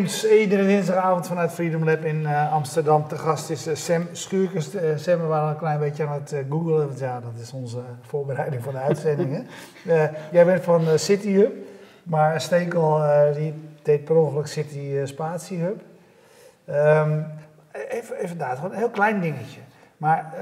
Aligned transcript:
iedere 0.00 0.66
dinsdagavond 0.66 1.26
vanuit 1.26 1.52
Freedom 1.52 1.84
Lab 1.84 2.04
in 2.04 2.20
uh, 2.20 2.52
Amsterdam. 2.52 3.08
Te 3.08 3.18
gast 3.18 3.50
is 3.50 3.66
uh, 3.66 3.74
Sam 3.74 4.08
Schuurkens. 4.12 4.74
Uh, 4.74 4.82
Sam, 4.96 5.20
we 5.20 5.26
waren 5.26 5.48
een 5.48 5.56
klein 5.56 5.78
beetje 5.78 6.06
aan 6.06 6.12
het 6.12 6.34
googlen, 6.48 6.86
want 6.86 6.98
ja, 6.98 7.20
dat 7.20 7.40
is 7.42 7.52
onze 7.52 7.78
voorbereiding 8.02 8.62
van 8.62 8.72
de 8.72 8.78
uitzendingen. 8.78 9.46
jij 10.32 10.44
bent 10.44 10.62
van 10.64 10.98
City 10.98 11.32
Hub, 11.32 11.52
maar 12.02 12.40
Stekel 12.40 13.00
die 13.34 13.54
deed 13.82 14.04
per 14.04 14.16
ongeluk 14.16 14.46
City 14.46 15.04
Spatie 15.04 15.58
Hub. 15.58 15.80
Um, 16.68 17.26
even, 17.72 18.16
even 18.16 18.20
inderdaad, 18.20 18.56
gewoon 18.56 18.70
een 18.72 18.78
heel 18.78 18.90
klein 18.90 19.20
dingetje. 19.20 19.60
Maar 19.96 20.34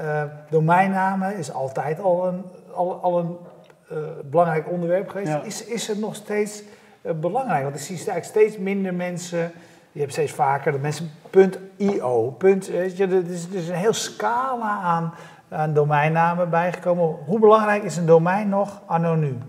domeinnamen 0.49 1.37
is 1.37 1.53
altijd 1.53 1.99
al 1.99 2.27
een, 2.27 2.45
al, 2.73 2.93
al 2.93 3.19
een 3.19 3.37
belangrijk 4.29 4.69
onderwerp 4.69 5.09
geweest. 5.09 5.37
Is, 5.43 5.65
is 5.65 5.87
het 5.87 5.99
nog 5.99 6.15
steeds 6.15 6.63
belangrijk. 7.01 7.63
Want 7.63 7.75
ik 7.75 7.81
zie 7.81 7.95
eigenlijk 7.95 8.25
steeds 8.25 8.57
minder 8.57 8.93
mensen. 8.93 9.51
Je 9.91 9.99
hebt 9.99 10.11
steeds 10.11 10.31
vaker 10.31 10.71
de 10.71 10.79
mensen. 10.79 11.11
.io. 11.77 12.31
Punt, 12.31 12.67
weet 12.67 12.97
je, 12.97 13.07
er, 13.07 13.29
is, 13.29 13.45
er 13.45 13.55
is 13.55 13.69
een 13.69 13.75
heel 13.75 13.93
scala 13.93 14.79
aan, 14.81 15.13
aan 15.49 15.73
domeinnamen 15.73 16.49
bijgekomen. 16.49 17.05
Hoe 17.25 17.39
belangrijk 17.39 17.83
is 17.83 17.97
een 17.97 18.05
domein 18.05 18.49
nog 18.49 18.81
anoniem? 18.85 19.41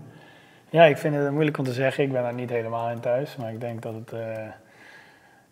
Ja, 0.69 0.83
ik 0.83 0.97
vind 0.97 1.15
het 1.15 1.31
moeilijk 1.31 1.57
om 1.57 1.63
te 1.63 1.73
zeggen. 1.73 2.03
Ik 2.03 2.11
ben 2.11 2.21
daar 2.21 2.33
niet 2.33 2.49
helemaal 2.49 2.89
in 2.89 2.99
thuis. 2.99 3.35
Maar 3.35 3.51
ik 3.51 3.59
denk 3.59 3.81
dat 3.81 3.93
het. 3.93 4.11
Uh, 4.13 4.19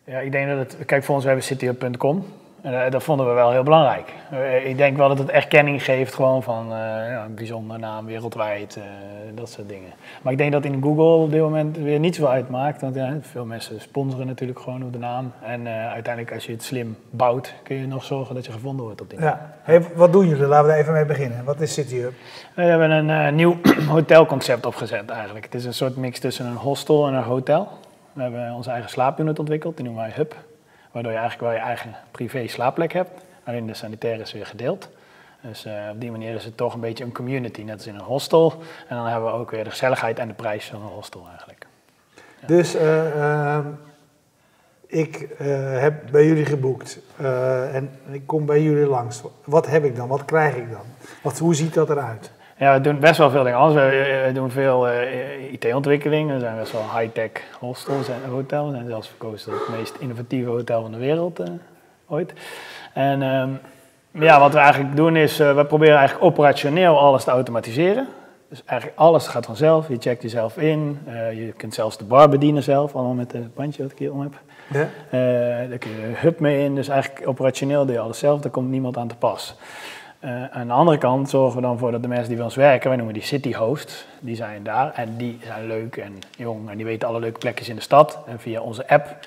ja, 0.03 0.19
ik 0.19 0.31
denk 0.31 0.49
dat 0.49 0.57
het. 0.57 0.85
Kijk, 0.85 1.03
voor 1.03 1.15
ons 1.15 1.23
we 1.23 1.65
hebben. 1.65 2.25
En 2.61 2.85
eh, 2.85 2.91
dat 2.91 3.03
vonden 3.03 3.27
we 3.27 3.33
wel 3.33 3.51
heel 3.51 3.63
belangrijk. 3.63 4.13
Eh, 4.31 4.69
ik 4.69 4.77
denk 4.77 4.97
wel 4.97 5.07
dat 5.07 5.17
het 5.17 5.29
erkenning 5.29 5.83
geeft 5.83 6.13
gewoon 6.13 6.43
van 6.43 6.65
uh, 6.65 6.77
ja, 7.09 7.23
een 7.25 7.35
bijzondere 7.35 7.79
naam 7.79 8.05
wereldwijd, 8.05 8.79
dat 9.33 9.49
soort 9.49 9.69
dingen. 9.69 9.89
Maar 10.21 10.31
ik 10.31 10.37
denk 10.37 10.51
dat 10.51 10.65
in 10.65 10.81
Google 10.81 11.23
op 11.23 11.31
dit 11.31 11.41
moment 11.41 11.77
weer 11.77 11.99
niet 11.99 12.15
zo 12.15 12.25
uitmaakt. 12.25 12.81
Want 12.81 12.95
ja, 12.95 13.17
veel 13.21 13.45
mensen 13.45 13.81
sponsoren 13.81 14.27
natuurlijk 14.27 14.59
gewoon 14.59 14.83
op 14.83 14.93
de 14.93 14.99
naam. 14.99 15.31
En 15.41 15.67
uiteindelijk 15.67 16.33
als 16.33 16.45
je 16.45 16.51
het 16.51 16.63
slim 16.63 16.97
bouwt, 17.09 17.53
kun 17.63 17.75
je 17.75 17.87
nog 17.87 18.03
zorgen 18.03 18.35
dat 18.35 18.45
je 18.45 18.51
gevonden 18.51 18.85
wordt 18.85 19.01
op 19.01 19.09
die 19.09 19.19
Ja. 19.19 19.53
Hey, 19.61 19.81
wat 19.95 20.11
doen 20.11 20.27
jullie? 20.27 20.45
Laten 20.45 20.67
we 20.67 20.75
even 20.75 20.93
mee 20.93 21.05
beginnen. 21.05 21.43
Wat 21.43 21.61
is 21.61 21.73
CityHub? 21.73 22.13
We 22.55 22.61
hebben 22.61 22.91
een 22.91 23.35
nieuw 23.35 23.57
hotelconcept 23.87 24.65
opgezet 24.65 25.09
eigenlijk. 25.09 25.45
Het 25.45 25.53
is 25.53 25.65
een 25.65 25.73
soort 25.73 25.95
mix 25.95 26.19
tussen 26.19 26.45
een 26.45 26.55
hostel 26.55 27.07
en 27.07 27.13
een 27.13 27.23
hotel. 27.23 27.67
We 28.13 28.21
hebben 28.21 28.53
onze 28.53 28.69
eigen 28.69 28.89
slaapunit 28.89 29.39
ontwikkeld, 29.39 29.75
die 29.75 29.85
noemen 29.85 30.03
wij 30.03 30.13
Hub. 30.15 30.35
Waardoor 30.91 31.11
je 31.11 31.17
eigenlijk 31.17 31.51
wel 31.51 31.61
je 31.61 31.67
eigen 31.67 31.95
privé 32.11 32.47
slaapplek 32.47 32.93
hebt. 32.93 33.21
Alleen 33.43 33.67
de 33.67 33.73
sanitaire 33.73 34.21
is 34.21 34.33
weer 34.33 34.45
gedeeld. 34.45 34.89
Dus 35.41 35.65
uh, 35.65 35.73
op 35.91 36.01
die 36.01 36.11
manier 36.11 36.35
is 36.35 36.45
het 36.45 36.57
toch 36.57 36.73
een 36.73 36.79
beetje 36.79 37.03
een 37.03 37.11
community, 37.11 37.61
net 37.61 37.75
als 37.75 37.87
in 37.87 37.95
een 37.95 38.01
hostel. 38.01 38.53
En 38.87 38.95
dan 38.95 39.05
hebben 39.05 39.29
we 39.29 39.37
ook 39.37 39.51
weer 39.51 39.63
de 39.63 39.69
gezelligheid 39.69 40.19
en 40.19 40.27
de 40.27 40.33
prijs 40.33 40.65
van 40.65 40.81
een 40.81 40.87
hostel 40.87 41.25
eigenlijk. 41.29 41.65
Dus 42.45 42.75
uh, 42.75 43.57
ik 44.87 45.29
uh, 45.41 45.79
heb 45.79 46.11
bij 46.11 46.25
jullie 46.25 46.45
geboekt 46.45 46.99
en 47.71 47.99
ik 48.11 48.27
kom 48.27 48.45
bij 48.45 48.61
jullie 48.61 48.87
langs. 48.87 49.21
Wat 49.43 49.67
heb 49.67 49.83
ik 49.83 49.95
dan? 49.95 50.07
Wat 50.07 50.25
krijg 50.25 50.55
ik 50.55 50.71
dan? 50.71 50.85
Wat, 51.23 51.39
hoe 51.39 51.55
ziet 51.55 51.73
dat 51.73 51.89
eruit? 51.89 52.31
Ja, 52.61 52.73
we 52.73 52.81
doen 52.81 52.99
best 52.99 53.17
wel 53.17 53.29
veel 53.29 53.43
dingen 53.43 53.59
anders. 53.59 53.85
We, 54.25 54.31
doen 54.33 54.51
veel 54.51 54.89
uh, 54.89 55.51
IT-ontwikkeling. 55.51 56.31
We 56.31 56.39
zijn 56.39 56.57
best 56.57 56.71
wel 56.71 56.99
high-tech 56.99 57.31
hostels 57.59 58.07
en 58.09 58.29
hotels. 58.29 58.69
We 58.69 58.75
zijn 58.75 58.87
zelfs 58.87 59.07
verkozen 59.07 59.51
tot 59.51 59.67
het 59.67 59.77
meest 59.77 59.95
innovatieve 59.99 60.49
hotel 60.49 60.81
van 60.81 60.91
de 60.91 60.97
wereld 60.97 61.39
uh, 61.39 61.47
ooit. 62.07 62.33
En 62.93 63.21
um, 63.21 63.59
ja, 64.11 64.39
wat 64.39 64.53
we 64.53 64.57
eigenlijk 64.57 64.95
doen 64.95 65.15
is, 65.15 65.39
uh, 65.39 65.55
we 65.55 65.65
proberen 65.65 65.97
eigenlijk 65.97 66.25
operationeel 66.25 66.99
alles 66.99 67.23
te 67.23 67.31
automatiseren. 67.31 68.07
Dus 68.49 68.63
eigenlijk 68.65 68.99
alles 68.99 69.27
gaat 69.27 69.45
vanzelf. 69.45 69.87
Je 69.87 69.97
checkt 69.99 70.21
jezelf 70.21 70.57
in. 70.57 70.99
je 71.33 71.53
kunt 71.57 71.73
zelfs 71.73 71.97
de 71.97 72.03
bar 72.03 72.29
bedienen 72.29 72.63
zelf, 72.63 72.95
allemaal 72.95 73.13
met 73.13 73.31
het 73.31 73.53
bandje 73.53 73.83
wat 73.83 73.91
ik 73.91 73.97
hier 73.97 74.11
om 74.11 74.21
heb. 74.21 74.33
Ja. 74.67 74.87
daar 75.67 75.77
kun 75.77 75.91
je 75.91 76.13
hub 76.15 76.39
mee 76.39 76.63
in. 76.63 76.75
Dus 76.75 76.87
eigenlijk 76.87 77.27
operationeel 77.27 77.85
doe 77.85 77.95
je 77.95 78.01
alles 78.01 78.19
zelf. 78.19 78.41
Daar 78.41 78.51
komt 78.51 78.69
niemand 78.69 78.97
aan 78.97 79.07
te 79.07 79.15
pas. 79.15 79.55
Uh, 80.25 80.43
aan 80.51 80.67
de 80.67 80.73
andere 80.73 80.97
kant 80.97 81.29
zorgen 81.29 81.55
we 81.55 81.61
dan 81.61 81.77
voor 81.77 81.91
dat 81.91 82.01
de 82.01 82.07
mensen 82.07 82.27
die 82.27 82.35
bij 82.35 82.45
ons 82.45 82.55
werken, 82.55 82.87
wij 82.87 82.97
noemen 82.97 83.13
die 83.13 83.23
city 83.23 83.53
hosts, 83.53 84.05
die 84.19 84.35
zijn 84.35 84.63
daar 84.63 84.91
en 84.93 85.17
die 85.17 85.39
zijn 85.43 85.67
leuk 85.67 85.97
en 85.97 86.13
jong 86.37 86.69
en 86.69 86.77
die 86.77 86.85
weten 86.85 87.07
alle 87.07 87.19
leuke 87.19 87.39
plekjes 87.39 87.69
in 87.69 87.75
de 87.75 87.81
stad. 87.81 88.19
En 88.27 88.39
via 88.39 88.61
onze 88.61 88.87
app 88.87 89.17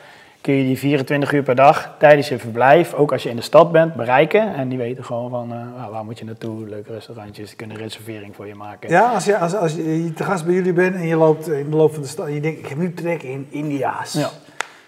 kun 0.41 0.55
je 0.55 0.65
die 0.65 0.79
24 0.79 1.33
uur 1.33 1.43
per 1.43 1.55
dag 1.55 1.95
tijdens 1.99 2.29
je 2.29 2.39
verblijf, 2.39 2.95
ook 2.95 3.13
als 3.13 3.23
je 3.23 3.29
in 3.29 3.37
de 3.37 3.43
stad 3.43 3.73
bent, 3.73 3.95
bereiken. 3.95 4.55
En 4.55 4.69
die 4.69 4.79
weten 4.79 5.05
gewoon 5.05 5.31
van 5.31 5.53
uh, 5.53 5.89
waar 5.91 6.05
moet 6.05 6.19
je 6.19 6.25
naartoe, 6.25 6.69
leuke 6.69 6.93
restaurantjes, 6.93 7.49
die 7.49 7.57
kunnen 7.57 7.77
een 7.77 7.83
reservering 7.83 8.35
voor 8.35 8.47
je 8.47 8.55
maken. 8.55 8.91
Ja, 8.91 9.13
als 9.13 9.25
je, 9.25 9.39
als, 9.39 9.55
als 9.55 9.75
je 9.75 10.13
te 10.17 10.25
gast 10.25 10.45
bij 10.45 10.55
jullie 10.55 10.73
bent 10.73 10.95
en 10.95 11.07
je 11.07 11.17
loopt 11.17 11.49
in 11.49 11.71
de 11.71 11.77
loop 11.77 11.93
van 11.93 12.03
de 12.03 12.09
stad 12.09 12.27
en 12.27 12.35
je 12.35 12.41
denkt, 12.41 12.59
ik 12.59 12.67
heb 12.67 12.79
nu 12.79 12.95
trek 12.95 13.23
in 13.23 13.47
India's. 13.51 14.13
Ja. 14.13 14.31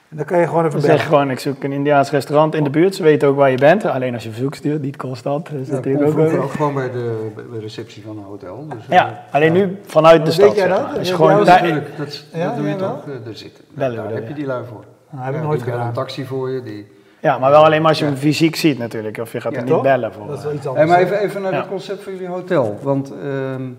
En 0.09 0.17
dan 0.17 0.25
kan 0.25 0.39
je 0.39 0.47
gewoon 0.47 0.65
even 0.67 0.81
bellen. 0.81 0.97
Zeg 0.97 1.07
gewoon, 1.07 1.31
ik 1.31 1.39
zoek 1.39 1.65
een 1.65 1.73
Indiaans 1.73 2.11
restaurant 2.11 2.55
in 2.55 2.65
de 2.65 2.71
buurt. 2.71 2.95
Ze 2.95 3.03
weten 3.03 3.29
ook 3.29 3.37
waar 3.37 3.51
je 3.51 3.57
bent. 3.57 3.85
Alleen 3.85 4.15
als 4.15 4.23
je 4.23 4.31
verzoek 4.31 4.55
stuurt, 4.55 4.83
niet 4.83 4.97
constant. 4.97 5.51
Dus 5.51 5.69
ja, 5.69 5.83
ik 5.83 6.03
ook, 6.03 6.19
ook 6.19 6.51
gewoon 6.51 6.75
bij 6.75 6.91
de, 6.91 7.31
bij 7.35 7.45
de, 7.53 7.59
receptie 7.61 8.03
van 8.03 8.19
een 8.19 8.25
hotel. 8.25 8.67
Dus, 8.69 8.85
ja, 8.89 9.07
uh, 9.07 9.35
alleen 9.35 9.55
ja. 9.55 9.67
nu 9.67 9.79
vanuit 9.87 10.25
de 10.25 10.33
stad. 10.33 10.47
Weet 10.47 10.57
jij 10.57 10.69
dat? 10.69 10.99
Is 10.99 11.11
gewoon 11.11 11.37
dat, 11.37 11.47
natuurlijk, 11.47 11.97
dat, 11.97 12.25
ja, 12.33 12.47
dat 12.47 12.57
doe 12.57 12.69
je 12.69 12.77
toch? 12.77 13.07
Er 13.07 13.37
zitten. 13.37 13.65
Bellen 13.75 13.97
daar 13.97 14.13
heb 14.13 14.29
je 14.29 14.35
die 14.35 14.47
lui 14.47 14.65
voor. 14.69 14.85
Nou, 15.11 15.25
heb 15.25 15.35
ik 15.35 15.43
nooit 15.43 15.63
gedaan. 15.63 15.87
een 15.87 15.93
taxi 15.93 16.25
voor 16.25 16.51
je. 16.51 16.63
Die, 16.63 16.87
ja, 17.21 17.39
maar 17.39 17.51
wel 17.51 17.65
alleen 17.65 17.81
maar 17.81 17.91
als 17.91 17.99
je 17.99 18.05
hem 18.05 18.17
fysiek 18.17 18.57
ziet 18.57 18.79
natuurlijk. 18.79 19.19
Of 19.19 19.33
je 19.33 19.41
gaat 19.41 19.57
er 19.57 19.63
niet 19.63 19.83
bellen 19.83 20.13
voor. 20.13 20.27
Dat 20.27 20.39
is 20.39 20.45
wel 20.45 20.53
iets 20.53 20.67
anders. 20.67 20.91
Hey, 20.91 20.97
maar 20.97 21.07
even, 21.07 21.29
even 21.29 21.43
naar 21.43 21.55
het 21.55 21.69
concept 21.69 22.03
van 22.03 22.13
jullie 22.13 22.29
hotel. 22.29 22.79
Want... 22.83 23.13
Um, 23.13 23.79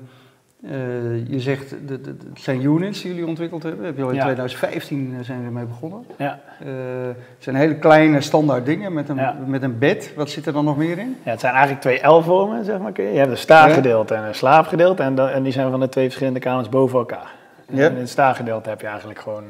uh, 0.71 1.27
je 1.27 1.39
zegt, 1.39 1.71
het 1.87 2.07
zijn 2.33 2.63
units 2.63 3.01
die 3.01 3.11
jullie 3.11 3.27
ontwikkeld 3.27 3.63
hebben. 3.63 3.85
Heb 3.85 3.97
je 3.97 4.03
al 4.03 4.09
in 4.09 4.19
2015 4.19 5.15
eh, 5.17 5.25
zijn 5.25 5.39
we 5.39 5.45
ermee 5.45 5.65
begonnen. 5.65 6.05
Ja. 6.17 6.39
Uh, 6.65 6.67
het 7.07 7.43
zijn 7.43 7.55
hele 7.55 7.75
kleine 7.75 8.21
standaard 8.21 8.65
dingen 8.65 8.93
met 8.93 9.09
een, 9.09 9.19
met 9.45 9.63
een 9.63 9.77
bed. 9.77 10.13
Wat 10.15 10.29
zit 10.29 10.45
er 10.45 10.53
dan 10.53 10.65
nog 10.65 10.77
meer 10.77 10.97
in? 10.97 11.17
Ja, 11.23 11.31
het 11.31 11.39
zijn 11.39 11.53
eigenlijk 11.53 11.81
twee 11.81 12.07
L-vormen, 12.07 12.65
zeg 12.65 12.79
maar. 12.79 13.01
Je 13.01 13.17
hebt 13.17 13.31
een 13.31 13.37
staargedeelte 13.37 14.13
en 14.13 14.23
een 14.23 14.35
slaapgedeelte. 14.35 15.03
En, 15.03 15.33
en, 15.33 15.43
die 15.43 15.51
zijn 15.51 15.71
van 15.71 15.79
de 15.79 15.89
twee 15.89 16.05
verschillende 16.05 16.39
kamers 16.39 16.69
boven 16.69 16.99
elkaar. 16.99 17.31
En 17.65 17.77
in 17.77 17.95
het 17.95 18.09
staargedeelte 18.09 18.69
heb 18.69 18.81
je 18.81 18.87
eigenlijk 18.87 19.19
gewoon 19.19 19.43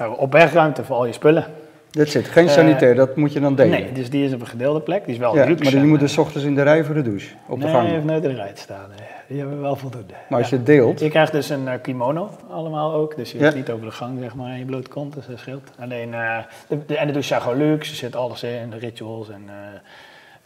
uh, 0.00 0.12
opbergruimte 0.20 0.84
voor 0.84 0.96
al 0.96 1.06
je 1.06 1.12
spullen. 1.12 1.44
Dat 1.92 2.08
zit. 2.08 2.28
Geen 2.28 2.48
sanitair, 2.48 2.94
dat 2.94 3.16
moet 3.16 3.32
je 3.32 3.40
dan 3.40 3.54
delen? 3.54 3.80
Nee, 3.80 3.92
dus 3.92 4.10
die 4.10 4.24
is 4.24 4.32
op 4.32 4.40
een 4.40 4.46
gedeelde 4.46 4.80
plek. 4.80 5.04
Die 5.04 5.14
is 5.14 5.20
wel 5.20 5.34
ja, 5.34 5.44
luxe. 5.44 5.62
Maar 5.62 5.72
die 5.72 5.82
moet 5.90 6.00
dus 6.00 6.18
ochtends 6.18 6.46
in 6.46 6.54
de 6.54 6.62
rij 6.62 6.84
voor 6.84 6.94
de 6.94 7.02
douche, 7.02 7.34
op 7.48 7.60
de 7.60 7.68
gang? 7.68 7.82
Nee, 7.82 7.92
heeft 7.92 8.04
nooit 8.04 8.22
in 8.22 8.28
de 8.28 8.36
rij 8.36 8.50
staan. 8.54 8.88
Nee. 8.88 9.06
Die 9.26 9.38
hebben 9.38 9.56
we 9.56 9.62
wel 9.62 9.76
voldoende. 9.76 10.14
Maar 10.28 10.38
als 10.38 10.50
je 10.50 10.56
het 10.56 10.66
deelt? 10.66 11.00
Je 11.00 11.08
krijgt 11.08 11.32
dus 11.32 11.48
een 11.48 11.64
uh, 11.64 11.72
kimono 11.82 12.30
allemaal 12.50 12.92
ook. 12.92 13.16
Dus 13.16 13.32
je 13.32 13.38
ja. 13.38 13.54
niet 13.54 13.70
over 13.70 13.86
de 13.86 13.92
gang 13.92 14.18
zeg 14.20 14.34
maar 14.34 14.52
in 14.52 14.58
je 14.58 14.64
bloot 14.64 14.88
kont, 14.88 15.14
dus 15.14 15.26
dat 15.26 15.38
scheelt. 15.38 15.70
Alleen, 15.78 16.08
uh, 16.08 16.38
de, 16.68 16.78
de, 16.86 16.96
en 16.96 17.06
de 17.06 17.12
douche 17.12 17.28
zijn 17.28 17.40
gewoon 17.40 17.58
luxe. 17.58 17.90
Er 17.90 17.96
zit 17.96 18.16
alles 18.16 18.42
in, 18.42 18.70
de 18.70 18.78
rituals 18.78 19.30
en 19.30 19.42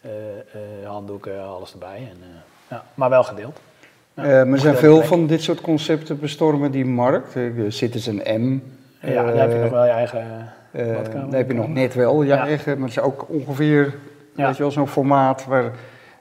uh, 0.05 0.89
handdoeken, 0.89 1.47
alles 1.47 1.73
erbij. 1.73 2.09
En, 2.11 2.17
ja, 2.69 2.85
maar 2.95 3.11
wel 3.11 3.25
gedeeld. 3.25 3.61
Maar 4.15 4.27
er 4.27 4.59
zijn 4.59 4.77
veel 4.77 5.03
van 5.03 5.27
dit 5.27 5.43
soort 5.43 5.61
concepten 5.61 6.21
bestormen 6.21 6.71
die 6.71 6.85
markt. 6.85 7.37
Citizen 7.69 8.17
M. 8.41 8.63
Ja, 9.01 9.23
daar 9.23 9.37
heb 9.37 9.53
je 9.53 9.59
nog 9.59 9.71
wel 9.71 9.85
je 9.85 9.91
eigen 9.91 10.53
uh, 10.77 10.87
daar 11.13 11.27
heb 11.31 11.49
je 11.49 11.55
nog 11.55 11.69
net 11.69 11.95
wel 11.95 12.23
je 12.23 12.33
eigen, 12.33 12.79
maar 12.79 12.89
het 12.89 12.97
is 12.97 13.03
ook 13.03 13.27
ongeveer 13.29 13.95
weet 14.35 14.57
je 14.57 14.63
wel, 14.63 14.71
zo'n 14.71 14.89
formaat 14.89 15.45
waar 15.45 15.73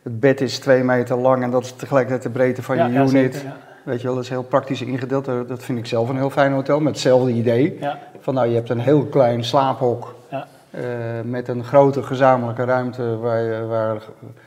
het 0.04 0.20
bed 0.20 0.42
is 0.42 0.60
twee 0.60 0.84
meter 0.84 1.18
lang 1.18 1.44
en 1.44 1.52
dat 1.52 1.64
is 1.64 1.72
tegelijkertijd 1.72 2.24
de 2.24 2.30
breedte 2.30 2.64
van 2.64 2.78
je 2.78 3.00
unit. 3.00 3.36
Zeker, 3.36 3.54
weet 3.84 4.02
je 4.02 4.06
wel, 4.06 4.16
dat 4.16 4.24
is 4.24 4.30
heel 4.30 4.44
praktisch 4.44 4.82
ingedeeld. 4.82 5.26
Dat 5.26 5.64
vind 5.64 5.78
ik 5.78 5.86
zelf 5.86 6.10
een 6.10 6.16
heel 6.16 6.30
fijn 6.30 6.52
hotel 6.52 6.80
met 6.80 6.94
hetzelfde 6.94 7.32
idee. 7.32 7.80
Van 8.20 8.34
nou, 8.34 8.48
je 8.48 8.56
hebt 8.56 8.70
een 8.70 8.80
heel 8.80 9.06
klein 9.06 9.44
slaaphok 9.44 10.16
uh, 10.32 10.82
met 11.24 11.48
een 11.48 11.64
grote 11.64 12.04
gezamenlijke 12.04 12.64
ruimte 12.64 13.18
waar, 13.18 13.68
waar 13.68 14.02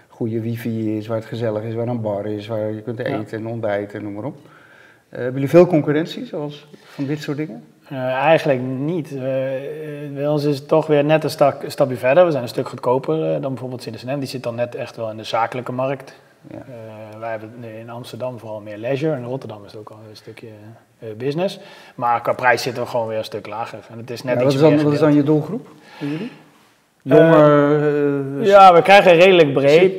goede 0.08 0.40
wifi 0.40 0.96
is, 0.96 1.06
waar 1.06 1.16
het 1.16 1.26
gezellig 1.26 1.62
is, 1.62 1.74
waar 1.74 1.88
een 1.88 2.00
bar 2.00 2.26
is, 2.26 2.46
waar 2.46 2.72
je 2.72 2.82
kunt 2.82 2.98
eten 2.98 3.38
en 3.38 3.46
ontbijten, 3.46 4.02
noem 4.02 4.12
maar 4.12 4.24
op. 4.24 4.36
Uh, 4.36 5.14
hebben 5.14 5.32
jullie 5.32 5.48
veel 5.48 5.66
concurrentie 5.66 6.26
zoals 6.26 6.68
van 6.84 7.06
dit 7.06 7.22
soort 7.22 7.36
dingen? 7.36 7.64
Uh, 7.92 7.98
eigenlijk 7.98 8.60
niet. 8.60 9.12
Uh, 9.12 9.20
bij 10.14 10.28
ons 10.28 10.44
is 10.44 10.58
het 10.58 10.68
toch 10.68 10.86
weer 10.86 11.04
net 11.04 11.24
een, 11.24 11.30
stak, 11.30 11.62
een 11.62 11.70
stapje 11.70 11.96
verder. 11.96 12.24
We 12.24 12.30
zijn 12.30 12.42
een 12.42 12.48
stuk 12.48 12.68
goedkoper 12.68 13.34
uh, 13.34 13.42
dan 13.42 13.50
bijvoorbeeld 13.52 13.80
CDSN. 13.80 14.18
Die 14.18 14.28
zit 14.28 14.42
dan 14.42 14.54
net 14.54 14.74
echt 14.74 14.96
wel 14.96 15.10
in 15.10 15.16
de 15.16 15.24
zakelijke 15.24 15.72
markt. 15.72 16.14
Ja. 16.50 16.64
wij 17.18 17.30
hebben 17.30 17.64
in 17.78 17.90
Amsterdam 17.90 18.38
vooral 18.38 18.60
meer 18.60 18.76
leisure. 18.76 19.16
In 19.16 19.24
Rotterdam 19.24 19.64
is 19.64 19.72
het 19.72 19.80
ook 19.80 19.90
al 19.90 19.98
een 20.08 20.16
stukje 20.16 20.48
business. 21.16 21.60
Maar 21.94 22.22
qua 22.22 22.32
prijs 22.32 22.62
zitten 22.62 22.82
we 22.82 22.88
gewoon 22.88 23.06
weer 23.06 23.18
een 23.18 23.24
stuk 23.24 23.46
lager. 23.46 23.78
En 23.90 23.98
het 23.98 24.10
is 24.10 24.22
net 24.22 24.38
ja, 24.38 24.44
wat, 24.44 24.52
is 24.52 24.60
dan, 24.60 24.82
wat 24.82 24.92
is 24.92 24.98
dan 24.98 25.14
je 25.14 25.22
doelgroep? 25.22 25.68
Jullie? 25.98 26.30
Jonge, 27.08 28.44
ja, 28.44 28.74
we 28.74 28.82
krijgen 28.82 29.12
een 29.12 29.18
redelijk 29.18 29.52
breed 29.52 29.96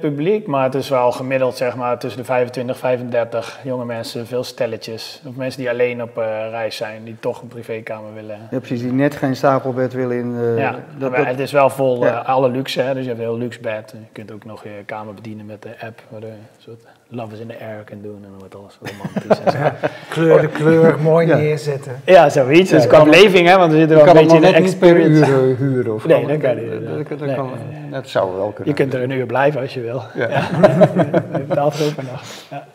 publiek, 0.00 0.46
maar 0.46 0.64
het 0.64 0.74
is 0.74 0.88
wel 0.88 1.12
gemiddeld 1.12 1.56
zeg 1.56 1.76
maar 1.76 1.98
tussen 1.98 2.20
de 2.20 2.26
25 2.26 2.78
35 2.78 3.60
jonge 3.64 3.84
mensen, 3.84 4.26
veel 4.26 4.44
stelletjes. 4.44 5.22
Of 5.26 5.34
mensen 5.34 5.60
die 5.60 5.70
alleen 5.70 6.02
op 6.02 6.16
reis 6.50 6.76
zijn, 6.76 7.04
die 7.04 7.16
toch 7.20 7.42
een 7.42 7.48
privékamer 7.48 8.14
willen. 8.14 8.38
Ja, 8.50 8.58
precies, 8.58 8.80
die 8.80 8.92
net 8.92 9.16
geen 9.16 9.36
stapelbed 9.36 9.92
willen 9.92 10.16
in. 10.16 10.56
ja, 10.56 10.76
dat, 10.98 11.16
het 11.16 11.38
is 11.38 11.52
wel 11.52 11.70
vol 11.70 12.06
alle 12.06 12.50
luxe, 12.50 12.80
hè, 12.80 12.94
dus 12.94 13.02
je 13.02 13.08
hebt 13.08 13.20
een 13.20 13.26
heel 13.28 13.38
luxe 13.38 13.60
bed. 13.60 13.90
Je 13.90 14.06
kunt 14.12 14.32
ook 14.32 14.44
nog 14.44 14.64
je 14.64 14.82
kamer 14.86 15.14
bedienen 15.14 15.46
met 15.46 15.62
de 15.62 15.74
app, 15.80 16.02
een 16.12 16.32
soort 16.58 16.82
Love 17.14 17.32
is 17.32 17.40
in 17.40 17.46
the 17.46 17.58
Air 17.60 17.82
kan 17.84 18.00
doen 18.02 18.16
en 18.16 18.28
dan 18.30 18.38
wordt 18.38 18.54
alles 18.54 18.78
romantisch. 18.80 19.52
ja, 19.52 19.74
kleur 20.08 20.40
de 20.40 20.48
kleur 20.48 21.00
mooi 21.00 21.26
neerzetten. 21.26 22.00
Ja, 22.04 22.28
zoiets. 22.28 22.70
Dus 22.70 22.86
qua 22.86 23.04
beleving, 23.04 23.48
hè, 23.48 23.56
want 23.56 23.72
we 23.72 23.78
zitten 23.78 23.96
wel 23.96 24.06
een 24.06 24.12
beetje 24.12 24.36
in 24.36 24.42
de 24.42 24.52
experience. 24.52 25.20
per 25.20 25.30
uur 25.30 25.56
huren 25.56 25.94
of 25.94 26.06
Nee, 26.06 26.26
dat 26.26 26.40
kan 26.40 26.56
niet. 26.56 26.70
Dat, 26.70 27.08
dat, 27.08 27.18
dat, 27.18 27.34
kan, 27.34 27.50
dat 27.90 28.08
zou 28.08 28.36
wel 28.36 28.48
kunnen. 28.48 28.66
Je 28.66 28.74
kunt 28.74 28.94
er 28.94 29.02
een 29.02 29.10
uur 29.10 29.26
blijven 29.26 29.60
als 29.60 29.74
je 29.74 29.80
wil. 29.80 30.02
Ja. 30.14 30.28
ja. 30.28 30.48
je 31.38 31.44
betaalt 31.48 31.94
per 31.94 32.04
nacht. 32.04 32.46
Ja. 32.50 32.66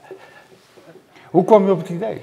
Hoe 1.29 1.43
kwam 1.43 1.65
je 1.65 1.71
op 1.71 1.79
het 1.79 1.89
idee? 1.89 2.21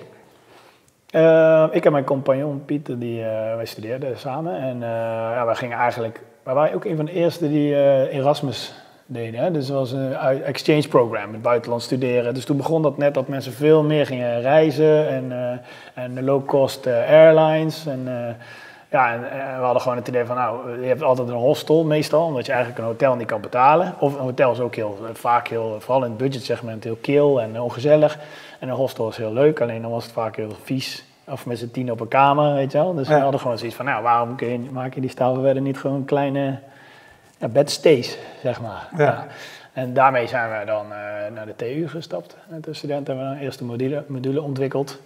Uh, 1.10 1.66
ik 1.70 1.84
en 1.84 1.92
mijn 1.92 2.04
compagnon 2.04 2.62
Pieter, 2.64 2.98
die, 2.98 3.20
uh, 3.20 3.26
wij 3.56 3.66
studeerden 3.66 4.19
samen. 4.19 4.58
En 4.60 4.76
uh, 4.76 4.88
ja, 5.34 5.44
wij 5.44 5.54
gingen 5.54 5.78
eigenlijk... 5.78 6.20
Wij 6.42 6.54
waren 6.54 6.74
ook 6.74 6.84
een 6.84 6.96
van 6.96 7.04
de 7.04 7.12
eerste 7.12 7.48
die 7.48 7.74
Erasmus 8.10 8.74
deden. 9.06 9.41
Hè? 9.41 9.50
Dus 9.50 9.69
het 9.69 9.76
was 9.76 9.93
een 9.93 10.14
exchange 10.43 10.88
program, 10.88 11.32
het 11.32 11.43
buitenland 11.43 11.82
studeren. 11.82 12.35
Dus 12.35 12.44
toen 12.44 12.56
begon 12.56 12.82
dat 12.82 12.99
net 12.99 13.14
dat 13.14 13.29
mensen 13.29 13.53
veel 13.53 13.82
meer 13.82 14.06
gingen 14.06 14.41
reizen 14.41 15.08
en, 15.08 15.25
uh, 15.25 16.05
en 16.05 16.25
low-cost 16.25 16.87
uh, 16.87 16.94
airlines. 16.94 17.87
En, 17.87 18.00
uh, 18.05 18.29
ja, 18.91 19.12
en, 19.12 19.20
we 19.58 19.64
hadden 19.64 19.82
gewoon 19.82 19.97
het 19.97 20.08
idee 20.08 20.25
van, 20.25 20.37
nou, 20.37 20.81
je 20.81 20.87
hebt 20.87 21.03
altijd 21.03 21.29
een 21.29 21.35
hostel 21.35 21.85
meestal, 21.85 22.26
omdat 22.26 22.47
je 22.47 22.53
eigenlijk 22.53 22.81
een 22.81 22.88
hotel 22.88 23.14
niet 23.14 23.26
kan 23.26 23.41
betalen. 23.41 23.94
Of 23.99 24.14
een 24.14 24.20
hotel 24.20 24.53
is 24.53 24.61
ook 24.61 24.75
heel, 24.75 24.99
vaak 25.12 25.49
heel, 25.49 25.76
vooral 25.79 26.03
in 26.03 26.11
het 26.11 26.19
budgetsegment, 26.19 26.85
heel 26.85 26.99
kil 27.00 27.41
en 27.41 27.61
ongezellig. 27.61 28.19
En 28.61 28.69
een 28.69 28.75
hostel 28.75 29.08
is 29.08 29.17
heel 29.17 29.32
leuk, 29.32 29.61
alleen 29.61 29.82
dan 29.82 29.91
was 29.91 30.05
het 30.05 30.12
vaak 30.12 30.37
heel 30.37 30.53
vies. 30.62 31.05
Of 31.29 31.47
met 31.47 31.58
z'n 31.58 31.70
tien 31.70 31.91
op 31.91 32.00
een 32.00 32.08
kamer, 32.08 32.55
weet 32.55 32.73
je 32.73 32.79
wel. 32.79 32.94
Dus 32.94 33.08
we 33.08 33.14
hadden 33.14 33.41
gewoon 33.41 33.58
zoiets 33.58 33.76
van, 33.76 33.85
nou, 33.85 34.03
waarom 34.03 34.37
kun 34.37 34.49
je, 34.49 34.70
maak 34.70 34.94
je 34.94 35.00
die 35.00 35.11
staalverwerder 35.11 35.62
niet 35.62 35.79
gewoon 35.79 36.05
kleine 36.05 36.58
ja, 37.36 37.48
bedstays, 37.48 38.18
zeg 38.42 38.60
maar. 38.60 38.88
Ja. 38.96 39.26
En 39.72 39.94
daarmee 39.94 40.26
zijn 40.26 40.58
we 40.58 40.64
dan 40.66 40.86
uh, 40.86 40.92
naar 41.34 41.46
de 41.46 41.56
TU 41.56 41.88
gestapt. 41.88 42.36
Met 42.48 42.64
de 42.64 42.74
studenten 42.74 43.14
hebben 43.14 43.32
we 43.32 43.38
een 43.38 43.44
eerste 43.44 43.64
module, 43.64 44.04
module 44.06 44.42
ontwikkeld. 44.42 45.00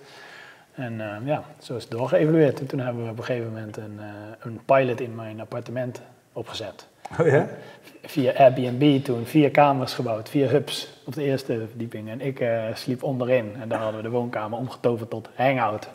En 0.75 0.93
uh, 0.93 1.17
ja, 1.25 1.43
zo 1.59 1.77
is 1.77 1.83
het 1.83 1.93
doorgeëvalueerd. 1.93 2.61
En 2.61 2.67
toen 2.67 2.81
hebben 2.81 3.05
we 3.05 3.11
op 3.11 3.19
een 3.19 3.25
gegeven 3.25 3.53
moment 3.53 3.77
een, 3.77 3.99
uh, 3.99 4.05
een 4.39 4.61
pilot 4.65 5.01
in 5.01 5.15
mijn 5.15 5.41
appartement 5.41 6.01
opgezet. 6.33 6.87
Oh 7.19 7.27
ja? 7.27 7.47
Via 8.07 8.33
Airbnb 8.37 9.05
toen 9.05 9.27
vier 9.27 9.51
kamers 9.51 9.95
gebouwd, 9.95 10.29
vier 10.29 10.51
hubs 10.51 11.01
op 11.07 11.15
de 11.15 11.23
eerste 11.23 11.59
verdieping. 11.69 12.11
En 12.11 12.21
ik 12.21 12.41
uh, 12.41 12.49
sliep 12.75 13.03
onderin. 13.03 13.53
En 13.61 13.69
dan 13.69 13.79
hadden 13.79 13.97
we 13.97 14.03
de 14.03 14.15
woonkamer 14.15 14.59
omgetoverd 14.59 15.11
tot 15.11 15.29
hangout. 15.35 15.89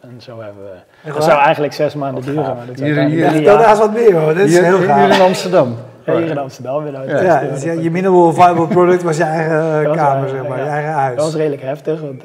En 0.00 0.20
zo 0.20 0.40
hebben 0.40 0.62
we... 0.64 1.10
Dat 1.12 1.24
zou 1.24 1.40
eigenlijk 1.40 1.72
zes 1.72 1.94
maanden 1.94 2.24
duren. 2.24 2.56
Maar 2.56 2.66
dat 2.66 2.78
hier, 2.78 3.04
hier, 3.04 3.30
hier, 3.30 3.44
dat 3.44 3.72
is 3.72 3.78
wat 3.78 3.92
meer 3.92 4.14
hoor. 4.14 4.34
Dat 4.34 4.44
is 4.44 4.52
hier, 4.52 4.64
heel 4.64 4.78
gaaf. 4.78 5.06
Hier 5.06 5.14
in 5.14 5.20
Amsterdam. 5.20 5.76
Ja, 6.06 6.16
hier 6.16 6.30
in 6.30 6.38
Amsterdam. 6.38 6.82
Weer 6.82 6.92
ja, 6.92 7.22
ja, 7.22 7.40
dus 7.40 7.62
je 7.62 7.90
minimal 7.90 8.32
viable 8.32 8.66
product 8.66 9.02
was 9.02 9.16
je 9.16 9.24
eigen 9.24 9.92
kamer, 9.94 10.28
zeg 10.28 10.48
maar, 10.48 10.58
je 10.58 10.64
eigen 10.64 10.92
huis. 10.92 11.16
Dat 11.16 11.24
was 11.24 11.34
redelijk 11.34 11.62
heftig, 11.62 12.00
want... 12.00 12.24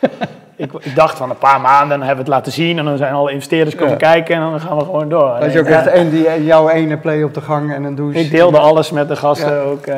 Ik, 0.64 0.72
ik, 0.84 0.94
dacht 0.94 1.16
van 1.16 1.30
een 1.30 1.38
paar 1.38 1.60
maanden, 1.60 1.98
dan 1.98 2.06
hebben 2.06 2.24
we 2.24 2.30
het 2.30 2.40
laten 2.40 2.52
zien 2.52 2.78
en 2.78 2.84
dan 2.84 2.96
zijn 2.96 3.14
alle 3.14 3.32
investeerders 3.32 3.76
komen 3.76 3.96
kijken 3.96 4.34
en 4.34 4.40
dan 4.40 4.60
gaan 4.60 4.76
we 4.76 4.84
gewoon 4.84 5.08
door. 5.08 5.36
Dat 5.40 5.52
je 5.52 5.60
ook 5.60 5.66
echt 5.66 5.86
en 5.86 6.10
die, 6.10 6.44
jouw 6.44 6.68
ene 6.68 6.96
play 6.96 7.22
op 7.22 7.34
de 7.34 7.40
gang 7.40 7.72
en 7.72 7.84
een 7.84 7.94
douche. 7.94 8.18
Ik 8.18 8.30
deelde 8.30 8.58
alles 8.58 8.90
met 8.90 9.08
de 9.08 9.16
gasten 9.16 9.62
ook. 9.62 9.86
Uh, 9.86 9.94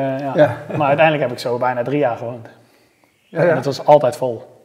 maar 0.77 0.87
uiteindelijk 0.87 1.21
heb 1.21 1.31
ik 1.31 1.39
zo 1.39 1.57
bijna 1.57 1.83
drie 1.83 1.99
jaar 1.99 2.17
gewoond. 2.17 2.47
En 3.31 3.55
het 3.55 3.65
was 3.65 3.85
altijd 3.85 4.17
vol. 4.17 4.55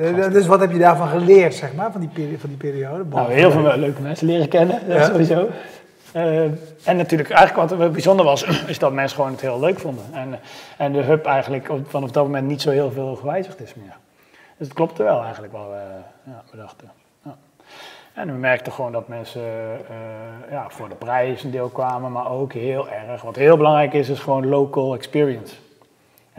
Uh, 0.00 0.30
dus 0.30 0.46
wat 0.46 0.60
heb 0.60 0.72
je 0.72 0.78
daarvan 0.78 1.08
geleerd, 1.08 1.54
zeg 1.54 1.74
maar, 1.74 1.92
van 1.92 2.00
die, 2.00 2.10
peri 2.12 2.38
van 2.38 2.48
die 2.48 2.58
periode? 2.58 3.04
Nou, 3.10 3.32
heel 3.32 3.50
veel 3.50 3.76
leuke 3.76 4.02
mensen 4.02 4.26
leren 4.26 4.48
kennen, 4.48 4.80
sowieso. 5.04 5.48
Uh, 6.16 6.42
en 6.84 6.96
natuurlijk, 6.96 7.30
eigenlijk 7.30 7.70
wat 7.70 7.92
bijzonder 7.92 8.24
was, 8.24 8.42
is 8.66 8.78
dat 8.78 8.92
mensen 8.92 9.16
gewoon 9.16 9.30
het 9.30 9.40
heel 9.40 9.60
leuk 9.60 9.78
vonden. 9.78 10.04
En, 10.12 10.38
en 10.76 10.92
de 10.92 11.02
hub 11.02 11.26
eigenlijk 11.26 11.70
vanaf 11.86 12.10
dat 12.10 12.24
moment 12.24 12.46
niet 12.46 12.62
zo 12.62 12.70
heel 12.70 12.90
veel 12.90 13.14
gewijzigd 13.14 13.60
is 13.62 13.74
meer. 13.74 13.96
Dus 14.64 14.72
het 14.72 14.82
klopte 14.82 15.02
wel 15.02 15.22
eigenlijk 15.22 15.52
wel, 15.52 15.74
ja, 16.24 16.42
we 16.50 16.56
dachten. 16.56 16.90
Ja. 17.22 17.36
En 18.14 18.26
we 18.26 18.38
merkten 18.38 18.72
gewoon 18.72 18.92
dat 18.92 19.08
mensen 19.08 19.42
uh, 19.42 20.50
ja, 20.50 20.66
voor 20.68 20.88
de 20.88 20.94
prijs 20.94 21.44
een 21.44 21.50
deel 21.50 21.68
kwamen, 21.68 22.12
maar 22.12 22.30
ook 22.30 22.52
heel 22.52 22.88
erg. 22.88 23.22
Wat 23.22 23.36
heel 23.36 23.56
belangrijk 23.56 23.92
is, 23.92 24.08
is 24.08 24.18
gewoon 24.18 24.46
local 24.46 24.94
experience. 24.94 25.54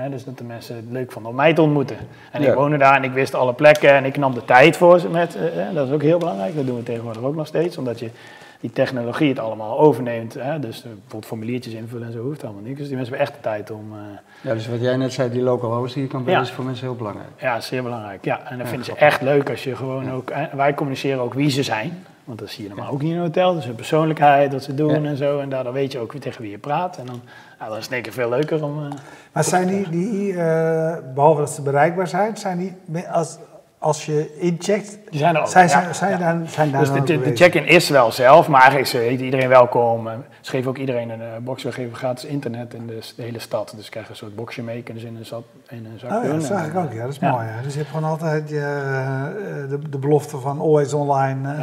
dus 0.10 0.24
dat 0.24 0.38
de 0.38 0.44
mensen 0.44 0.76
het 0.76 0.86
leuk 0.90 1.12
vonden 1.12 1.32
om 1.32 1.38
mij 1.38 1.54
te 1.54 1.62
ontmoeten. 1.62 1.98
En 2.32 2.44
ik 2.44 2.54
woonde 2.54 2.78
daar 2.78 2.96
en 2.96 3.04
ik 3.04 3.12
wist 3.12 3.34
alle 3.34 3.54
plekken 3.54 3.94
en 3.94 4.06
ik 4.06 4.18
nam 4.18 4.34
de 4.34 4.46
tijd 4.46 4.78
voor 4.78 5.00
ze. 5.00 5.10
Met, 5.10 5.36
uh, 5.36 5.74
dat 5.74 5.88
is 5.88 5.94
ook 5.94 6.02
heel 6.02 6.20
belangrijk, 6.20 6.56
dat 6.56 6.66
doen 6.66 6.78
we 6.78 6.84
tegenwoordig 6.84 7.24
ook 7.24 7.36
nog 7.36 7.48
steeds. 7.48 7.78
Omdat 7.78 8.00
je 8.00 8.10
die 8.60 8.72
technologie 8.72 9.30
het 9.30 9.40
allemaal 9.40 9.80
overneemt. 9.80 10.34
Hè? 10.34 10.60
Dus 10.60 10.82
bijvoorbeeld 10.82 11.26
formuliertjes 11.26 11.74
invullen 11.74 12.08
en 12.08 12.14
zo 12.14 12.20
hoeft 12.20 12.44
allemaal 12.44 12.62
niet. 12.62 12.78
Dus 12.78 12.88
die 12.88 12.96
mensen 12.96 13.16
hebben 13.16 13.34
echt 13.34 13.44
de 13.44 13.50
tijd 13.50 13.72
om... 13.72 13.94
Uh... 13.94 14.00
Ja, 14.42 14.54
dus 14.54 14.68
wat 14.68 14.82
jij 14.82 14.96
net 14.98 15.14
zei, 15.14 15.30
die 15.30 15.42
local 15.42 15.76
host 15.76 15.94
die 15.94 16.04
je 16.04 16.10
kan 16.10 16.30
is 16.30 16.52
voor 16.52 16.66
mensen 16.66 16.86
heel 16.86 16.96
belangrijk. 16.96 17.30
Ja, 17.38 17.60
zeer 17.60 17.84
belangrijk. 17.84 18.26
Ja, 18.26 18.40
en 18.50 18.58
dan 18.58 18.68
vinden 18.68 18.86
ze 18.86 18.96
echt 18.96 19.22
leuk 19.22 19.50
als 19.50 19.64
je 19.64 19.76
gewoon 19.76 20.12
ook... 20.12 20.34
Wij 20.54 20.74
communiceren 20.74 21.22
ook 21.22 21.34
wie 21.34 21.50
ze 21.50 21.64
zijn. 21.64 22.04
Want 22.24 22.40
dat 22.40 22.50
zie 22.50 22.64
je 22.64 22.70
normaal 22.70 22.92
ook 22.92 23.02
niet 23.02 23.12
in 23.12 23.18
een 23.18 23.24
hotel. 23.24 23.54
Dus 23.54 23.66
hun 23.66 23.76
persoonlijkheid, 23.76 24.52
wat 24.52 24.64
ze 24.64 24.76
doen 24.76 25.06
en 25.06 25.18
zo. 25.18 25.40
En 25.40 25.50
daardoor 25.50 25.74
weet 25.74 25.92
je 25.92 26.00
ook 26.00 26.12
weer 26.12 26.22
tegen 26.22 26.42
wie 26.42 26.52
je 26.52 26.58
praat. 26.58 26.98
En 26.98 27.06
dan, 27.06 27.22
nou, 27.60 27.70
dan 27.70 27.80
is 27.80 27.86
het 27.86 27.94
een 27.94 28.02
keer 28.02 28.14
veel 28.14 28.30
leuker 28.30 28.64
om... 28.64 28.80
Uh, 28.80 28.86
maar 29.32 29.44
zijn 29.44 29.68
die, 29.68 29.90
die 29.90 30.32
uh, 30.32 30.96
behalve 31.14 31.40
dat 31.40 31.50
ze 31.50 31.62
bereikbaar 31.62 32.08
zijn, 32.08 32.38
zijn 32.38 32.58
die 32.58 33.08
als, 33.08 33.38
als 33.86 34.06
je 34.06 34.36
incheckt, 34.38 34.98
die 35.10 35.20
zijn 35.20 35.36
er 35.36 35.42
ook. 35.42 35.48
Zijn, 35.48 35.70
zijn, 35.70 35.96
zijn, 35.96 36.20
Daar, 36.20 36.42
zijn 36.46 36.72
daar 36.72 36.80
dus 36.80 37.06
de, 37.06 37.20
de, 37.20 37.36
check-in 37.36 37.66
is 37.66 37.90
wel 37.90 38.12
zelf, 38.12 38.48
maar 38.48 38.62
eigenlijk 38.62 39.12
is 39.12 39.20
iedereen 39.20 39.48
welkom. 39.48 40.10
Ze 40.42 40.50
geven 40.50 40.70
ook 40.70 40.78
iedereen 40.78 41.10
een 41.10 41.20
uh, 41.20 41.28
box. 41.42 41.64
We 41.64 41.72
geven 41.72 41.96
gratis 41.96 42.26
internet 42.26 42.74
in 42.74 42.88
de, 42.88 43.00
de, 43.16 43.24
hele 43.24 43.40
stad. 43.40 43.74
Dus 43.76 43.90
krijgen 43.90 44.12
een 44.12 44.18
soort 44.18 44.36
boxje 44.36 44.64
mee, 44.64 44.84
kunnen 44.84 45.02
ze 45.02 45.08
in 45.10 45.16
een, 45.16 45.26
zat, 45.26 45.44
in 45.70 45.86
een 45.86 46.00
zak 46.00 46.12
oh, 46.12 46.24
ja, 46.24 46.32
dat 46.32 46.44
zag 46.44 46.68
ik 46.68 46.76
ook, 46.76 46.94
ja. 46.94 47.02
Dat 47.02 47.12
is 47.12 47.20
mooi. 47.20 47.48
Dus 47.64 47.74
je 47.74 47.80
hebt 47.80 47.92
gewoon 47.92 48.10
altijd 48.10 48.48
de, 48.48 49.80
de 49.90 49.98
belofte 49.98 50.38
van 50.38 50.60
always 50.60 50.94
online. 50.94 51.54
Uh, 51.54 51.60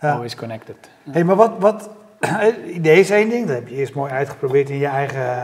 ja. 0.00 0.12
Always 0.12 0.36
connected. 0.36 0.76
hey, 1.10 1.24
maar 1.24 1.36
wat, 1.36 1.52
wat 1.58 1.90
idee 2.78 3.00
is 3.00 3.10
één 3.10 3.28
ding. 3.28 3.46
Dat 3.46 3.56
heb 3.56 3.68
je 3.68 3.74
eerst 3.74 3.94
mooi 3.94 4.12
uitgeprobeerd 4.12 4.70
in 4.70 4.78
je 4.78 4.86
eigen, 4.86 5.36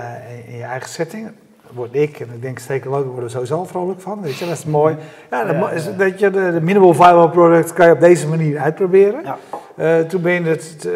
in 0.46 0.56
je 0.56 0.64
eigen 0.64 0.88
setting 0.88 1.30
word 1.74 1.94
ik, 1.94 2.20
en 2.20 2.28
ik 2.34 2.42
denk 2.42 2.58
zeker 2.58 2.90
ook, 2.90 3.04
worden 3.04 3.24
er 3.24 3.30
sowieso 3.30 3.64
vrolijk 3.64 4.00
van. 4.00 4.22
Weet 4.22 4.36
je, 4.36 4.46
dat 4.46 4.56
is 4.56 4.64
mooi. 4.64 4.96
Ja, 5.30 5.44
dat, 5.44 5.56
ja, 5.56 5.90
ja. 5.90 5.96
dat 5.96 6.18
je, 6.18 6.30
de, 6.30 6.52
de, 6.52 6.60
minimal 6.60 6.94
viable 6.94 7.28
product 7.28 7.72
kan 7.72 7.86
je 7.86 7.92
op 7.92 8.00
deze 8.00 8.28
manier 8.28 8.58
uitproberen. 8.58 9.22
Ja. 9.24 9.36
Uh, 9.76 9.98
toen 9.98 10.22
ben 10.22 10.32
je 10.32 10.40
het, 10.40 10.86
uh, 10.86 10.92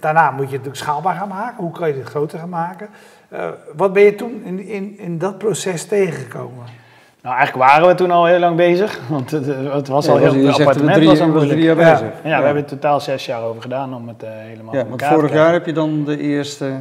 daarna 0.00 0.30
moet 0.30 0.38
je 0.38 0.42
het 0.42 0.50
natuurlijk 0.50 0.76
schaalbaar 0.76 1.14
gaan 1.14 1.28
maken. 1.28 1.56
Hoe 1.56 1.72
kan 1.72 1.88
je 1.88 1.94
het 1.94 2.08
groter 2.08 2.38
gaan 2.38 2.48
maken? 2.48 2.88
Uh, 3.32 3.48
wat 3.76 3.92
ben 3.92 4.02
je 4.02 4.14
toen 4.14 4.42
in, 4.44 4.66
in, 4.66 4.98
in 4.98 5.18
dat 5.18 5.38
proces 5.38 5.84
tegengekomen? 5.84 6.64
Nou, 7.22 7.38
eigenlijk 7.38 7.70
waren 7.70 7.88
we 7.88 7.94
toen 7.94 8.10
al 8.10 8.26
heel 8.26 8.38
lang 8.38 8.56
bezig, 8.56 9.00
want 9.08 9.30
het, 9.30 9.46
het 9.46 9.88
was 9.88 10.08
al 10.08 10.16
heel 10.16 10.32
veel 10.32 10.50
appartement 10.50 11.04
was 11.04 11.20
al 11.20 11.32
drie 11.32 11.62
jaar 11.62 11.76
bezig. 11.76 12.00
Ja, 12.22 12.28
ja, 12.28 12.38
we 12.38 12.44
hebben 12.44 12.64
totaal 12.64 13.00
zes 13.00 13.26
jaar 13.26 13.42
over 13.42 13.62
gedaan 13.62 13.94
om 13.94 14.08
het 14.08 14.24
helemaal 14.26 14.74
ja, 14.74 14.86
want 14.86 15.04
vorig 15.04 15.32
jaar 15.32 15.52
heb 15.52 15.66
je 15.66 15.72
dan 15.72 16.04
de 16.04 16.18
eerste 16.18 16.72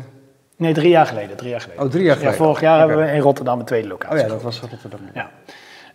Nee, 0.56 0.74
drie 0.74 0.90
jaar 0.90 1.06
geleden. 1.06 1.36
Drie 1.36 1.50
jaar 1.50 1.62
geleden. 1.62 1.84
Oh, 1.84 1.90
drie 1.90 2.04
jaar 2.04 2.16
geleden. 2.16 2.38
Ja, 2.38 2.44
vorig 2.44 2.60
jaar 2.60 2.80
hebben 2.80 2.98
we 2.98 3.12
in 3.12 3.20
Rotterdam 3.20 3.60
een 3.60 3.66
tweede 3.66 3.88
locatie. 3.88 4.16
Oh 4.16 4.22
ja, 4.22 4.28
dat 4.28 4.42
was 4.42 4.60
Rotterdam. 4.60 5.00
Ja. 5.14 5.30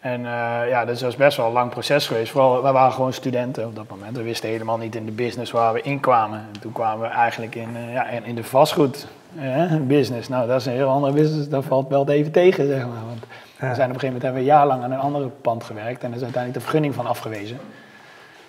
En 0.00 0.20
uh, 0.20 0.68
ja, 0.68 0.84
dus 0.84 0.98
dat 0.98 1.10
is 1.10 1.16
best 1.16 1.36
wel 1.36 1.46
een 1.46 1.52
lang 1.52 1.70
proces 1.70 2.06
geweest. 2.06 2.30
Vooral, 2.30 2.62
wij 2.62 2.72
waren 2.72 2.92
gewoon 2.92 3.12
studenten 3.12 3.66
op 3.66 3.76
dat 3.76 3.88
moment. 3.88 4.16
We 4.16 4.22
wisten 4.22 4.48
helemaal 4.48 4.76
niet 4.76 4.94
in 4.94 5.04
de 5.04 5.12
business 5.12 5.50
waar 5.50 5.72
we 5.72 5.82
in 5.82 6.00
kwamen. 6.00 6.38
En 6.38 6.60
toen 6.60 6.72
kwamen 6.72 7.08
we 7.08 7.14
eigenlijk 7.14 7.54
in, 7.54 7.68
uh, 7.76 7.92
ja, 7.92 8.08
in 8.08 8.34
de 8.34 8.44
vastgoedbusiness. 8.44 10.28
Uh, 10.28 10.34
nou, 10.34 10.46
dat 10.48 10.60
is 10.60 10.66
een 10.66 10.72
heel 10.72 10.88
andere 10.88 11.12
business. 11.12 11.48
Dat 11.48 11.64
valt 11.64 11.88
wel 11.88 12.08
even 12.08 12.32
tegen, 12.32 12.66
zeg 12.66 12.78
maar. 12.78 13.06
Want 13.06 13.24
ja. 13.58 13.68
we 13.68 13.74
zijn 13.74 13.88
op 13.88 13.94
een 13.94 14.00
gegeven 14.00 14.06
moment 14.06 14.22
hebben 14.22 14.42
we 14.42 14.48
een 14.48 14.54
jaar 14.56 14.66
lang 14.66 14.82
aan 14.82 14.92
een 14.92 14.98
andere 14.98 15.28
pand 15.28 15.64
gewerkt. 15.64 16.02
En 16.02 16.10
er 16.10 16.16
is 16.16 16.22
uiteindelijk 16.22 16.54
de 16.54 16.60
vergunning 16.60 16.94
van 16.94 17.06
afgewezen. 17.06 17.56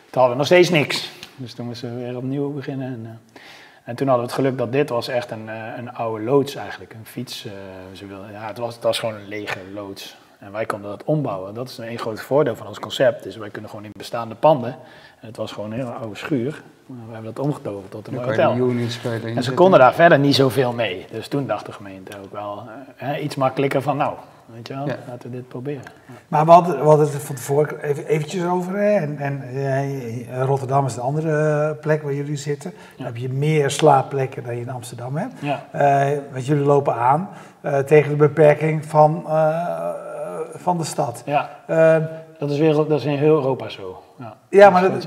Toen 0.10 0.22
hadden 0.22 0.32
we 0.32 0.38
nog 0.38 0.46
steeds 0.46 0.70
niks. 0.70 1.12
Dus 1.36 1.53
toen 1.53 1.65
moesten 1.65 1.96
we 1.96 2.03
weer 2.03 2.18
opnieuw 2.18 2.53
beginnen. 2.53 2.88
En, 2.88 3.20
en 3.83 3.95
toen 3.95 4.07
hadden 4.07 4.25
we 4.25 4.31
het 4.31 4.41
geluk 4.41 4.57
dat 4.57 4.71
dit 4.71 4.89
was 4.89 5.07
echt 5.07 5.31
een, 5.31 5.50
eh, 5.50 5.77
een 5.77 5.93
oude 5.93 6.23
loods 6.23 6.55
eigenlijk, 6.55 6.93
een 6.93 7.05
fiets. 7.05 7.45
Uh, 7.45 7.51
ze 7.93 8.05
wilden, 8.05 8.31
ja, 8.31 8.47
het, 8.47 8.57
was, 8.57 8.73
het 8.73 8.83
was 8.83 9.00
gewoon 9.00 9.15
een 9.15 9.27
lege 9.27 9.59
loods. 9.73 10.15
En 10.39 10.51
wij 10.51 10.65
konden 10.65 10.89
dat 10.89 11.03
ombouwen. 11.03 11.53
Dat 11.53 11.69
is 11.69 11.77
een 11.77 12.00
groot 12.00 12.21
voordeel 12.21 12.55
van 12.55 12.67
ons 12.67 12.79
concept. 12.79 13.23
Dus 13.23 13.38
wij 13.38 13.50
kunnen 13.50 13.69
gewoon 13.69 13.85
in 13.85 13.91
bestaande 13.97 14.35
panden. 14.35 14.75
En 15.19 15.27
het 15.27 15.38
was 15.38 15.51
gewoon 15.51 15.71
een 15.71 15.79
hele 15.79 15.91
oude 15.91 16.15
schuur. 16.15 16.61
We 16.85 17.13
hebben 17.13 17.33
dat 17.33 17.45
omgetoverd 17.45 17.91
tot 17.91 18.07
een 18.07 18.17
hotel. 18.17 18.51
En 19.35 19.43
ze 19.43 19.53
konden 19.53 19.79
daar 19.79 19.93
verder 19.93 20.19
niet 20.19 20.35
zoveel 20.35 20.73
mee. 20.73 21.05
Dus 21.11 21.27
toen 21.27 21.47
dacht 21.47 21.65
de 21.65 21.71
gemeente 21.71 22.17
ook 22.23 22.31
wel 22.31 22.63
uh, 23.03 23.23
iets 23.23 23.35
makkelijker 23.35 23.81
van 23.81 23.97
nou, 23.97 24.15
Weet 24.53 24.67
je 24.67 24.74
wel, 24.74 24.86
laten 24.86 25.29
we 25.29 25.36
dit 25.36 25.48
proberen. 25.48 25.81
Maar 26.27 26.46
we 26.46 26.51
hadden, 26.51 26.79
we 26.79 26.86
hadden 26.86 27.05
het 27.12 27.24
van 27.24 27.36
tevoren 27.36 27.79
even, 27.81 28.05
eventjes 28.05 28.46
over. 28.46 28.75
Hè? 28.75 28.96
En, 28.96 29.17
en 29.17 29.41
eh, 29.41 30.43
Rotterdam 30.43 30.86
is 30.86 30.93
de 30.93 31.01
andere 31.01 31.75
plek 31.75 32.03
waar 32.03 32.13
jullie 32.13 32.36
zitten. 32.36 32.74
Dan 32.98 33.05
heb 33.05 33.17
je 33.17 33.29
meer 33.29 33.70
slaapplekken 33.70 34.43
dan 34.43 34.55
je 34.55 34.62
in 34.62 34.70
Amsterdam 34.70 35.17
hebt. 35.17 35.34
Ja. 35.39 35.63
Uh, 36.12 36.17
want 36.31 36.46
jullie 36.46 36.63
lopen 36.63 36.96
aan 36.96 37.29
uh, 37.62 37.77
tegen 37.77 38.10
de 38.10 38.15
beperking 38.15 38.86
van, 38.86 39.25
van 40.55 40.77
de 40.77 40.84
stad. 40.84 41.24
Ja. 41.25 41.50
dat, 42.39 42.50
is 42.50 42.58
weer, 42.58 42.74
dat 42.74 42.91
is 42.91 43.05
in 43.05 43.17
heel 43.17 43.36
Europa 43.36 43.70
zo. 43.70 44.03
Ja, 44.15 44.36
ja 44.50 44.70
maar 44.70 44.81
dat, 44.81 45.03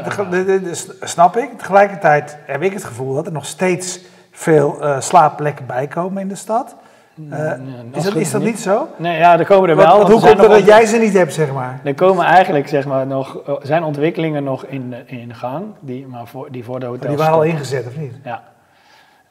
dat, 0.64 0.94
snap 1.00 1.36
ik. 1.36 1.58
Tegelijkertijd 1.58 2.38
heb 2.46 2.62
ik 2.62 2.72
het 2.72 2.84
gevoel 2.84 3.14
dat 3.14 3.26
er 3.26 3.32
nog 3.32 3.46
steeds 3.46 4.00
veel 4.30 4.78
slaapplekken 4.98 5.66
bijkomen 5.66 6.22
in 6.22 6.28
de 6.28 6.34
stad. 6.34 6.76
Uh, 7.16 7.52
is, 7.92 8.02
dat, 8.02 8.14
is 8.14 8.30
dat 8.30 8.42
niet 8.42 8.58
zo? 8.58 8.88
Nee, 8.96 9.18
ja, 9.18 9.38
er 9.38 9.46
komen 9.46 9.68
er 9.68 9.76
wel. 9.76 10.06
Hoe 10.06 10.20
komt 10.20 10.40
het 10.40 10.50
dat 10.50 10.64
jij 10.64 10.86
ze 10.86 10.96
niet 10.96 11.12
hebt, 11.12 11.32
zeg 11.32 11.52
maar? 11.52 11.80
Er 11.84 11.94
komen 11.94 12.24
eigenlijk, 12.24 12.68
zeg 12.68 12.86
maar, 12.86 13.06
nog, 13.06 13.38
zijn 13.62 13.82
ontwikkelingen 13.84 14.44
nog 14.44 14.64
in, 14.64 14.94
in 15.06 15.34
gang, 15.34 15.64
die, 15.80 16.06
maar 16.06 16.26
voor, 16.26 16.48
die 16.50 16.64
voor 16.64 16.80
de 16.80 16.86
hotels... 16.86 17.08
Die 17.08 17.16
waren 17.16 17.34
al 17.34 17.42
ingezet, 17.42 17.86
of 17.86 17.96
niet? 17.96 18.12
Ja. 18.24 18.42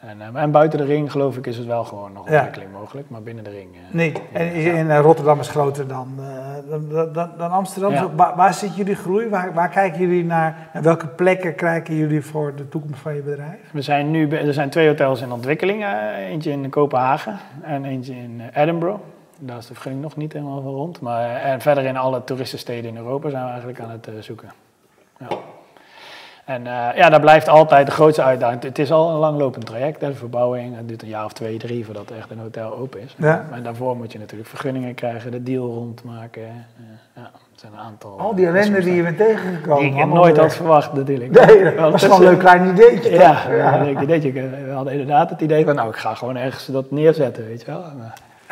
En, 0.07 0.21
eh, 0.21 0.41
en, 0.41 0.51
buiten 0.51 0.79
de 0.79 0.85
ring 0.85 1.11
geloof 1.11 1.37
ik 1.37 1.47
is 1.47 1.57
het 1.57 1.67
wel 1.67 1.83
gewoon 1.83 2.13
nog 2.13 2.21
ontwikkeling 2.21 2.71
mogelijk, 2.71 3.09
maar 3.09 3.21
binnen 3.21 3.43
de 3.43 3.49
ring... 3.49 3.75
Uh, 3.75 3.79
nee, 3.91 4.13
en 4.33 4.53
in, 4.53 4.85
uh, 4.85 4.99
Rotterdam 4.99 5.39
is 5.39 5.49
groter 5.49 5.87
dan, 5.87 6.19
dan, 6.69 6.89
dan, 7.13 7.29
dan, 7.37 7.51
Amsterdam. 7.51 8.15
Waar, 8.15 8.35
waar, 8.35 8.53
zit 8.53 8.75
jullie 8.75 8.95
groei? 8.95 9.29
Waar, 9.29 9.53
waar 9.53 9.69
kijken 9.69 9.99
jullie 9.99 10.25
naar? 10.25 10.69
En 10.73 10.83
welke 10.83 11.07
plekken 11.07 11.55
kijken 11.55 11.95
jullie 11.95 12.25
voor 12.25 12.55
de 12.55 12.69
toekomst 12.69 12.99
van 12.99 13.15
je 13.15 13.21
bedrijf? 13.21 13.71
We 13.71 13.81
zijn 13.81 14.11
nu, 14.11 14.29
er 14.29 14.53
zijn 14.53 14.69
twee 14.69 14.87
hotels 14.87 15.21
in 15.21 15.31
ontwikkeling. 15.31 15.85
eentje 16.17 16.51
in 16.51 16.69
Kopenhagen 16.69 17.37
en 17.61 17.85
eentje 17.85 18.13
in 18.13 18.41
Edinburgh. 18.53 18.99
Daar 19.39 19.57
is 19.57 19.67
de 19.67 19.73
vergunning 19.73 20.03
nog 20.03 20.15
niet 20.15 20.33
helemaal 20.33 20.61
rond. 20.61 21.01
Maar 21.01 21.35
en 21.35 21.61
verder 21.61 21.83
in 21.83 21.97
alle 21.97 22.23
toeristensteden 22.23 22.89
in 22.89 22.97
Europa 22.97 23.29
zijn 23.29 23.43
we 23.43 23.49
eigenlijk 23.49 23.79
aan 23.79 23.89
het 23.89 24.09
zoeken. 24.19 24.51
Ja. 25.19 25.27
En 26.45 26.61
uh, 26.61 26.87
ja, 26.95 27.09
dat 27.09 27.21
blijft 27.21 27.49
altijd 27.49 27.85
de 27.85 27.91
grootste 27.91 28.23
uitdaging. 28.23 28.63
Het 28.63 28.79
is 28.79 28.91
al 28.91 29.09
een 29.09 29.17
langlopend 29.17 29.65
traject, 29.65 30.01
hè, 30.01 30.07
de 30.07 30.15
verbouwing. 30.15 30.75
Het 30.75 30.87
duurt 30.87 31.01
een 31.01 31.07
jaar 31.07 31.25
of 31.25 31.33
twee, 31.33 31.57
drie 31.57 31.85
voordat 31.85 32.11
echt 32.11 32.31
een 32.31 32.39
hotel 32.39 32.77
open 32.77 33.01
is. 33.01 33.15
Ja. 33.17 33.45
Maar 33.49 33.61
daarvoor 33.61 33.97
moet 33.97 34.11
je 34.11 34.19
natuurlijk 34.19 34.49
vergunningen 34.49 34.93
krijgen, 34.93 35.31
de 35.31 35.43
deal 35.43 35.65
rondmaken. 35.65 36.41
Uh, 36.41 36.47
ja, 37.15 37.31
het 37.51 37.59
zijn 37.59 37.73
een 37.73 37.79
aantal... 37.79 38.19
Al 38.19 38.35
die 38.35 38.47
ellende 38.47 38.81
die 38.81 38.93
je 38.95 39.03
bent 39.03 39.17
tegengekomen. 39.17 39.91
Die 39.91 40.01
ik 40.01 40.07
nooit 40.07 40.37
had 40.37 40.55
verwacht 40.55 40.93
natuurlijk. 40.93 41.45
Nee, 41.45 41.75
dat 41.75 41.91
was 41.91 42.03
gewoon 42.03 42.21
een 42.21 42.27
leuk 42.27 42.39
klein 42.39 42.69
ideetje. 42.69 43.11
Ja, 43.11 43.41
ja. 43.49 43.79
Een 43.79 43.85
leuk 43.85 43.99
ideetje. 43.99 44.31
We 44.31 44.71
hadden 44.73 44.93
inderdaad 44.93 45.29
het 45.29 45.41
idee 45.41 45.65
van, 45.65 45.75
nou, 45.75 45.89
ik 45.89 45.95
ga 45.95 46.13
gewoon 46.13 46.37
ergens 46.37 46.65
dat 46.65 46.91
neerzetten, 46.91 47.45
weet 47.45 47.61
je 47.61 47.65
wel. 47.65 47.83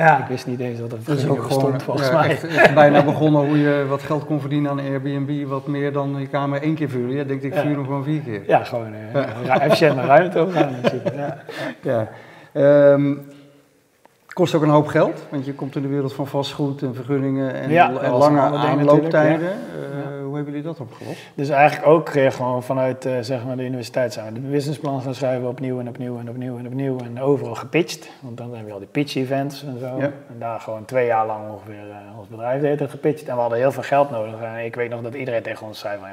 Ja. 0.02 0.18
Ik 0.18 0.28
wist 0.28 0.48
niet 0.48 0.60
eens 0.60 0.80
dat 0.80 0.92
er 0.92 1.02
vergunning 1.02 1.48
bestond, 1.48 1.84
volgens 1.84 2.08
ja, 2.08 2.20
mij. 2.20 2.30
Echt, 2.30 2.74
bijna 2.74 3.04
begonnen 3.12 3.46
hoe 3.46 3.60
je 3.60 3.86
wat 3.90 4.02
geld 4.02 4.26
kon 4.26 4.40
verdienen 4.40 4.72
aan 4.72 4.80
Airbnb, 4.80 5.48
wat 5.48 5.68
meer 5.68 5.92
dan 5.94 6.16
je 6.20 6.28
kamer 6.28 6.62
één 6.62 6.76
keer 6.76 6.90
vuren. 6.90 7.16
Ja, 7.16 7.24
denk 7.24 7.42
ik, 7.42 7.54
vuur 7.54 7.76
hem 7.76 7.86
gewoon 7.86 8.04
vier 8.04 8.22
keer. 8.22 8.42
Ja, 8.48 8.64
gewoon 8.64 8.94
uh, 9.16 9.56
efficiënt 9.66 9.96
naar 9.96 10.06
ruimte 10.06 10.40
overgaan 10.40 10.76
Ja. 11.16 11.38
ja. 11.82 12.08
Um, 12.92 13.22
kost 14.42 14.56
ook 14.56 14.62
een 14.62 14.70
hoop 14.70 14.88
geld, 14.88 15.24
want 15.30 15.46
je 15.46 15.54
komt 15.54 15.76
in 15.76 15.82
de 15.82 15.88
wereld 15.88 16.14
van 16.14 16.28
vastgoed 16.28 16.82
en 16.82 16.96
vergunningen 16.96 17.54
en, 17.54 17.70
en 17.70 18.12
lange 18.12 18.40
aanlooptijden. 18.40 19.50
Uh, 19.50 20.24
hoe 20.24 20.36
hebben 20.36 20.54
jullie 20.54 20.68
dat 20.68 20.80
opgelost? 20.80 21.20
Dus 21.36 21.50
eigenlijk 21.50 21.88
ook 21.88 22.10
gewoon 22.10 22.64
vanuit 22.64 23.06
uh, 23.06 23.14
zeg 23.22 23.46
maar 23.46 23.58
de 23.58 23.64
universiteit 23.64 24.14
zijn 24.14 24.34
we 24.34 24.42
de 24.42 24.48
businessplan 24.48 25.02
gaan 25.02 25.16
schrijven 25.16 25.48
opnieuw 25.48 25.80
en 25.80 25.88
opnieuw 25.88 26.20
en 26.20 26.30
opnieuw 26.30 26.58
en 26.58 26.68
opnieuw 26.68 27.00
en 27.00 27.22
overal 27.22 27.56
gepitcht. 27.56 28.10
Want 28.20 28.38
dan 28.38 28.48
hebben 28.48 28.66
we 28.66 28.74
al 28.74 28.80
die 28.80 28.88
pitch 28.88 29.16
events 29.16 29.64
en 29.64 29.80
zo. 29.80 29.98
En 30.00 30.14
daar 30.40 30.60
gewoon 30.60 30.86
twee 30.86 31.06
jaar 31.06 31.26
lang 31.26 31.50
ongeveer 31.50 31.88
uh, 31.88 32.20
ons 32.20 32.28
bedrijf 32.28 32.62
deed 32.62 32.90
gepitcht. 32.90 33.28
En 33.28 33.36
we 33.36 33.42
hadden 33.42 33.58
heel 33.60 33.72
veel 33.72 33.84
geld 33.84 34.12
nodig. 34.12 34.42
En 34.42 34.66
ik 34.66 34.76
weet 34.76 34.90
nog 34.90 35.02
dat 35.02 35.14
iedereen 35.14 35.42
tegen 35.42 35.68
ons 35.68 35.80
zei 35.80 35.98
van 36.00 36.10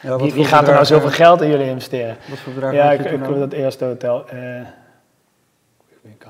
ja, 0.00 0.16
wie, 0.16 0.34
wie 0.34 0.44
gaat 0.44 0.66
er 0.66 0.74
nou 0.74 0.84
zoveel 0.84 1.10
geld 1.10 1.42
in 1.42 1.50
jullie 1.50 1.68
investeren? 1.68 2.16
Wat 2.28 2.38
voor 2.38 2.52
bedrag 2.52 2.72
Ja, 2.72 2.92
ik, 2.92 3.00
ik, 3.00 3.38
dat 3.38 3.52
eerste 3.52 3.84
hotel 3.84 4.24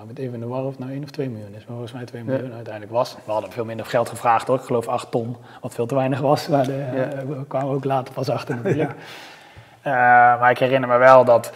kwam 0.03 0.15
met 0.15 0.25
even 0.25 0.35
in 0.35 0.41
de 0.41 0.55
war 0.55 0.65
of 0.65 0.79
nou 0.79 0.93
1 0.93 1.03
of 1.03 1.11
2 1.11 1.31
miljoen 1.31 1.55
is, 1.55 1.65
maar 1.65 1.77
volgens 1.77 1.93
mij 1.93 2.05
2 2.05 2.25
miljoen 2.25 2.53
uiteindelijk 2.53 2.93
was. 2.93 3.17
We 3.25 3.33
hadden 3.33 3.53
veel 3.53 3.65
minder 3.65 3.87
geld 3.87 4.09
gevraagd 4.09 4.47
hoor, 4.47 4.57
ik 4.57 4.65
geloof 4.65 4.89
8 4.89 5.11
ton, 5.11 5.37
wat 5.61 5.75
veel 5.75 5.87
te 5.87 5.95
weinig 5.95 6.21
was, 6.21 6.49
maar 6.49 6.65
de, 6.65 6.85
ja. 6.95 7.13
uh, 7.13 7.29
we 7.29 7.45
kwamen 7.49 7.75
ook 7.75 7.85
later 7.85 8.15
pas 8.15 8.29
achter 8.29 8.55
natuurlijk. 8.63 8.91
Uh, 8.91 9.93
maar 10.41 10.51
ik 10.51 10.59
herinner 10.59 10.89
me 10.89 10.99
wel 10.99 11.25
dat, 11.25 11.51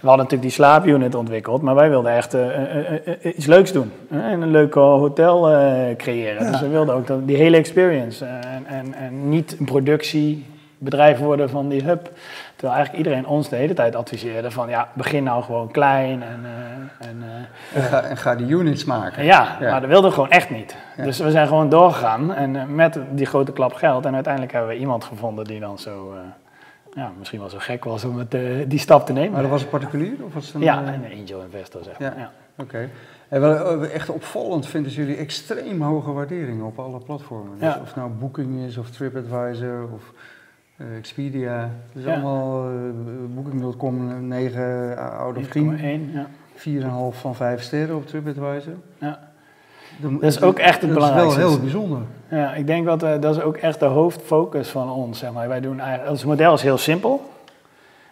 we 0.00 0.06
hadden 0.08 0.24
natuurlijk 0.24 0.42
die 0.42 0.50
slaapunit 0.50 1.14
ontwikkeld, 1.14 1.62
maar 1.62 1.74
wij 1.74 1.88
wilden 1.88 2.12
echt 2.12 2.34
uh, 2.34 2.42
iets 3.22 3.46
leuks 3.46 3.72
doen. 3.72 3.92
en 4.10 4.42
een 4.42 4.50
leuk 4.50 4.74
hotel 4.74 5.40
creëren. 5.96 6.44
Ja. 6.44 6.50
Dus 6.50 6.60
we 6.60 6.68
wilden 6.68 6.94
ook 6.94 7.06
dat, 7.06 7.26
die 7.26 7.36
hele 7.36 7.56
experience 7.56 8.24
en, 8.24 8.66
en, 8.66 8.94
en 8.94 9.28
niet 9.28 9.56
een 9.58 9.64
productiebedrijf 9.64 11.18
worden 11.18 11.50
van 11.50 11.68
die 11.68 11.82
hub. 11.82 12.10
Terwijl 12.56 12.78
eigenlijk 12.78 13.06
iedereen 13.06 13.26
ons 13.26 13.48
de 13.48 13.56
hele 13.56 13.74
tijd 13.74 13.96
adviseerde 13.96 14.50
van 14.50 14.68
ja, 14.68 14.88
begin 14.94 15.22
nou 15.22 15.42
gewoon 15.42 15.70
klein 15.70 16.22
en... 16.22 16.40
Uh, 16.42 17.08
en, 17.08 17.16
uh, 17.16 17.82
en, 17.82 17.82
ga, 17.82 18.02
en, 18.02 18.16
ga, 18.16 18.34
die 18.34 18.46
units 18.46 18.84
maken. 18.84 19.24
Ja, 19.24 19.56
maar 19.60 19.80
dat 19.80 19.90
wilden 19.90 20.08
we 20.08 20.14
gewoon 20.14 20.30
echt 20.30 20.50
niet. 20.50 20.76
Dus 20.96 21.18
we 21.18 21.30
zijn 21.30 21.46
gewoon 21.46 21.68
doorgegaan 21.68 22.34
en 22.34 22.54
uh, 22.54 22.64
met 22.64 22.98
die 23.10 23.26
grote 23.26 23.52
klap 23.52 23.72
geld. 23.72 24.04
En 24.04 24.14
uiteindelijk 24.14 24.52
hebben 24.52 24.70
we 24.70 24.78
iemand 24.78 25.04
gevonden 25.04 25.44
die 25.44 25.60
dan 25.60 25.78
zo... 25.78 26.14
ja, 26.94 27.12
misschien 27.18 27.40
wel 27.40 27.48
zo 27.48 27.58
gek 27.60 27.84
was 27.84 28.04
om 28.04 28.18
het, 28.18 28.36
die 28.70 28.78
stap 28.78 29.06
te 29.06 29.12
nemen. 29.12 29.32
Maar 29.32 29.42
dat 29.42 29.50
was 29.50 29.62
een 29.62 29.68
particulier? 29.68 30.24
Of 30.24 30.34
was 30.34 30.54
een, 30.54 30.60
ja, 30.60 30.78
een 30.78 31.20
angel 31.20 31.40
investor 31.40 31.82
zeg 31.84 31.98
maar. 31.98 32.18
Ja, 32.18 32.30
oké. 32.56 32.88
En 33.28 33.40
wat 33.40 33.82
echt 33.82 34.08
opvallend 34.08 34.66
vinden 34.66 34.92
jullie 34.92 35.16
extreem 35.16 35.82
hoge 35.82 36.12
waarderingen 36.12 36.64
op 36.64 36.78
alle 36.78 36.98
platformen. 36.98 37.58
Dus 37.58 37.74
of 37.74 37.86
het 37.86 37.96
nou 37.96 38.10
Booking 38.10 38.60
is 38.66 38.76
of 38.76 38.90
TripAdvisor 38.90 39.88
of 39.94 40.12
Expedia, 40.96 41.70
dat 41.92 42.02
is 42.02 42.08
allemaal 42.08 42.64
Booking.com 43.34 44.28
9 44.28 44.98
out 45.18 45.36
of 45.36 45.46
10. 45.46 46.10
Ja. 46.12 46.26
4,5 46.56 47.18
van 47.20 47.34
5 47.34 47.62
sterren 47.62 47.96
op 47.96 48.06
TripAdvisor. 48.06 48.74
Ja. 48.98 49.18
De, 50.00 50.12
dat 50.12 50.22
is 50.22 50.42
ook 50.42 50.58
echt 50.58 50.82
het 50.82 50.92
belangrijkste. 50.92 51.40
Dat 51.40 51.48
is 51.50 51.54
wel 51.54 51.60
heel 51.60 51.60
bijzonder. 51.60 52.00
Ja, 52.28 52.54
ik 52.54 52.66
denk 52.66 52.86
dat 52.86 53.02
uh, 53.02 53.20
dat 53.20 53.36
is 53.36 53.42
ook 53.42 53.56
echt 53.56 53.80
de 53.80 53.86
hoofdfocus 53.86 54.68
van 54.68 54.90
ons. 54.90 55.18
Zeg 55.18 55.32
maar. 55.32 55.48
Wij 55.48 55.60
doen 55.60 55.80
eigenlijk, 55.80 56.10
ons 56.10 56.24
model 56.24 56.54
is 56.54 56.62
heel 56.62 56.78
simpel. 56.78 57.30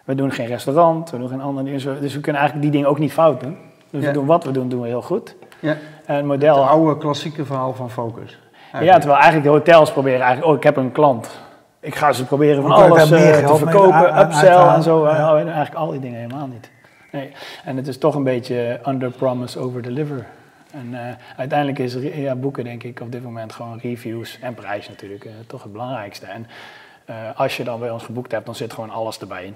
We 0.03 0.15
doen 0.15 0.31
geen 0.31 0.47
restaurant, 0.47 1.09
we 1.09 1.17
doen 1.17 1.29
geen 1.29 1.41
andere 1.41 1.65
dingen. 1.65 2.01
Dus 2.01 2.13
we 2.13 2.19
kunnen 2.19 2.41
eigenlijk 2.41 2.61
die 2.61 2.71
dingen 2.71 2.89
ook 2.89 2.99
niet 2.99 3.11
fout 3.11 3.39
doen. 3.39 3.57
Dus 3.89 4.01
ja. 4.01 4.07
we 4.07 4.13
doen 4.13 4.25
wat 4.25 4.43
we 4.43 4.51
doen, 4.51 4.69
doen 4.69 4.81
we 4.81 4.87
heel 4.87 5.01
goed. 5.01 5.35
Ja. 5.59 5.77
En 6.05 6.15
het 6.15 6.25
model... 6.25 6.61
Het 6.61 6.69
oude 6.69 6.97
klassieke 6.97 7.45
verhaal 7.45 7.73
van 7.73 7.89
focus. 7.89 8.39
Eigenlijk. 8.51 8.91
Ja, 8.91 8.97
terwijl 8.97 9.21
eigenlijk 9.21 9.43
de 9.43 9.49
hotels 9.49 9.91
proberen 9.91 10.19
eigenlijk... 10.19 10.51
Oh, 10.51 10.57
ik 10.57 10.63
heb 10.63 10.77
een 10.77 10.91
klant 10.91 11.39
ik 11.85 11.95
ga 11.95 12.13
ze 12.13 12.25
proberen 12.25 12.61
van 12.61 12.71
alles 12.71 13.11
uh, 13.11 13.47
te 13.47 13.55
verkopen, 13.55 14.19
upsell 14.19 14.67
en 14.67 14.83
zo. 14.83 15.05
Uh, 15.05 15.11
ja. 15.11 15.35
eigenlijk 15.35 15.75
al 15.75 15.91
die 15.91 15.99
dingen 15.99 16.19
helemaal 16.19 16.47
niet. 16.47 16.69
Nee. 17.11 17.31
En 17.63 17.77
het 17.77 17.87
is 17.87 17.97
toch 17.97 18.15
een 18.15 18.23
beetje 18.23 18.79
under 18.87 19.11
promise, 19.11 19.59
over 19.59 19.81
deliver. 19.81 20.25
En 20.71 20.87
uh, 20.91 20.99
uiteindelijk 21.37 21.79
is 21.79 21.97
ja, 22.01 22.35
boeken 22.35 22.63
denk 22.63 22.83
ik 22.83 22.99
op 22.99 23.11
dit 23.11 23.23
moment 23.23 23.53
gewoon 23.53 23.79
reviews 23.79 24.39
en 24.41 24.53
prijs 24.53 24.89
natuurlijk 24.89 25.27
toch 25.47 25.63
het 25.63 25.71
belangrijkste. 25.71 26.25
En 26.25 26.47
als 27.35 27.57
je 27.57 27.63
dan 27.63 27.79
bij 27.79 27.89
ons 27.89 28.03
geboekt 28.03 28.31
hebt, 28.31 28.45
dan 28.45 28.55
zit 28.55 28.73
gewoon 28.73 28.89
alles 28.89 29.19
erbij 29.19 29.45
in. 29.45 29.55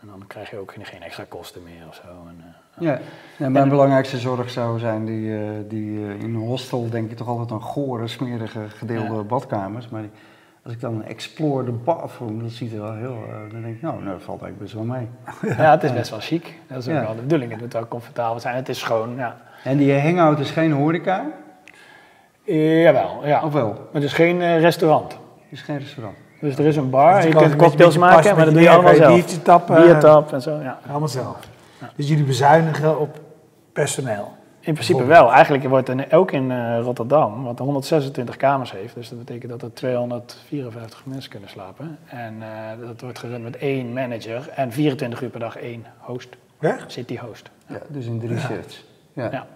En 0.00 0.06
dan 0.06 0.24
krijg 0.26 0.50
je 0.50 0.58
ook 0.58 0.74
geen 0.82 1.02
extra 1.02 1.24
kosten 1.28 1.62
meer 1.62 1.88
of 1.88 1.94
zo. 1.94 2.08
En, 2.28 2.54
ja. 2.78 3.00
ja, 3.38 3.48
mijn 3.48 3.68
belangrijkste 3.68 4.18
zorg 4.18 4.50
zou 4.50 4.78
zijn 4.78 5.04
die, 5.04 5.66
die 5.66 6.00
in 6.00 6.34
een 6.34 6.34
hostel 6.34 6.90
denk 6.90 7.10
ik 7.10 7.16
toch 7.16 7.28
altijd 7.28 7.50
een 7.50 7.60
gore, 7.60 8.08
smerige 8.08 8.68
gedeelde 8.68 9.22
badkamers. 9.22 9.88
Maar 9.88 10.02
die, 10.02 10.10
als 10.66 10.74
ik 10.74 10.80
dan 10.80 11.04
explore 11.04 11.64
de 11.64 11.70
bathroom, 11.70 12.42
dat 12.42 12.50
ziet 12.50 12.72
er 12.72 12.80
wel 12.80 12.94
heel... 12.94 13.18
Uh, 13.28 13.52
dan 13.52 13.62
denk 13.62 13.74
ik, 13.74 13.82
nou, 13.82 14.02
nou, 14.02 14.10
dat 14.12 14.22
valt 14.22 14.42
eigenlijk 14.42 14.58
best 14.58 14.72
wel 14.72 14.84
mee. 14.84 15.08
Ja, 15.62 15.70
het 15.70 15.82
is 15.82 15.92
best 15.92 16.10
wel 16.10 16.20
chic. 16.20 16.54
Dat 16.68 16.78
is 16.78 16.88
ook 16.88 17.00
wel 17.00 17.14
de 17.14 17.20
bedoeling. 17.20 17.50
Het 17.50 17.60
moet 17.60 17.72
wel 17.72 17.88
comfortabel 17.88 18.40
zijn. 18.40 18.54
Het 18.54 18.68
is 18.68 18.78
schoon, 18.78 19.16
ja. 19.16 19.36
En 19.64 19.76
die 19.76 20.00
hangout 20.00 20.38
is 20.38 20.50
geen 20.50 20.72
horeca? 20.72 21.24
jawel, 22.44 23.26
ja. 23.26 23.44
Of 23.44 23.52
wel? 23.52 23.68
Maar 23.68 23.88
het 23.92 24.02
is 24.02 24.12
geen 24.12 24.40
uh, 24.40 24.60
restaurant. 24.60 25.12
Het 25.12 25.18
is 25.50 25.62
geen 25.62 25.78
restaurant. 25.78 26.16
Dus 26.40 26.58
er 26.58 26.66
is 26.66 26.76
een 26.76 26.90
bar, 26.90 27.14
dus 27.14 27.24
je 27.24 27.34
kunt 27.34 27.56
cocktails 27.56 27.96
maken, 27.98 28.36
maar 28.36 28.44
dat 28.44 28.54
doe 28.54 28.62
je 28.62 28.70
allemaal 28.70 28.94
zelf. 28.94 29.14
Biertje 29.14 29.42
tappen. 29.42 29.82
Biertap 29.82 30.32
en 30.32 30.42
zo, 30.42 30.60
ja. 30.62 30.78
Allemaal 30.88 31.08
zelf. 31.08 31.36
Dus 31.96 32.08
jullie 32.08 32.24
bezuinigen 32.24 33.00
op 33.00 33.20
personeel? 33.72 34.32
In 34.66 34.74
principe 34.74 35.04
wel. 35.04 35.32
Eigenlijk 35.32 35.64
wordt 35.64 35.88
er 35.88 36.06
ook 36.10 36.32
in 36.32 36.50
uh, 36.50 36.78
Rotterdam, 36.80 37.44
wat 37.44 37.58
126 37.58 38.36
kamers 38.36 38.72
heeft, 38.72 38.94
dus 38.94 39.08
dat 39.08 39.18
betekent 39.18 39.50
dat 39.50 39.62
er 39.62 39.74
254 39.74 41.02
mensen 41.04 41.30
kunnen 41.30 41.48
slapen. 41.48 41.98
En 42.06 42.34
uh, 42.34 42.86
dat 42.86 43.00
wordt 43.00 43.18
gerund 43.18 43.42
met 43.42 43.56
één 43.56 43.92
manager 43.92 44.48
en 44.54 44.72
24 44.72 45.22
uur 45.22 45.28
per 45.28 45.40
dag 45.40 45.56
één 45.56 45.86
host. 45.98 46.28
Ja? 46.60 46.76
City 46.86 47.18
host. 47.18 47.50
Ja, 47.66 47.78
dus 47.88 48.06
in 48.06 48.20
drie 48.20 48.38
shifts. 48.38 48.84
Ja. 49.12 49.28
ja. 49.32 49.46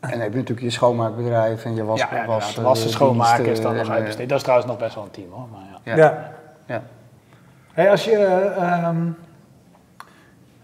En 0.00 0.10
dan 0.10 0.20
heb 0.20 0.30
je 0.30 0.38
natuurlijk 0.38 0.66
je 0.66 0.70
schoonmaakbedrijf 0.70 1.64
en 1.64 1.74
je 1.74 1.84
was, 1.84 2.00
ja, 2.00 2.26
was, 2.26 2.56
wassen, 2.56 2.90
schoonmaken 2.90 3.46
is 3.46 3.60
dan 3.60 3.76
nog 3.76 3.86
eh, 3.86 3.92
uitbesteed. 3.92 4.28
Dat 4.28 4.36
is 4.36 4.42
trouwens 4.42 4.70
nog 4.70 4.78
best 4.78 4.94
wel 4.94 5.04
een 5.04 5.10
team 5.10 5.30
hoor. 5.30 5.48
Maar 5.52 5.80
ja. 5.84 5.96
ja. 5.96 6.32
ja. 6.66 6.82
Hey, 7.72 7.90
als 7.90 8.04
je 8.04 8.16
um, 8.88 9.16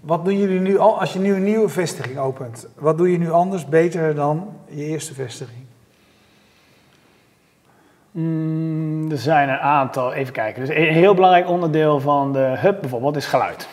wat 0.06 0.25
doen 0.25 0.38
jullie 0.38 0.60
nu, 0.60 0.78
als 0.78 1.12
je 1.12 1.18
nu 1.18 1.34
een 1.34 1.44
nieuwe 1.44 1.68
vestiging 1.68 2.18
opent, 2.18 2.66
wat 2.75 2.98
doe 2.98 3.12
je 3.12 3.18
nu 3.18 3.30
anders, 3.30 3.66
beter 3.66 4.14
dan 4.14 4.48
je 4.68 4.84
eerste 4.84 5.14
vestiging? 5.14 5.64
Mm, 8.10 9.10
er 9.10 9.18
zijn 9.18 9.48
een 9.48 9.58
aantal, 9.58 10.12
even 10.12 10.32
kijken. 10.32 10.66
Dus 10.66 10.76
een 10.76 10.92
heel 10.92 11.14
belangrijk 11.14 11.48
onderdeel 11.48 12.00
van 12.00 12.32
de 12.32 12.54
hub 12.58 12.80
bijvoorbeeld 12.80 13.16
is 13.16 13.26
geluid. 13.26 13.68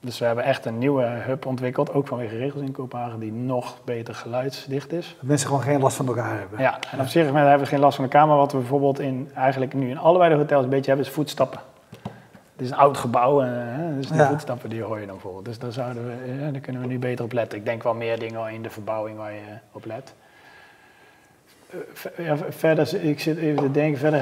Dus 0.00 0.18
we 0.18 0.24
hebben 0.24 0.44
echt 0.44 0.64
een 0.64 0.78
nieuwe 0.78 1.02
hub 1.02 1.46
ontwikkeld, 1.46 1.92
ook 1.92 2.06
vanwege 2.06 2.36
regels 2.36 2.62
in 2.62 2.72
Kopenhagen, 2.72 3.20
die 3.20 3.32
nog 3.32 3.76
beter 3.84 4.14
geluidsdicht 4.14 4.92
is. 4.92 5.16
Dat 5.18 5.28
mensen 5.28 5.46
gewoon 5.46 5.62
geen 5.62 5.80
last 5.80 5.96
van 5.96 6.06
elkaar 6.06 6.38
hebben. 6.38 6.58
Ja, 6.58 6.78
en 6.92 7.00
op 7.00 7.06
zich 7.06 7.24
hebben 7.24 7.58
we 7.58 7.66
geen 7.66 7.80
last 7.80 7.96
van 7.96 8.04
elkaar, 8.04 8.26
maar 8.26 8.36
wat 8.36 8.52
we 8.52 8.58
bijvoorbeeld 8.58 9.00
in, 9.00 9.30
eigenlijk 9.34 9.74
nu 9.74 9.90
in 9.90 9.98
allebei 9.98 10.30
de 10.30 10.36
hotels 10.36 10.64
een 10.64 10.70
beetje 10.70 10.88
hebben, 10.88 11.06
is 11.06 11.12
voetstappen. 11.12 11.60
Het 12.60 12.68
is 12.68 12.74
een 12.74 12.82
oud 12.82 12.96
gebouw, 12.96 13.42
en, 13.42 13.94
dus 13.96 14.08
die 14.08 14.22
voetstappen 14.22 14.70
die 14.70 14.82
hoor 14.82 15.00
je 15.00 15.06
dan 15.06 15.14
bijvoorbeeld. 15.14 15.44
Dus 15.44 15.58
daar, 15.58 15.72
zouden 15.72 16.04
we, 16.06 16.32
ja, 16.40 16.50
daar 16.50 16.60
kunnen 16.60 16.82
we 16.82 16.88
nu 16.88 16.98
beter 16.98 17.24
op 17.24 17.32
letten. 17.32 17.58
Ik 17.58 17.64
denk 17.64 17.82
wel 17.82 17.94
meer 17.94 18.18
dingen 18.18 18.50
in 18.50 18.62
de 18.62 18.70
verbouwing 18.70 19.16
waar 19.16 19.32
je 19.32 19.40
op 19.72 19.84
let. 19.84 20.14
Eh, 22.16 22.26
ja, 22.26 22.36
verder, 22.48 23.04
ik 23.04 23.20
zit 23.20 23.36
even 23.36 23.62
te 23.62 23.70
denken, 23.70 23.98
verder, 23.98 24.20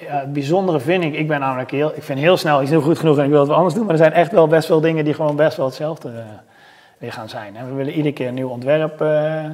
ja, 0.00 0.20
het 0.20 0.32
bijzondere 0.32 0.80
vind 0.80 1.04
ik, 1.04 1.14
ik 1.14 1.28
ben 1.28 1.40
namelijk 1.40 1.70
heel, 1.70 1.92
ik 1.94 2.02
vind 2.02 2.18
heel 2.18 2.36
snel 2.36 2.62
iets 2.62 2.70
heel 2.70 2.80
goed 2.80 2.98
genoeg 2.98 3.18
en 3.18 3.24
ik 3.24 3.30
wil 3.30 3.38
het 3.38 3.48
wel 3.48 3.56
anders 3.56 3.74
doen, 3.74 3.84
maar 3.84 3.92
er 3.92 4.00
zijn 4.00 4.12
echt 4.12 4.32
wel 4.32 4.46
best 4.46 4.66
veel 4.66 4.80
dingen 4.80 5.04
die 5.04 5.14
gewoon 5.14 5.36
best 5.36 5.56
wel 5.56 5.66
hetzelfde 5.66 6.08
uh, 6.08 6.18
weer 6.98 7.12
gaan 7.12 7.28
zijn. 7.28 7.56
En 7.56 7.68
we 7.68 7.74
willen 7.74 7.92
iedere 7.92 8.14
keer 8.14 8.28
een 8.28 8.34
nieuw 8.34 8.48
ontwerp 8.48 9.02
uh, 9.02 9.44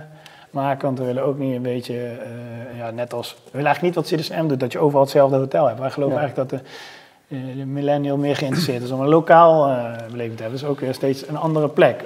maken, 0.51 0.87
want 0.87 0.99
we 0.99 1.05
willen 1.05 1.25
ook 1.25 1.39
niet 1.39 1.55
een 1.55 1.63
beetje, 1.63 1.95
uh, 1.95 2.79
ja, 2.79 2.91
net 2.91 3.13
als, 3.13 3.33
we 3.33 3.51
willen 3.51 3.67
eigenlijk 3.67 3.97
niet 3.97 4.11
wat 4.11 4.21
CDSM 4.21 4.47
doet, 4.47 4.61
dat 4.61 4.73
je 4.73 4.79
overal 4.79 5.03
hetzelfde 5.03 5.37
hotel 5.37 5.67
hebt. 5.67 5.81
Wij 5.81 5.91
geloven 5.91 6.15
ja. 6.15 6.21
eigenlijk 6.21 6.51
dat 6.51 6.61
de, 6.61 6.67
de, 7.29 7.67
millennial 7.67 8.17
meer 8.17 8.37
geïnteresseerd 8.37 8.83
is 8.83 8.91
om 8.91 9.01
een 9.01 9.09
lokaal 9.09 9.77
beleving 10.11 10.37
te 10.37 10.43
hebben, 10.43 10.61
dus 10.61 10.69
ook 10.69 10.81
weer 10.81 10.95
steeds 10.95 11.29
een 11.29 11.37
andere 11.37 11.69
plek. 11.69 12.05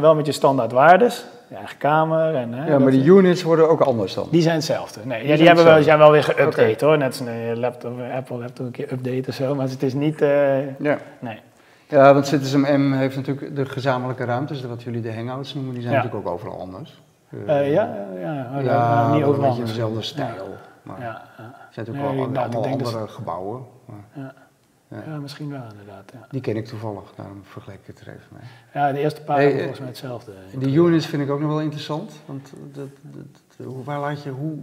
wel 0.00 0.14
met 0.14 0.26
je 0.26 0.32
standaard 0.32 0.72
waardes, 0.72 1.24
je 1.48 1.54
eigen 1.56 1.78
kamer. 1.78 2.34
En, 2.34 2.52
hè, 2.52 2.70
ja, 2.70 2.78
maar 2.78 2.90
die 2.90 3.04
units 3.04 3.42
worden 3.42 3.68
ook 3.68 3.80
anders 3.80 4.14
dan? 4.14 4.28
Die 4.30 4.42
zijn 4.42 4.54
hetzelfde. 4.54 5.00
Nee, 5.04 5.20
die, 5.20 5.28
ja, 5.28 5.36
die 5.36 5.46
hebben 5.46 5.64
wel, 5.64 5.82
zijn 5.82 5.98
wel 5.98 6.10
weer 6.10 6.24
geüpdate 6.24 6.84
hoor. 6.84 6.98
Net 6.98 7.06
als 7.06 7.20
een 7.20 7.58
laptop, 7.58 7.92
Apple 8.14 8.38
laptop 8.38 8.66
een 8.66 8.72
keer 8.72 8.92
update 8.92 9.28
of 9.28 9.34
zo. 9.34 9.54
Maar 9.54 9.68
het 9.68 9.82
is 9.82 9.94
niet... 9.94 10.22
Uh, 10.22 10.78
ja. 10.78 10.98
Nee. 11.18 11.40
Ja, 11.88 12.14
want 12.14 12.26
CitizenM 12.26 12.92
heeft 12.92 13.16
natuurlijk 13.16 13.56
de 13.56 13.66
gezamenlijke 13.66 14.24
ruimtes, 14.24 14.62
wat 14.62 14.82
jullie 14.82 15.00
de 15.00 15.14
hangouts 15.14 15.54
noemen, 15.54 15.72
die 15.72 15.82
zijn 15.82 15.94
ja. 15.94 16.02
natuurlijk 16.02 16.28
ook 16.28 16.34
overal 16.34 16.60
anders. 16.60 17.00
Uh, 17.30 17.40
uh, 17.40 17.72
ja, 17.72 17.96
ja, 18.62 19.12
niet 19.12 19.24
overal. 19.24 19.50
Een 19.50 19.56
beetje 19.56 19.64
dezelfde 19.64 20.02
stijl. 20.02 20.46
Maar 20.82 21.00
ja, 21.00 21.06
ja. 21.06 21.44
Het 21.44 21.74
zijn 21.74 21.86
natuurlijk 21.86 22.16
nee, 22.16 22.28
wel 22.28 22.42
allemaal 22.42 22.66
andere 22.66 23.08
gebouwen. 23.08 23.62
Maar. 23.84 24.34
Ja. 24.90 25.02
Ja. 25.06 25.18
misschien 25.18 25.50
wel 25.50 25.62
inderdaad. 25.70 26.10
Ja. 26.12 26.26
Die 26.30 26.40
ken 26.40 26.56
ik 26.56 26.66
toevallig, 26.66 27.12
daarom 27.16 27.40
vergelijk 27.44 27.80
ik 27.80 27.86
het 27.86 28.00
er 28.00 28.08
even 28.08 28.26
mee. 28.32 28.42
Ja, 28.74 28.92
de 28.92 28.98
eerste 28.98 29.22
paar 29.22 29.36
hey, 29.36 29.56
volgens 29.56 29.78
mij 29.78 29.88
hetzelfde. 29.88 30.32
Die 30.58 30.76
units 30.76 31.06
vind 31.06 31.22
ik 31.22 31.30
ook 31.30 31.40
nog 31.40 31.48
wel 31.48 31.60
interessant, 31.60 32.12
want 32.26 32.52
dat, 32.72 32.88
dat, 33.02 33.66
waar 33.84 34.00
laat 34.00 34.22
je, 34.22 34.30
hoe, 34.30 34.58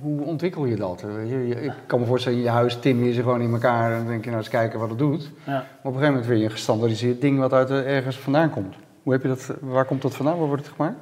hoe 0.00 0.22
ontwikkel 0.22 0.64
je 0.64 0.76
dat? 0.76 1.00
Je, 1.00 1.46
je, 1.48 1.60
ik 1.60 1.72
kan 1.86 2.00
me 2.00 2.06
voorstellen, 2.06 2.38
je 2.38 2.48
huis 2.48 2.78
tim 2.78 3.04
je 3.04 3.12
ze 3.12 3.22
gewoon 3.22 3.40
in 3.40 3.52
elkaar 3.52 3.92
en 3.92 3.98
dan 3.98 4.06
denk 4.06 4.24
je 4.24 4.30
nou 4.30 4.42
eens 4.42 4.50
kijken 4.50 4.78
wat 4.78 4.88
het 4.88 4.98
doet. 4.98 5.30
Ja. 5.44 5.52
Maar 5.52 5.62
op 5.62 5.84
een 5.84 5.92
gegeven 5.92 6.08
moment 6.08 6.26
wil 6.26 6.38
je 6.38 6.44
een 6.44 6.50
gestandardiseerd 6.50 7.20
ding 7.20 7.38
wat 7.38 7.52
uit 7.52 7.70
ergens 7.70 8.18
vandaan 8.18 8.50
komt. 8.50 8.74
Hoe 9.02 9.12
heb 9.12 9.22
je 9.22 9.28
dat, 9.28 9.54
waar 9.60 9.84
komt 9.84 10.02
dat 10.02 10.14
vandaan, 10.14 10.38
waar 10.38 10.46
wordt 10.46 10.66
het 10.66 10.74
gemaakt? 10.74 10.96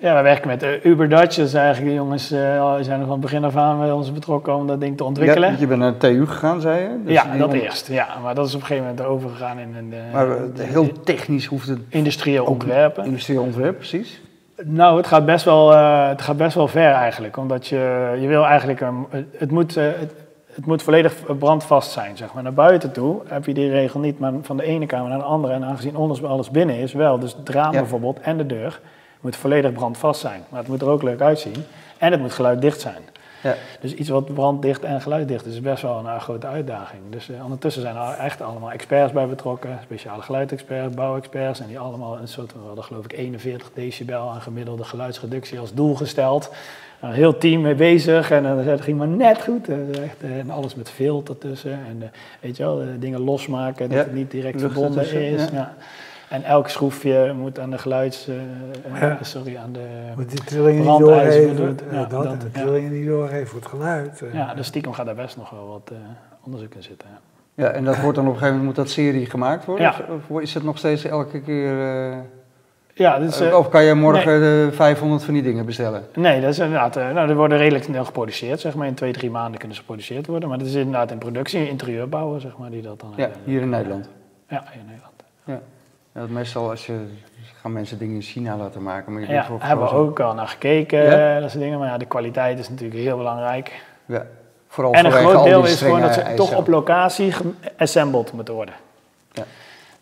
Ja, 0.00 0.16
we 0.16 0.22
werken 0.22 0.48
met 0.48 0.62
uh, 0.62 0.84
Uber 0.84 1.08
Dutch. 1.08 1.36
Dus 1.36 1.54
eigenlijk 1.54 1.86
de 1.86 1.94
jongens 1.94 2.32
uh, 2.32 2.74
zijn 2.80 3.00
er 3.00 3.06
van 3.06 3.20
begin 3.20 3.44
af 3.44 3.56
aan 3.56 3.78
bij 3.78 3.90
ons 3.90 4.12
betrokken 4.12 4.54
om 4.54 4.66
dat 4.66 4.80
ding 4.80 4.96
te 4.96 5.04
ontwikkelen. 5.04 5.50
Ja, 5.50 5.56
je 5.58 5.66
bent 5.66 5.80
naar 5.80 5.92
de 5.92 5.98
TU 5.98 6.26
gegaan, 6.26 6.60
zei 6.60 6.80
je? 6.80 6.88
Dus 7.04 7.12
ja, 7.12 7.36
dat 7.36 7.52
eerst. 7.52 7.88
Ja, 7.88 8.06
maar 8.22 8.34
dat 8.34 8.46
is 8.46 8.54
op 8.54 8.60
een 8.60 8.66
gegeven 8.66 8.88
moment 8.88 9.06
overgegaan 9.06 9.58
in 9.58 9.74
een... 9.76 9.92
Uh, 9.92 10.12
maar 10.12 10.28
heel 10.58 10.92
technisch 11.02 11.46
hoeft 11.46 11.68
het... 11.68 11.78
Industrieel 11.88 12.44
ontwerpen. 12.44 13.04
Industrieel 13.04 13.42
ontwerp, 13.42 13.76
precies. 13.76 14.20
Nou, 14.62 14.96
het 14.96 15.06
gaat 15.06 15.24
best 15.24 15.44
wel, 15.44 15.70
het 16.08 16.22
gaat 16.22 16.36
best 16.36 16.54
wel 16.54 16.68
ver 16.68 16.92
eigenlijk. 16.92 17.36
Omdat 17.36 17.66
je, 17.66 18.16
je 18.20 18.26
wil 18.26 18.44
eigenlijk... 18.44 18.80
Um, 18.80 19.06
het, 19.36 19.50
moet, 19.50 19.74
het, 19.74 20.12
het 20.54 20.66
moet 20.66 20.82
volledig 20.82 21.14
brandvast 21.38 21.90
zijn, 21.90 22.16
zeg 22.16 22.32
maar. 22.32 22.42
Naar 22.42 22.52
buiten 22.52 22.92
toe 22.92 23.20
heb 23.26 23.46
je 23.46 23.54
die 23.54 23.70
regel 23.70 24.00
niet, 24.00 24.18
maar 24.18 24.32
van 24.42 24.56
de 24.56 24.64
ene 24.64 24.86
kamer 24.86 25.08
naar 25.08 25.18
de 25.18 25.24
andere. 25.24 25.52
En 25.54 25.64
aangezien 25.64 25.96
alles 26.22 26.50
binnen 26.50 26.76
is, 26.76 26.92
wel. 26.92 27.18
Dus 27.18 27.36
het 27.38 27.48
raam 27.48 27.72
bijvoorbeeld 27.72 28.20
en 28.20 28.36
de 28.36 28.46
deur 28.46 28.80
moet 29.20 29.36
volledig 29.36 29.72
brandvast 29.72 30.20
zijn. 30.20 30.44
Maar 30.48 30.60
het 30.60 30.68
moet 30.68 30.82
er 30.82 30.88
ook 30.88 31.02
leuk 31.02 31.20
uitzien. 31.20 31.64
En 31.98 32.12
het 32.12 32.20
moet 32.20 32.32
geluiddicht 32.32 32.80
zijn. 32.80 33.02
Ja. 33.42 33.54
Dus 33.80 33.94
iets 33.94 34.08
wat 34.08 34.34
branddicht 34.34 34.82
en 34.82 35.00
geluiddicht 35.00 35.46
is, 35.46 35.52
is 35.52 35.60
best 35.60 35.82
wel 35.82 36.06
een 36.06 36.20
grote 36.20 36.46
uitdaging. 36.46 37.02
Dus 37.10 37.28
uh, 37.28 37.44
ondertussen 37.44 37.82
zijn 37.82 37.96
er 37.96 38.14
echt 38.18 38.40
allemaal 38.40 38.70
experts 38.70 39.12
bij 39.12 39.26
betrokken. 39.26 39.78
Speciale 39.82 40.22
geluidexperts, 40.22 40.94
bouwexperts. 40.94 41.60
En 41.60 41.66
die 41.66 41.78
allemaal 41.78 42.18
een 42.18 42.28
soort, 42.28 42.52
we 42.52 42.58
hadden 42.66 42.84
geloof 42.84 43.04
ik 43.04 43.12
41 43.12 43.70
decibel 43.74 44.30
aan 44.30 44.40
gemiddelde 44.40 44.84
geluidsreductie 44.84 45.58
als 45.58 45.74
doel 45.74 45.94
gesteld. 45.94 46.50
Een 47.00 47.12
heel 47.12 47.38
team 47.38 47.60
mee 47.60 47.74
bezig 47.74 48.30
en 48.30 48.44
uh, 48.44 48.66
dat 48.66 48.80
ging 48.80 48.98
maar 48.98 49.08
net 49.08 49.42
goed. 49.42 49.68
echt, 49.68 50.22
en 50.22 50.50
alles 50.50 50.74
met 50.74 50.90
filter 50.90 51.38
tussen. 51.38 51.72
En 51.72 52.12
weet 52.40 52.56
je 52.56 52.62
wel, 52.62 52.82
dingen 52.98 53.20
losmaken, 53.20 53.88
dat 53.88 53.98
het 53.98 54.14
niet 54.14 54.30
direct 54.30 54.60
verbonden 54.60 55.12
is. 55.12 55.44
Ja. 55.52 55.74
En 56.28 56.42
elk 56.42 56.68
schroefje 56.68 57.32
moet 57.36 57.58
aan 57.58 57.70
de 57.70 57.78
geluids... 57.78 58.28
Uh, 58.28 59.12
sorry, 59.20 59.56
aan 59.56 59.72
de 59.72 59.86
Moet 60.16 60.30
die 60.30 60.44
trillingen 60.44 60.86
niet 60.86 60.98
doorgeven. 60.98 61.78
Ja, 61.90 62.04
dat, 62.04 62.22
dat, 62.22 62.40
de 62.40 62.50
trillingen 62.50 62.92
niet 62.92 63.06
doorgeven 63.06 63.46
voor 63.46 63.60
het 63.60 63.68
geluid. 63.68 64.22
Eh. 64.22 64.34
Ja, 64.34 64.54
dus 64.54 64.66
stiekem 64.66 64.92
gaat 64.92 65.06
daar 65.06 65.14
best 65.14 65.36
nog 65.36 65.50
wel 65.50 65.68
wat 65.68 65.92
onderzoek 66.44 66.74
in 66.74 66.82
zitten. 66.82 67.08
Ja. 67.54 67.64
ja, 67.64 67.70
en 67.70 67.84
dat 67.84 68.00
wordt 68.00 68.16
dan 68.16 68.26
op 68.26 68.32
een 68.32 68.38
gegeven 68.38 68.58
moment, 68.58 68.76
moet 68.76 68.86
dat 68.86 68.94
serie 68.94 69.26
gemaakt 69.26 69.64
worden? 69.64 69.84
Ja. 69.84 69.94
Of 70.30 70.40
is 70.40 70.54
het 70.54 70.62
nog 70.62 70.78
steeds 70.78 71.04
elke 71.04 71.40
keer... 71.40 71.76
Ja, 72.98 73.18
dus, 73.18 73.40
uh, 73.40 73.58
of 73.58 73.68
kan 73.68 73.84
je 73.84 73.94
morgen 73.94 74.40
nee. 74.40 74.70
500 74.70 75.24
van 75.24 75.34
die 75.34 75.42
dingen 75.42 75.66
bestellen? 75.66 76.04
Nee, 76.14 76.40
dat 76.40 76.50
is 76.50 76.58
inderdaad. 76.58 76.96
Uh, 76.96 77.10
nou, 77.10 77.28
er 77.28 77.36
worden 77.36 77.58
redelijk 77.58 77.84
snel 77.84 78.04
geproduceerd, 78.04 78.60
zeg 78.60 78.74
maar. 78.74 78.86
In 78.86 78.94
twee, 78.94 79.12
drie 79.12 79.30
maanden 79.30 79.58
kunnen 79.58 79.76
ze 79.76 79.82
geproduceerd 79.82 80.26
worden. 80.26 80.48
Maar 80.48 80.58
dat 80.58 80.66
is 80.66 80.74
inderdaad 80.74 81.10
in 81.10 81.18
productie, 81.18 81.68
interieurbouwen, 81.68 82.40
zeg 82.40 82.56
maar, 82.56 82.70
die 82.70 82.82
dat 82.82 83.00
dan. 83.00 83.12
Ja, 83.16 83.30
hier 83.44 83.60
in 83.60 83.68
Nederland. 83.68 84.08
Ja, 84.48 84.64
hier 84.70 84.80
in 84.80 84.86
Nederland. 84.86 85.22
Ja. 85.44 85.60
Ja, 86.18 86.26
meestal 86.28 86.70
als 86.70 86.86
je, 86.86 87.06
gaan 87.60 87.72
mensen 87.72 87.98
dingen 87.98 88.14
in 88.14 88.22
China 88.22 88.56
laten 88.56 88.82
maken. 88.82 89.12
Maar 89.12 89.22
je 89.22 89.28
ja, 89.28 89.48
daar 89.48 89.68
hebben 89.68 89.86
we 89.86 89.92
ook 89.92 90.20
al 90.20 90.34
naar 90.34 90.48
gekeken, 90.48 91.02
ja? 91.02 91.40
dat 91.40 91.50
soort 91.50 91.62
dingen. 91.62 91.78
Maar 91.78 91.88
ja, 91.88 91.98
de 91.98 92.06
kwaliteit 92.06 92.58
is 92.58 92.68
natuurlijk 92.68 93.00
heel 93.00 93.16
belangrijk. 93.16 93.82
Ja, 94.06 94.26
vooral 94.68 94.92
en 94.92 95.04
een 95.04 95.12
groot 95.12 95.44
deel 95.44 95.64
is 95.64 95.80
gewoon 95.80 96.00
dat 96.00 96.14
ze 96.14 96.32
toch 96.36 96.56
op 96.56 96.66
locatie 96.66 97.34
assembled 97.76 98.32
moeten 98.32 98.54
worden. 98.54 98.74
Ja. 99.32 99.44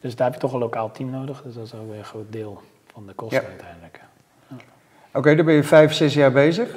Dus 0.00 0.16
daar 0.16 0.26
heb 0.26 0.34
je 0.34 0.40
toch 0.40 0.52
een 0.52 0.58
lokaal 0.58 0.90
team 0.90 1.10
nodig. 1.10 1.42
Dus 1.42 1.54
dat 1.54 1.64
is 1.64 1.74
ook 1.74 1.88
weer 1.88 1.98
een 1.98 2.04
groot 2.04 2.32
deel 2.32 2.62
van 2.92 3.06
de 3.06 3.12
kosten 3.12 3.42
ja. 3.42 3.48
uiteindelijk. 3.48 4.00
Ja. 4.48 4.56
Oké, 5.08 5.18
okay, 5.18 5.34
dan 5.34 5.44
ben 5.44 5.54
je 5.54 5.62
vijf, 5.62 5.92
zes 5.92 6.14
jaar 6.14 6.32
bezig. 6.32 6.68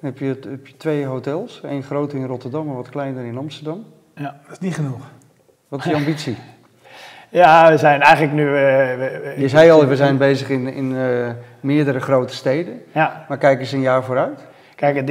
Dan 0.00 0.10
heb 0.10 0.18
je, 0.18 0.38
heb 0.48 0.66
je 0.66 0.76
twee 0.76 1.04
hotels. 1.04 1.60
Eén 1.62 1.82
groot 1.82 2.12
in 2.12 2.26
Rotterdam 2.26 2.68
en 2.68 2.74
wat 2.74 2.88
kleiner 2.88 3.24
in 3.24 3.38
Amsterdam. 3.38 3.84
Ja, 4.14 4.40
dat 4.42 4.52
is 4.52 4.58
niet 4.58 4.74
genoeg. 4.74 5.00
Wat 5.68 5.78
is 5.78 5.84
je 5.84 5.94
ambitie? 5.94 6.36
Ja, 7.28 7.70
we 7.70 7.76
zijn 7.76 8.02
eigenlijk 8.02 8.34
nu... 8.34 8.44
Uh, 8.44 9.38
je 9.38 9.48
zei 9.48 9.70
al, 9.70 9.86
we 9.86 9.96
zijn 9.96 10.16
bezig 10.16 10.48
in, 10.48 10.72
in 10.72 10.92
uh, 10.92 11.28
meerdere 11.60 12.00
grote 12.00 12.34
steden. 12.34 12.82
Ja. 12.92 13.24
Maar 13.28 13.38
kijk 13.38 13.60
eens 13.60 13.72
een 13.72 13.80
jaar 13.80 14.04
vooruit. 14.04 14.46
Kijk, 14.74 14.96
het, 14.96 15.08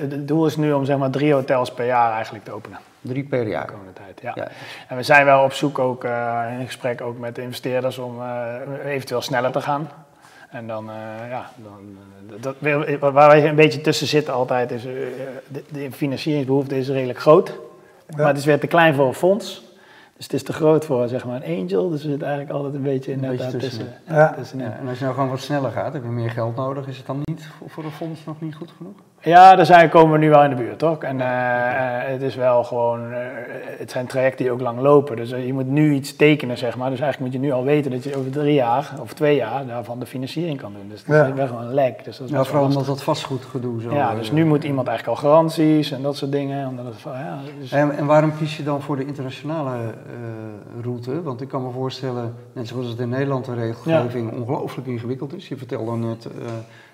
het, 0.00 0.28
doel 0.28 0.46
is 0.46 0.56
nu 0.56 0.72
om 0.72 0.84
zeg 0.84 0.98
maar 0.98 1.10
drie 1.10 1.32
hotels 1.32 1.72
per 1.72 1.86
jaar 1.86 2.12
eigenlijk 2.12 2.44
te 2.44 2.52
openen. 2.52 2.78
Drie 3.00 3.24
per 3.24 3.48
jaar? 3.48 3.66
De 3.66 3.72
komende 3.72 3.92
tijd, 3.92 4.20
ja. 4.22 4.32
ja. 4.34 4.48
En 4.88 4.96
we 4.96 5.02
zijn 5.02 5.24
wel 5.24 5.44
op 5.44 5.52
zoek 5.52 5.78
ook, 5.78 6.04
uh, 6.04 6.42
in 6.58 6.66
gesprek 6.66 7.00
ook 7.00 7.18
met 7.18 7.34
de 7.34 7.42
investeerders 7.42 7.98
om 7.98 8.22
eventueel 8.84 9.22
sneller 9.22 9.50
te 9.50 9.60
gaan. 9.60 9.88
En 10.50 10.66
dan, 10.66 10.90
ja, 11.28 11.50
dan, 11.56 11.96
dat, 12.40 12.56
waar 13.00 13.28
wij 13.28 13.48
een 13.48 13.54
beetje 13.54 13.80
tussen 13.80 14.06
zitten 14.06 14.34
altijd 14.34 14.70
is, 14.70 14.82
de, 14.82 15.64
de 15.68 15.92
financieringsbehoefte 15.92 16.78
is 16.78 16.88
redelijk 16.88 17.18
groot. 17.18 17.52
Maar 18.16 18.26
het 18.26 18.38
is 18.38 18.44
weer 18.44 18.60
te 18.60 18.66
klein 18.66 18.94
voor 18.94 19.06
een 19.06 19.14
fonds. 19.14 19.69
Dus 20.20 20.28
het 20.28 20.40
is 20.40 20.46
te 20.46 20.52
groot 20.52 20.84
voor 20.84 21.08
zeg 21.08 21.24
maar 21.24 21.42
een 21.42 21.60
angel, 21.60 21.88
dus 21.88 22.02
we 22.02 22.08
zitten 22.08 22.26
eigenlijk 22.28 22.56
altijd 22.56 22.74
een 22.74 22.82
beetje 22.82 23.12
in 23.12 23.20
net 23.20 23.50
tussen. 23.50 23.86
Ja. 24.06 24.34
En 24.34 24.88
als 24.88 24.98
je 24.98 25.04
nou 25.04 25.14
gewoon 25.14 25.28
wat 25.28 25.40
sneller 25.40 25.70
gaat, 25.70 25.92
heb 25.92 26.02
je 26.02 26.08
meer 26.08 26.30
geld 26.30 26.56
nodig, 26.56 26.88
is 26.88 26.96
het 26.96 27.06
dan 27.06 27.20
niet 27.24 27.48
voor 27.66 27.82
de 27.82 27.90
fonds 27.90 28.24
nog 28.24 28.40
niet 28.40 28.54
goed 28.54 28.70
genoeg? 28.76 28.96
Ja, 29.22 29.56
daar 29.56 29.66
zijn, 29.66 29.88
komen 29.88 30.12
we 30.12 30.18
nu 30.18 30.30
wel 30.30 30.44
in 30.44 30.50
de 30.50 30.56
buurt, 30.56 30.78
toch? 30.78 31.02
En 31.02 31.16
uh, 31.16 31.24
het 32.12 32.22
is 32.22 32.34
wel 32.34 32.64
gewoon, 32.64 33.10
uh, 33.10 33.16
het 33.78 33.90
zijn 33.90 34.06
trajecten 34.06 34.44
die 34.44 34.52
ook 34.52 34.60
lang 34.60 34.80
lopen. 34.80 35.16
Dus 35.16 35.32
uh, 35.32 35.46
je 35.46 35.52
moet 35.52 35.68
nu 35.68 35.94
iets 35.94 36.16
tekenen, 36.16 36.58
zeg 36.58 36.76
maar. 36.76 36.90
Dus 36.90 37.00
eigenlijk 37.00 37.32
moet 37.32 37.42
je 37.42 37.48
nu 37.48 37.54
al 37.54 37.64
weten 37.64 37.90
dat 37.90 38.04
je 38.04 38.16
over 38.16 38.30
drie 38.30 38.54
jaar 38.54 38.92
of 39.00 39.12
twee 39.12 39.36
jaar 39.36 39.66
daarvan 39.66 39.98
de 39.98 40.06
financiering 40.06 40.60
kan 40.60 40.72
doen. 40.72 40.88
Dus 40.88 41.04
dat 41.04 41.26
is 41.26 41.32
wel 41.32 41.46
gewoon 41.46 41.62
een 41.62 41.74
lek. 41.74 42.04
Dus 42.04 42.18
dat 42.18 42.26
is 42.28 42.32
ja, 42.32 42.44
vooral 42.44 42.64
omdat 42.64 42.86
dat 42.86 43.02
vastgoedgedoe 43.02 43.80
zo... 43.80 43.94
Ja, 43.94 44.14
dus 44.14 44.30
nu 44.30 44.44
moet 44.44 44.64
iemand 44.64 44.88
eigenlijk 44.88 45.18
al 45.18 45.28
garanties 45.28 45.90
en 45.90 46.02
dat 46.02 46.16
soort 46.16 46.32
dingen. 46.32 46.68
Omdat 46.68 46.84
het, 46.84 47.02
ja, 47.02 47.38
dus... 47.60 47.72
en, 47.72 47.96
en, 47.96 48.06
waarom 48.06 48.36
kies 48.36 48.56
je 48.56 48.62
dan 48.62 48.82
voor 48.82 48.96
de 48.96 49.06
internationale 49.06 49.76
route? 50.82 51.22
Want 51.22 51.40
ik 51.40 51.48
kan 51.48 51.62
me 51.62 51.70
voorstellen, 51.70 52.34
net 52.52 52.68
zoals 52.68 52.86
het 52.86 52.98
in 52.98 53.08
Nederland 53.08 53.44
de 53.44 53.54
regelgeving 53.54 54.32
ongelooflijk 54.32 54.88
ingewikkeld 54.88 55.34
is. 55.34 55.48
Je 55.48 55.56
vertelde 55.56 55.96
net 55.96 56.28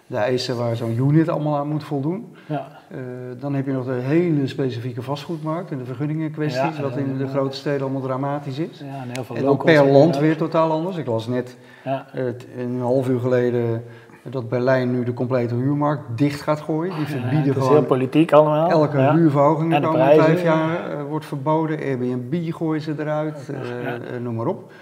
de 0.06 0.16
eisen 0.16 0.56
waar 0.56 0.76
zo'n 0.76 0.96
unit 0.98 1.28
allemaal 1.28 1.56
aan 1.56 1.68
moet 1.68 1.84
voldoen. 1.84 2.34
Ja. 2.46 2.68
Uh, 2.90 2.98
dan 3.38 3.54
heb 3.54 3.66
je 3.66 3.72
nog 3.72 3.84
de 3.84 3.92
hele 3.92 4.46
specifieke 4.46 5.02
vastgoedmarkt 5.02 5.70
en 5.70 5.78
de 5.78 5.84
vergunningenkwesties, 5.84 6.80
wat 6.80 6.96
in 6.96 7.18
de 7.18 7.26
grote 7.26 7.56
steden 7.56 7.80
allemaal 7.80 8.00
dramatisch 8.00 8.58
is. 8.58 8.78
Ja, 8.78 9.02
en, 9.02 9.08
heel 9.12 9.24
veel 9.24 9.36
en 9.36 9.44
dan 9.44 9.56
per 9.56 9.86
land 9.86 10.18
weer 10.18 10.36
totaal 10.36 10.70
anders. 10.70 10.96
Ik 10.96 11.06
las 11.06 11.26
net 11.26 11.56
ja. 11.84 12.06
uh, 12.14 12.24
een 12.56 12.80
half 12.80 13.08
uur 13.08 13.20
geleden 13.20 13.82
dat 14.30 14.48
Berlijn 14.48 14.90
nu 14.90 15.04
de 15.04 15.14
complete 15.14 15.54
huurmarkt 15.54 16.18
dicht 16.18 16.40
gaat 16.40 16.60
gooien. 16.60 16.96
Die 16.96 17.06
verbieden 17.06 17.44
ja, 17.44 17.52
gewoon... 17.52 17.70
heel 17.70 17.82
politiek 17.82 18.32
allemaal. 18.32 18.70
Elke 18.70 18.98
ja. 18.98 19.14
huurverhoging 19.14 19.74
de 19.74 19.80
komende 19.80 20.22
vijf 20.22 20.42
jaar 20.42 20.90
uh, 20.90 21.02
wordt 21.08 21.26
verboden. 21.26 21.78
Airbnb 21.78 22.52
gooien 22.52 22.82
ze 22.82 22.94
eruit, 22.98 23.50
uh, 23.50 24.20
noem 24.20 24.34
maar 24.34 24.46
op. 24.46 24.72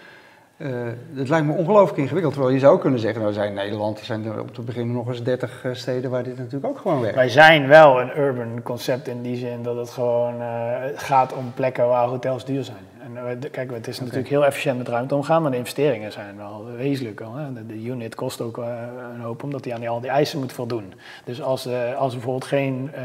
Uh, 0.56 0.68
het 1.14 1.28
lijkt 1.28 1.46
me 1.46 1.52
ongelooflijk 1.52 1.98
ingewikkeld. 1.98 2.32
Terwijl 2.32 2.54
je 2.54 2.60
zou 2.60 2.78
kunnen 2.78 3.00
zeggen, 3.00 3.20
nou 3.20 3.32
zijn 3.32 3.54
Nederland, 3.54 3.98
er 3.98 4.04
zijn 4.04 4.24
er 4.24 4.40
op 4.40 4.54
te 4.54 4.62
beginnen 4.62 4.94
nog 4.94 5.08
eens 5.08 5.22
30 5.22 5.64
steden 5.72 6.10
waar 6.10 6.22
dit 6.22 6.38
natuurlijk 6.38 6.66
ook 6.66 6.78
gewoon 6.78 7.00
werkt. 7.00 7.16
Wij 7.16 7.28
zijn 7.28 7.66
wel 7.66 8.00
een 8.00 8.18
urban 8.18 8.62
concept 8.62 9.08
in 9.08 9.22
die 9.22 9.36
zin 9.36 9.62
dat 9.62 9.76
het 9.76 9.90
gewoon 9.90 10.40
uh, 10.40 10.72
gaat 10.96 11.32
om 11.32 11.52
plekken 11.54 11.86
waar 11.86 12.06
hotels 12.06 12.44
duur 12.44 12.64
zijn. 12.64 12.86
En 13.04 13.50
kijk, 13.50 13.70
het 13.70 13.88
is 13.88 14.00
natuurlijk 14.00 14.28
heel 14.28 14.44
efficiënt 14.44 14.78
met 14.78 14.88
ruimte 14.88 15.14
omgaan, 15.14 15.42
maar 15.42 15.50
de 15.50 15.56
investeringen 15.56 16.12
zijn 16.12 16.36
wel 16.36 16.66
wezenlijk. 16.76 17.20
Hè? 17.20 17.52
De, 17.52 17.66
de, 17.66 17.82
unit 17.82 18.14
kost 18.14 18.40
ook 18.40 18.58
uh, 18.58 18.66
een 19.14 19.20
hoop, 19.20 19.42
omdat 19.42 19.64
hij 19.64 19.74
aan 19.74 19.80
die, 19.80 19.88
al 19.88 20.00
die 20.00 20.10
eisen 20.10 20.38
moet 20.38 20.52
voldoen. 20.52 20.94
Dus 21.24 21.42
als, 21.42 21.66
uh, 21.66 21.96
als 21.96 22.12
er 22.12 22.18
bijvoorbeeld 22.18 22.44
geen, 22.44 22.90
uh, 22.94 23.00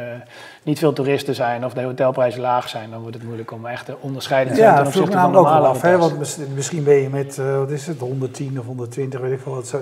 niet 0.64 0.80
veel 0.80 0.94
toeristen 0.94 1.36
zijn 1.36 1.66
of 1.66 1.74
de 1.74 1.82
hotelprijzen 1.82 2.42
laag 2.42 2.70
zijn, 2.70 2.92
dan 2.92 3.02
wordt 3.02 3.16
het 3.16 3.26
moeilijk 3.26 3.52
om 3.52 3.66
echt 3.66 3.92
onderscheidend 4.00 4.56
te 4.56 4.62
zijn 4.62 4.74
ja, 4.74 4.78
ten 4.78 4.88
opzichte 4.88 5.18
van 5.18 5.32
normale 5.32 5.68
ook 5.68 5.74
af, 5.74 5.82
hè? 5.82 5.98
Want 5.98 6.38
misschien 6.56 6.84
ben 6.84 6.96
je 6.96 7.10
met, 7.10 7.38
wat 7.38 7.72
is 7.72 7.88
het, 7.88 8.00
110 8.00 8.60
of 8.60 8.66
120, 8.66 9.20
weet 9.20 9.32
ik 9.32 9.40
veel, 9.40 9.54
wat 9.56 9.78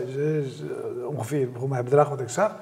ongeveer 1.08 1.48
voor 1.58 1.70
mijn 1.70 1.84
bedrag 1.84 2.10
wat 2.10 2.20
ik 2.20 2.30
zag. 2.30 2.56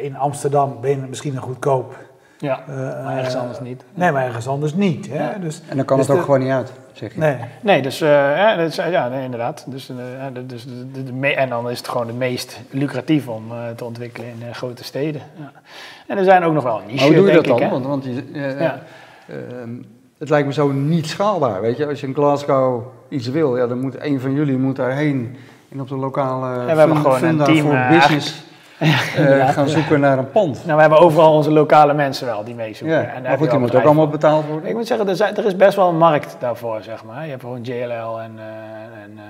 in 0.00 0.16
Amsterdam 0.16 0.80
ben 0.80 0.90
je 0.90 0.96
misschien 0.96 1.36
een 1.36 1.42
goedkoop. 1.42 1.96
Ja, 2.42 2.60
maar 3.04 3.16
ergens 3.16 3.36
anders 3.36 3.60
niet. 3.60 3.84
Nee, 3.94 4.12
maar 4.12 4.24
ergens 4.24 4.48
anders 4.48 4.74
niet. 4.74 5.08
Hè? 5.10 5.30
Ja. 5.30 5.38
Dus, 5.40 5.62
en 5.68 5.76
dan 5.76 5.84
kan 5.84 5.96
dus 5.96 6.06
het 6.06 6.16
ook 6.16 6.22
de, 6.22 6.30
gewoon 6.32 6.40
niet 6.42 6.52
uit, 6.52 6.72
zeg 6.92 7.12
je. 7.14 7.18
Nee. 7.20 7.36
Nee, 7.60 7.82
dus 7.82 8.02
uh, 8.02 8.08
ja, 8.08 8.56
dat 8.56 8.68
is, 8.68 8.76
ja 8.76 9.08
nee, 9.08 9.24
inderdaad. 9.24 9.64
Dus, 9.68 9.90
uh, 9.90 9.96
dus 10.46 10.64
de, 10.64 10.90
de, 10.92 11.02
de 11.02 11.12
me- 11.12 11.34
en 11.34 11.48
dan 11.48 11.70
is 11.70 11.78
het 11.78 11.88
gewoon 11.88 12.06
het 12.06 12.16
meest 12.16 12.60
lucratief 12.70 13.28
om 13.28 13.44
uh, 13.52 13.58
te 13.76 13.84
ontwikkelen 13.84 14.28
in 14.28 14.46
uh, 14.48 14.54
grote 14.54 14.84
steden. 14.84 15.22
Ja. 15.38 15.52
En 16.06 16.18
er 16.18 16.24
zijn 16.24 16.42
ook 16.44 16.52
nog 16.52 16.64
wel 16.64 16.80
niches, 16.86 17.00
Maar 17.00 17.06
hoe 17.08 17.16
doe 17.16 17.26
je 17.26 17.32
dat 17.32 17.44
dan? 17.44 17.60
hè? 17.62 17.68
Want, 17.68 17.86
want 17.86 18.04
je, 18.04 18.24
ja. 18.58 18.82
Ehm, 19.28 19.70
het 20.18 20.28
lijkt 20.30 20.46
me 20.46 20.52
zo 20.52 20.68
niet 20.68 21.06
schaalbaar, 21.06 21.60
weet 21.60 21.76
je. 21.76 21.86
Als 21.86 22.00
je 22.00 22.06
in 22.06 22.14
Glasgow 22.14 22.82
iets 23.08 23.28
wil, 23.28 23.56
ja, 23.56 23.66
dan 23.66 23.80
moet 23.80 24.02
een 24.04 24.20
van 24.20 24.32
jullie 24.32 24.58
moet 24.58 24.76
daarheen 24.76 25.36
en 25.72 25.80
op 25.80 25.88
de 25.88 25.96
lokale 25.96 26.64
we 26.64 26.72
hebben 26.78 26.96
gewoon 26.96 27.22
een 27.24 27.38
team, 27.38 27.60
voor 27.60 27.74
eh, 27.74 27.90
business 27.90 28.42
uh, 29.18 29.48
gaan 29.48 29.68
zoeken 29.68 30.00
naar 30.00 30.18
een 30.18 30.30
pand. 30.30 30.64
Nou, 30.64 30.74
we 30.74 30.80
hebben 30.80 30.98
overal 30.98 31.34
onze 31.34 31.50
lokale 31.50 31.94
mensen 31.94 32.26
wel 32.26 32.44
die 32.44 32.54
meezoeken. 32.54 32.96
Ja, 32.96 33.04
en 33.04 33.22
maar 33.22 33.38
goed, 33.38 33.50
die 33.50 33.58
moet 33.58 33.74
ook 33.74 33.84
allemaal 33.84 34.08
betaald 34.08 34.46
worden. 34.46 34.68
Ik 34.68 34.74
moet 34.74 34.86
zeggen, 34.86 35.08
er, 35.08 35.16
zijn, 35.16 35.36
er, 35.36 35.46
is 35.46 35.56
best 35.56 35.76
wel 35.76 35.88
een 35.88 35.98
markt 35.98 36.36
daarvoor, 36.38 36.82
zeg 36.82 37.04
maar. 37.04 37.24
Je 37.24 37.30
hebt 37.30 37.42
gewoon 37.42 37.62
JLL 37.62 38.20
en, 38.20 38.32
uh, 38.36 39.02
en 39.02 39.10
uh, 39.14 39.22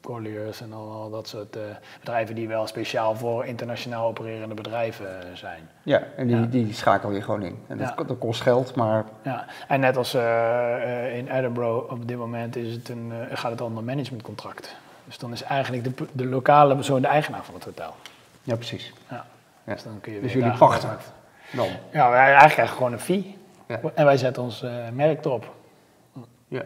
Colliers 0.00 0.60
en 0.60 0.72
al, 0.72 0.90
al 0.90 1.10
dat 1.10 1.28
soort 1.28 1.56
uh, 1.56 1.62
bedrijven 2.00 2.34
die 2.34 2.48
wel 2.48 2.66
speciaal 2.66 3.14
voor 3.14 3.44
internationaal 3.44 4.08
opererende 4.08 4.54
bedrijven 4.54 5.08
zijn. 5.34 5.68
Ja, 5.82 6.02
en 6.16 6.26
die, 6.26 6.36
ja. 6.36 6.46
die 6.50 6.72
schakelen 6.72 7.14
je 7.14 7.22
gewoon 7.22 7.42
in. 7.42 7.58
En 7.66 7.78
dat, 7.78 7.94
ja. 7.96 8.04
dat, 8.04 8.18
kost 8.18 8.40
geld, 8.40 8.74
maar... 8.74 9.04
Ja, 9.22 9.44
en 9.68 9.80
net 9.80 9.96
als 9.96 10.14
uh, 10.14 11.16
in 11.16 11.28
Edinburgh 11.28 11.92
op 11.92 12.08
dit 12.08 12.16
moment 12.16 12.56
is 12.56 12.72
het 12.72 12.88
een, 12.88 13.12
gaat 13.32 13.50
het 13.50 13.60
om 13.60 13.76
een 13.76 13.84
managementcontract. 13.84 14.76
Dus 15.04 15.18
dan 15.18 15.32
is 15.32 15.42
eigenlijk 15.42 15.84
de, 15.84 16.06
de 16.12 16.26
lokale 16.26 16.74
persoon 16.74 17.00
de 17.00 17.06
eigenaar 17.06 17.44
van 17.44 17.54
het 17.54 17.64
hotel. 17.64 17.94
Ja, 18.46 18.54
precies. 18.54 18.92
Ja. 19.10 19.24
Ja. 19.64 19.72
Dus, 19.72 19.82
dan 19.82 20.00
kun 20.00 20.12
je 20.12 20.20
dus 20.20 20.32
jullie 20.32 20.56
pachten 20.56 20.88
dan? 21.52 21.66
Ja, 21.92 22.10
wij 22.10 22.18
eigenlijk 22.20 22.52
krijgen 22.52 22.76
gewoon 22.76 22.92
een 22.92 22.98
fee. 23.00 23.38
Ja. 23.68 23.80
En 23.94 24.04
wij 24.04 24.16
zetten 24.16 24.42
ons 24.42 24.62
uh, 24.62 24.70
merk 24.92 25.24
erop. 25.24 25.54
Ja. 26.48 26.62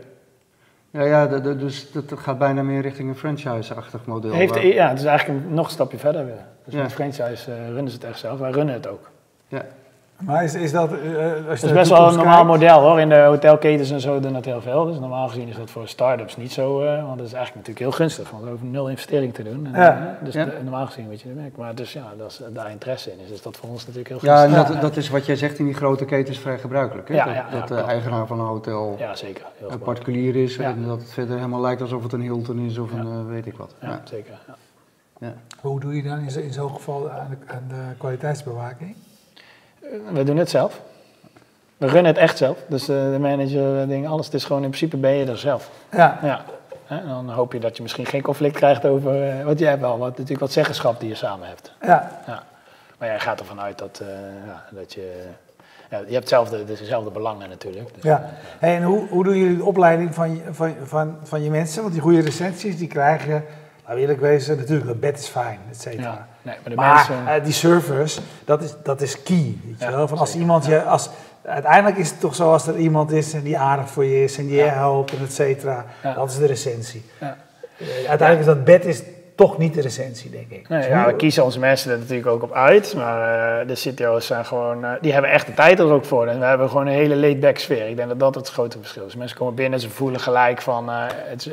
Ja, 0.91 1.03
ja 1.03 1.27
de, 1.27 1.41
de, 1.41 1.57
dus 1.57 1.93
dat 1.93 2.13
gaat 2.17 2.39
bijna 2.39 2.63
meer 2.63 2.81
richting 2.83 3.09
een 3.09 3.17
franchise-achtig 3.17 4.05
model. 4.07 4.33
Heeft, 4.33 4.55
waar- 4.55 4.67
ja, 4.67 4.89
het 4.89 4.99
is 4.99 5.05
eigenlijk 5.05 5.49
nog 5.49 5.65
een 5.67 5.73
stapje 5.73 5.99
verder 5.99 6.25
weer. 6.25 6.45
Dus 6.65 6.75
Ja. 6.75 6.83
met 6.83 6.93
franchise 6.93 7.53
eh, 7.53 7.67
runnen 7.67 7.89
ze 7.89 7.95
het 7.95 8.05
echt 8.05 8.19
zelf. 8.19 8.39
Wij 8.39 8.51
runnen 8.51 8.75
het 8.75 8.87
ook. 8.87 9.11
Ja. 9.49 9.65
Maar 10.21 10.45
is, 10.45 10.55
is 10.55 10.73
dat... 10.73 10.93
eh, 10.93 10.99
als 10.99 11.03
je 11.03 11.13
Het 11.13 11.47
naar 11.47 11.55
is 11.55 11.73
best 11.73 11.91
wel 11.91 12.09
een 12.09 12.15
normaal 12.17 12.35
kijkt- 12.35 12.49
model 12.49 12.81
hoor. 12.81 13.01
In 13.01 13.09
de 13.09 13.21
hotelketens 13.21 13.91
en 13.91 14.01
zo 14.01 14.21
doen 14.21 14.33
dat 14.33 14.45
heel 14.45 14.61
veel. 14.61 14.85
Dus 14.85 14.99
normaal 14.99 15.29
gezien 15.29 15.49
is 15.49 15.57
dat 15.57 15.71
voor 15.71 15.89
start-ups 15.89 16.37
niet 16.37 16.53
zo. 16.53 16.81
eh, 16.83 17.05
want 17.07 17.19
dat 17.19 17.27
is 17.27 17.33
eigenlijk 17.33 17.55
natuurlijk 17.67 17.79
heel 17.79 17.91
gunstig. 18.07 18.31
Want 18.31 18.43
we 18.43 18.49
hoeven 18.49 18.71
nul 18.71 18.89
investering 18.89 19.35
te 19.35 19.43
doen. 19.43 19.67
En, 19.73 19.81
Ja. 19.83 19.97
eh, 20.19 20.25
dus 20.25 20.35
Ja. 20.35 20.45
de- 20.45 20.59
normaal 20.63 20.87
gezien 20.87 21.09
weet 21.09 21.21
je 21.21 21.29
de 21.29 21.35
merk. 21.35 21.57
Maar 21.57 21.75
dus 21.75 21.93
ja, 21.93 22.03
als 22.25 22.43
daar 22.49 22.71
interesse 22.71 23.13
in 23.13 23.19
is, 23.25 23.31
is 23.31 23.43
dat 23.43 23.57
voor 23.57 23.69
ons 23.69 23.81
natuurlijk 23.87 24.09
heel 24.09 24.19
Ja, 24.23 24.45
en 24.45 24.51
gunstig. 24.51 24.73
dat, 24.73 24.81
dat 24.83 24.97
is 24.97 25.09
wat 25.11 25.27
jij 25.27 25.37
zegt 25.37 25.59
in 25.59 25.65
die 25.65 25.75
grote 25.75 26.05
ketens 26.05 26.39
vrij 26.39 26.59
gebruikelijk. 26.59 27.09
Hè? 27.09 27.15
Ja, 27.15 27.25
dat 27.25 27.35
ja, 27.35 27.47
ja, 27.53 27.59
dat 27.59 27.69
de 27.69 27.75
eigenaar 27.75 28.27
van 28.27 28.41
een 28.41 28.47
hotel 28.47 28.95
Ja, 28.99 29.15
zeker. 29.15 29.45
Heel 29.59 29.71
een 29.71 29.79
particulier 29.79 30.37
is 30.37 30.57
Ja. 30.57 30.63
en 30.65 30.85
dat 30.87 30.99
het 31.01 31.11
verder 31.13 31.37
helemaal 31.37 31.61
lijkt 31.61 31.81
alsof 31.81 32.03
het 32.03 32.13
een 32.13 32.21
Hilton 32.21 32.59
is 32.59 32.79
of 32.79 32.93
Ja. 32.93 32.99
een 32.99 33.07
eh, 33.07 33.27
weet 33.29 33.47
ik 33.47 33.55
wat. 33.57 33.75
Ja, 33.81 33.89
Ja. 33.89 34.01
zeker. 34.05 34.39
Ja. 34.47 34.55
Ja. 35.27 35.33
Hoe 35.61 35.81
doe 35.81 35.97
je 35.97 36.03
dan 36.03 36.19
in 36.19 36.53
zo'n 36.53 36.71
geval 36.71 37.11
aan 37.11 37.27
de, 37.31 37.53
aan 37.53 37.65
de 37.69 37.83
kwaliteitsbewaking? 37.99 38.95
Eh, 39.91 39.97
We 40.13 40.25
doen 40.25 40.37
het 40.37 40.51
zelf. 40.51 40.81
We 41.77 41.87
runnen 41.87 42.05
het 42.13 42.17
echt 42.17 42.37
zelf. 42.39 42.59
Dus 42.67 42.89
eh, 42.89 42.97
de 43.11 43.19
manager, 43.21 43.81
eh, 43.83 43.89
dingen, 43.89 44.11
alles. 44.11 44.27
Het 44.27 44.35
is 44.35 44.45
gewoon 44.45 44.63
in 44.63 44.69
principe 44.69 44.97
ben 44.97 45.11
je 45.11 45.27
er 45.27 45.39
zelf. 45.39 45.71
Ja. 45.93 46.19
Ja. 46.23 46.45
En 46.89 47.09
dan 47.09 47.31
hoop 47.31 47.53
je 47.53 47.59
dat 47.59 47.77
je 47.77 47.83
misschien 47.83 48.07
geen 48.07 48.23
conflict 48.23 48.57
krijgt 48.57 48.87
over. 48.87 49.45
want 49.45 49.59
jij 49.59 49.69
hebt 49.69 49.81
wel 49.81 49.99
wat, 49.99 50.09
natuurlijk 50.11 50.41
wat 50.41 50.53
zeggenschap 50.53 51.01
die 51.01 51.09
je 51.09 51.15
samen 51.15 51.49
hebt. 51.49 51.73
Ja. 51.83 52.11
Ja. 52.27 52.43
Maar 52.99 53.09
jij 53.09 53.21
gaat 53.21 53.41
ervan 53.41 53.61
uit 53.61 53.79
dat, 53.79 54.03
ja, 54.47 54.65
dat 54.71 54.93
je. 54.93 55.23
Ja, 55.91 55.97
je 55.99 56.03
hebt 56.05 56.15
hetzelfde, 56.15 56.65
dezelfde 56.65 57.11
belangen 57.11 57.49
natuurlijk. 57.49 57.95
Dus, 57.95 58.03
Ja. 58.03 58.31
Hey, 58.59 58.77
en 58.77 58.83
hoe, 58.83 59.09
hoe 59.09 59.25
doen 59.25 59.37
jullie 59.39 59.57
de 59.57 59.65
opleiding 59.65 60.15
van, 60.15 60.31
je- 60.35 60.43
van, 60.51 60.75
van, 60.85 61.17
van 61.23 61.43
je 61.43 61.51
mensen? 61.51 61.81
Want 61.83 61.93
die 61.95 62.03
goede 62.03 62.21
recensies, 62.21 62.79
die 62.79 62.89
krijgen, 62.89 63.45
nou 63.91 64.03
eerlijk 64.03 64.21
wezen, 64.21 64.57
natuurlijk, 64.57 64.89
het 64.89 65.01
bed 65.01 65.19
is 65.19 65.27
fijn, 65.27 65.59
et 65.71 65.81
cetera. 65.81 66.03
ja. 66.03 66.27
Nee, 66.43 66.55
maar 66.61 66.71
de 66.71 66.77
Maar 66.77 66.95
mensen. 67.09 67.35
eh, 67.35 67.45
die 67.45 67.53
servers, 67.53 68.21
dat 68.45 68.63
is, 68.63 68.75
dat 68.83 69.01
is 69.01 69.23
key. 69.23 69.55
Weet 69.65 69.79
je 69.81 69.91
wel? 69.91 70.09
Van 70.09 70.19
als 70.19 70.29
zeker. 70.29 70.43
iemand 70.43 70.65
je, 70.67 70.83
als, 70.83 71.11
uiteindelijk 71.45 71.97
is 71.97 72.11
het 72.11 72.21
toch 72.21 72.35
zo 72.35 72.53
als 72.53 72.67
er 72.67 72.77
iemand 72.77 73.11
is 73.13 73.33
en 73.35 73.43
die 73.43 73.59
aardig 73.59 73.91
voor 73.91 74.05
je 74.05 74.23
is 74.23 74.39
en 74.39 74.47
die 74.47 74.57
je 74.57 74.63
helpt 74.63 75.13
en 75.13 75.19
et 75.25 75.33
cetera. 75.33 75.85
Dat 76.15 76.31
is 76.31 76.37
de 76.39 76.47
recensie. 76.47 77.05
Ja. 77.21 77.37
Eh, 77.79 77.87
uiteindelijk 78.09 78.41
is 78.41 78.47
dat 78.47 78.65
bed 78.65 78.85
is 78.85 79.03
toch 79.41 79.59
niet 79.59 79.75
de 79.75 79.81
recensie, 79.81 80.31
denk 80.31 80.51
ik. 80.51 80.69
Nee, 80.69 80.89
ja, 80.89 81.07
we 81.07 81.17
kiezen 81.17 81.45
onze 81.45 81.59
mensen 81.59 81.93
er 81.93 81.99
natuurlijk 81.99 82.27
ook 82.27 82.43
op 82.43 82.53
uit. 82.53 82.95
Maar 82.97 83.61
eh, 83.61 83.69
de 83.69 83.75
CTO's 83.75 84.27
zijn 84.27 84.45
gewoon, 84.45 84.85
eh, 84.85 84.91
die 85.01 85.13
hebben 85.13 85.31
echt 85.31 85.47
de 85.47 85.55
tijd 85.55 85.79
er 85.79 85.91
ook 85.91 86.05
voor. 86.05 86.27
En 86.27 86.39
we 86.39 86.45
hebben 86.45 86.69
gewoon 86.69 86.87
een 86.87 86.93
hele 86.93 87.17
laid-back 87.17 87.59
sfeer. 87.59 87.89
Ik 87.89 87.97
denk 87.97 88.09
dat 88.09 88.19
dat 88.19 88.35
het 88.35 88.49
grote 88.49 88.79
verschil 88.79 89.07
is. 89.07 89.17
Mensen 89.17 89.39
komen 89.39 89.55
binnen, 89.55 89.81
ze 89.81 89.91
voelen 89.91 90.21
gelijk 90.21 90.63
van, 90.63 90.91
eh, 90.91 91.05
het, 91.07 91.51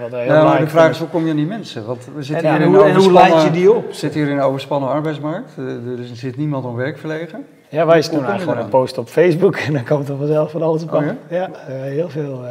wat 0.00 0.10
heel 0.10 0.26
belangrijk 0.26 0.64
de 0.64 0.70
vraag 0.70 0.90
is, 0.90 0.98
hoe 0.98 1.08
kom 1.08 1.24
je 1.24 1.30
aan 1.30 1.36
die 1.36 1.46
mensen? 1.46 1.86
Want 1.86 2.04
we 2.04 2.10
en, 2.16 2.24
zitten 2.24 2.48
en 2.48 2.52
hier 2.52 2.66
in 2.66 2.66
en 2.66 2.74
hoe 2.74 2.84
overspannen, 2.84 3.30
leid 3.30 3.42
je 3.42 3.50
die 3.50 3.72
op? 3.72 3.86
we 3.86 3.94
zitten 3.94 4.20
hier 4.20 4.30
in 4.30 4.36
een 4.36 4.42
overspannen 4.42 4.88
arbeidsmarkt. 4.88 5.56
Er 5.56 6.04
zit 6.12 6.36
niemand 6.36 6.64
om 6.64 6.74
werk 6.74 6.98
verlegen. 6.98 7.46
Ja, 7.68 7.86
wij 7.86 8.04
doen 8.10 8.40
gewoon 8.40 8.58
een 8.58 8.68
post 8.68 8.98
op 8.98 9.08
Facebook 9.08 9.56
en 9.66 9.72
dan 9.72 9.84
komt 9.84 10.08
er 10.08 10.16
vanzelf 10.16 10.50
van 10.50 10.62
alles 10.62 10.82
op. 10.82 10.92
Oh, 10.92 11.04
ja? 11.04 11.16
ja, 11.28 11.50
eh, 11.68 11.80
heel 11.80 12.08
veel. 12.08 12.44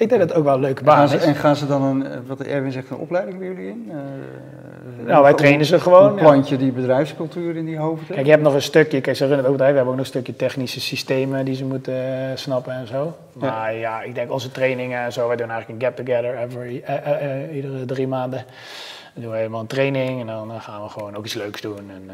Ik 0.00 0.08
denk 0.08 0.20
dat 0.20 0.28
het 0.28 0.38
ook 0.38 0.44
wel 0.44 0.54
een 0.54 0.60
leuke 0.60 0.78
En 0.78 0.84
baan 0.84 1.08
ze, 1.08 1.16
is. 1.16 1.24
en 1.24 1.34
gaan 1.34 1.56
ze 1.56 1.66
dan, 1.66 1.82
een, 1.82 2.06
eh, 2.06 2.18
wat 2.26 2.40
Erwin 2.40 2.72
zegt, 2.72 2.90
een 2.90 2.96
opleiding 2.96 3.38
bij 3.38 3.46
jullie 3.46 3.68
in? 3.68 3.88
Eh, 3.90 5.06
Nou, 5.06 5.22
wij 5.22 5.34
trainen 5.34 5.66
ze 5.66 5.80
gewoon. 5.80 6.14
ja. 6.14 6.20
plant 6.20 6.48
je 6.48 6.56
die 6.56 6.72
bedrijfscultuur 6.72 7.56
in 7.56 7.64
die 7.64 7.76
hoofden? 7.78 8.14
Kijk, 8.14 8.24
je 8.24 8.30
hebt 8.30 8.42
nog 8.42 8.54
een 8.54 8.62
stukje, 8.62 9.00
kijk, 9.00 9.16
ze 9.16 9.22
runnen 9.22 9.38
het 9.38 9.46
ook 9.46 9.52
bedrijf, 9.52 9.70
we 9.70 9.76
hebben 9.76 9.94
ook 9.94 9.98
nog 10.00 10.14
een 10.14 10.20
stukje 10.20 10.36
technische 10.36 10.80
systemen 10.80 11.44
die 11.44 11.54
ze 11.54 11.64
moeten 11.64 11.94
eh, 11.94 12.36
snappen 12.36 12.72
en 12.74 12.86
zo. 12.86 13.16
Maar 13.32 13.74
ja. 13.74 14.02
ik 14.02 14.14
denk 14.14 14.32
onze 14.32 14.50
trainingen 14.50 15.00
en 15.00 15.12
zo, 15.12 15.26
wij 15.28 15.36
doen 15.36 15.50
eigenlijk 15.50 15.82
een 15.82 15.88
get 15.88 16.06
together 16.06 16.38
every, 16.38 16.82
iedere 17.54 17.84
drie 17.84 18.08
maanden. 18.08 18.44
Dan 19.14 19.22
doen 19.22 19.30
we 19.32 19.36
helemaal 19.38 19.60
een 19.60 19.66
training 19.66 20.20
en 20.20 20.26
dan 20.26 20.60
gaan 20.60 20.82
we 20.82 20.88
gewoon 20.88 21.16
ook 21.16 21.24
iets 21.24 21.34
leuks 21.34 21.60
doen. 21.60 21.76
En, 21.78 22.10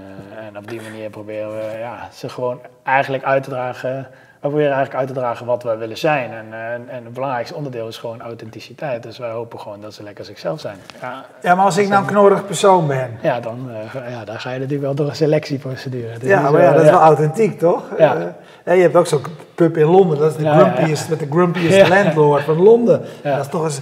en 0.46 0.56
op 0.58 0.68
die 0.68 0.80
manier 0.80 1.10
proberen 1.10 1.48
we 1.48 1.76
ja, 1.78 2.08
ze 2.12 2.28
gewoon 2.28 2.60
eigenlijk 2.82 3.24
uit 3.24 3.42
te 3.42 3.50
dragen. 3.50 4.08
We 4.46 4.52
proberen 4.52 4.76
eigenlijk 4.76 5.06
uit 5.06 5.14
te 5.14 5.20
dragen 5.20 5.46
wat 5.46 5.62
we 5.62 5.76
willen 5.76 5.98
zijn. 5.98 6.30
En, 6.32 6.46
eh, 6.52 6.72
en, 6.72 6.88
en 6.88 7.04
het 7.04 7.12
belangrijkste 7.12 7.54
onderdeel 7.54 7.88
is 7.88 7.98
gewoon 7.98 8.20
authenticiteit. 8.20 9.02
Dus 9.02 9.18
wij 9.18 9.30
hopen 9.30 9.60
gewoon 9.60 9.80
dat 9.80 9.94
ze 9.94 10.02
lekker 10.02 10.24
zichzelf 10.24 10.60
zijn. 10.60 10.76
Ja, 11.00 11.24
Ja, 11.42 11.54
maar 11.54 11.64
als 11.64 11.76
ik 11.76 11.88
nou 11.88 12.00
een 12.02 12.08
knorrig 12.08 12.46
persoon 12.46 12.86
ben. 12.86 13.18
ja, 13.22 13.40
dan, 13.40 13.70
eh, 13.94 14.10
ja, 14.10 14.24
dan 14.24 14.40
ga 14.40 14.50
je 14.50 14.56
natuurlijk 14.56 14.84
wel 14.84 14.94
door 14.94 15.08
een 15.08 15.16
selectieprocedure. 15.16 16.12
Ja, 16.20 16.40
maar 16.40 16.50
zo, 16.50 16.58
ja, 16.58 16.72
dat 16.72 16.80
is 16.80 16.86
ja. 16.86 16.92
wel 16.92 17.02
authentiek, 17.02 17.58
toch? 17.58 17.82
Ja. 17.98 18.34
Eh, 18.64 18.76
je 18.76 18.82
hebt 18.82 18.96
ook 18.96 19.06
zo'n 19.06 19.22
pub 19.54 19.76
in 19.76 19.86
Londen, 19.86 20.18
dat 20.18 20.30
is 20.30 20.36
de 20.36 20.42
Ja, 20.42 20.52
ja, 20.58 20.58
ja. 20.66 20.72
grumpiest, 20.72 21.08
met 21.08 21.18
de 21.18 21.26
grumpiest 21.30 21.76
Ja. 21.86 21.88
landlord 21.88 22.42
van 22.42 22.62
Londen. 22.62 23.02
Ja. 23.22 23.36
Dat 23.36 23.44
is 23.44 23.50
toch 23.50 23.64
eens... 23.64 23.80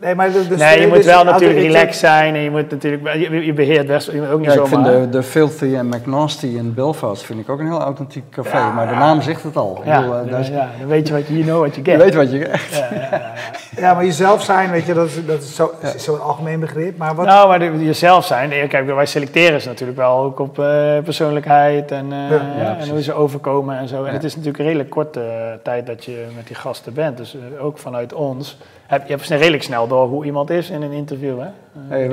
Nee, 0.00 0.14
maar 0.14 0.32
de, 0.32 0.48
de 0.48 0.56
Nee, 0.56 0.80
je 0.80 0.86
moet 0.86 1.04
wel 1.04 1.24
natuurlijk 1.24 1.60
relaxed 1.60 1.94
zijn 1.96 2.34
en 2.34 2.40
je 2.40 2.50
moet 2.50 2.70
natuurlijk, 2.70 3.14
je, 3.14 3.44
je 3.46 3.52
beheert 3.52 3.86
best, 3.86 4.10
je 4.12 4.18
moet 4.20 4.30
ook 4.30 4.40
niet 4.40 4.52
Ja, 4.52 4.60
ik 4.60 4.66
vind 4.66 4.84
de, 4.84 5.08
de 5.10 5.22
Filthy 5.22 5.74
en 5.76 5.86
McNasty 5.88 6.46
in 6.46 6.74
Belfast 6.74 7.22
vind 7.24 7.40
ik 7.40 7.48
ook 7.48 7.58
een 7.58 7.66
heel 7.66 7.80
authentiek 7.80 8.24
café. 8.30 8.56
Ja. 8.56 8.70
maar 8.72 8.88
de 8.88 8.94
naam 8.94 9.20
zegt 9.22 9.42
het 9.42 9.56
al. 9.56 9.78
Ik 9.80 9.86
ja, 9.86 10.00
bedoel, 10.00 10.14
eh, 10.36 10.48
ja, 10.50 10.68
dan 10.78 10.88
weet 10.88 11.06
je 11.08 11.14
wat 11.14 11.26
je, 11.26 11.32
you 11.32 11.44
know 11.44 11.58
what 11.60 11.74
you 11.74 11.86
je 11.86 11.90
get. 11.92 12.02
weet 12.02 12.14
wat 12.14 12.32
je 12.32 12.38
krijgt. 12.38 12.74
Ja, 12.74 12.88
ja, 12.94 13.00
ja, 13.00 13.08
ja. 13.10 13.32
Ja, 13.76 13.94
maar 13.94 14.04
jezelf 14.04 14.42
zijn, 14.42 14.70
weet 14.70 14.86
je, 14.86 14.94
dat 14.94 15.06
is, 15.06 15.26
dat 15.26 15.42
is 15.42 15.54
zo- 15.54 15.72
is 15.94 16.04
zo'n 16.04 16.20
algemeen 16.22 16.60
begrip. 16.60 16.96
Maar 16.98 17.14
wat... 17.14 17.26
Nou, 17.26 17.48
maar 17.48 17.58
de- 17.58 17.84
jezelf 17.84 18.24
zijn, 18.26 18.52
eh, 18.52 18.68
kijk, 18.68 18.94
wij 18.94 19.06
selecteren 19.06 19.60
ze 19.60 19.68
natuurlijk 19.68 19.98
wel 19.98 20.18
ook 20.18 20.38
op 20.38 20.58
eh, 20.58 20.98
persoonlijkheid 21.04 21.90
en, 21.90 22.06
eh, 22.12 22.80
en 22.82 22.88
hoe 22.88 23.02
ze 23.02 23.12
overkomen 23.12 23.78
en 23.78 23.88
zo. 23.88 23.96
En 24.00 24.06
Ja. 24.06 24.12
het 24.12 24.24
is 24.24 24.30
natuurlijk 24.32 24.58
een 24.58 24.64
redelijk 24.66 24.90
korte 24.90 25.58
tijd 25.62 25.86
dat 25.86 26.04
je 26.04 26.24
met 26.36 26.46
die 26.46 26.56
gasten 26.56 26.92
bent. 26.94 27.16
Dus 27.16 27.36
ook 27.60 27.78
vanuit 27.78 28.12
ons 28.12 28.58
heb 28.86 29.06
je 29.06 29.14
hebt 29.14 29.28
redelijk 29.28 29.62
snel 29.62 29.88
door 29.88 30.08
hoe 30.08 30.24
iemand 30.24 30.50
is 30.50 30.70
in 30.70 30.82
een 30.82 30.92
interview. 30.92 31.38
Hè? 31.40 31.48
Hey, 31.88 32.08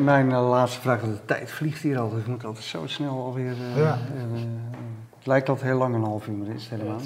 mijn 0.00 0.32
laatste 0.32 0.80
vraag, 0.80 1.00
de 1.00 1.24
tijd 1.24 1.50
vliegt 1.50 1.82
hier 1.82 1.98
altijd. 1.98 2.20
Het 2.20 2.30
moet 2.30 2.44
altijd 2.44 2.64
zo 2.64 2.82
snel 2.86 3.24
alweer. 3.24 3.54
ja. 3.76 3.98
het 5.18 5.26
lijkt 5.26 5.48
altijd 5.48 5.66
heel 5.66 5.78
lang, 5.78 5.94
een 5.94 6.04
half 6.04 6.26
uur, 6.26 6.34
maar 6.34 6.46
dit 6.46 6.56
is 6.56 6.68
het 6.68 6.80
helemaal 6.80 7.00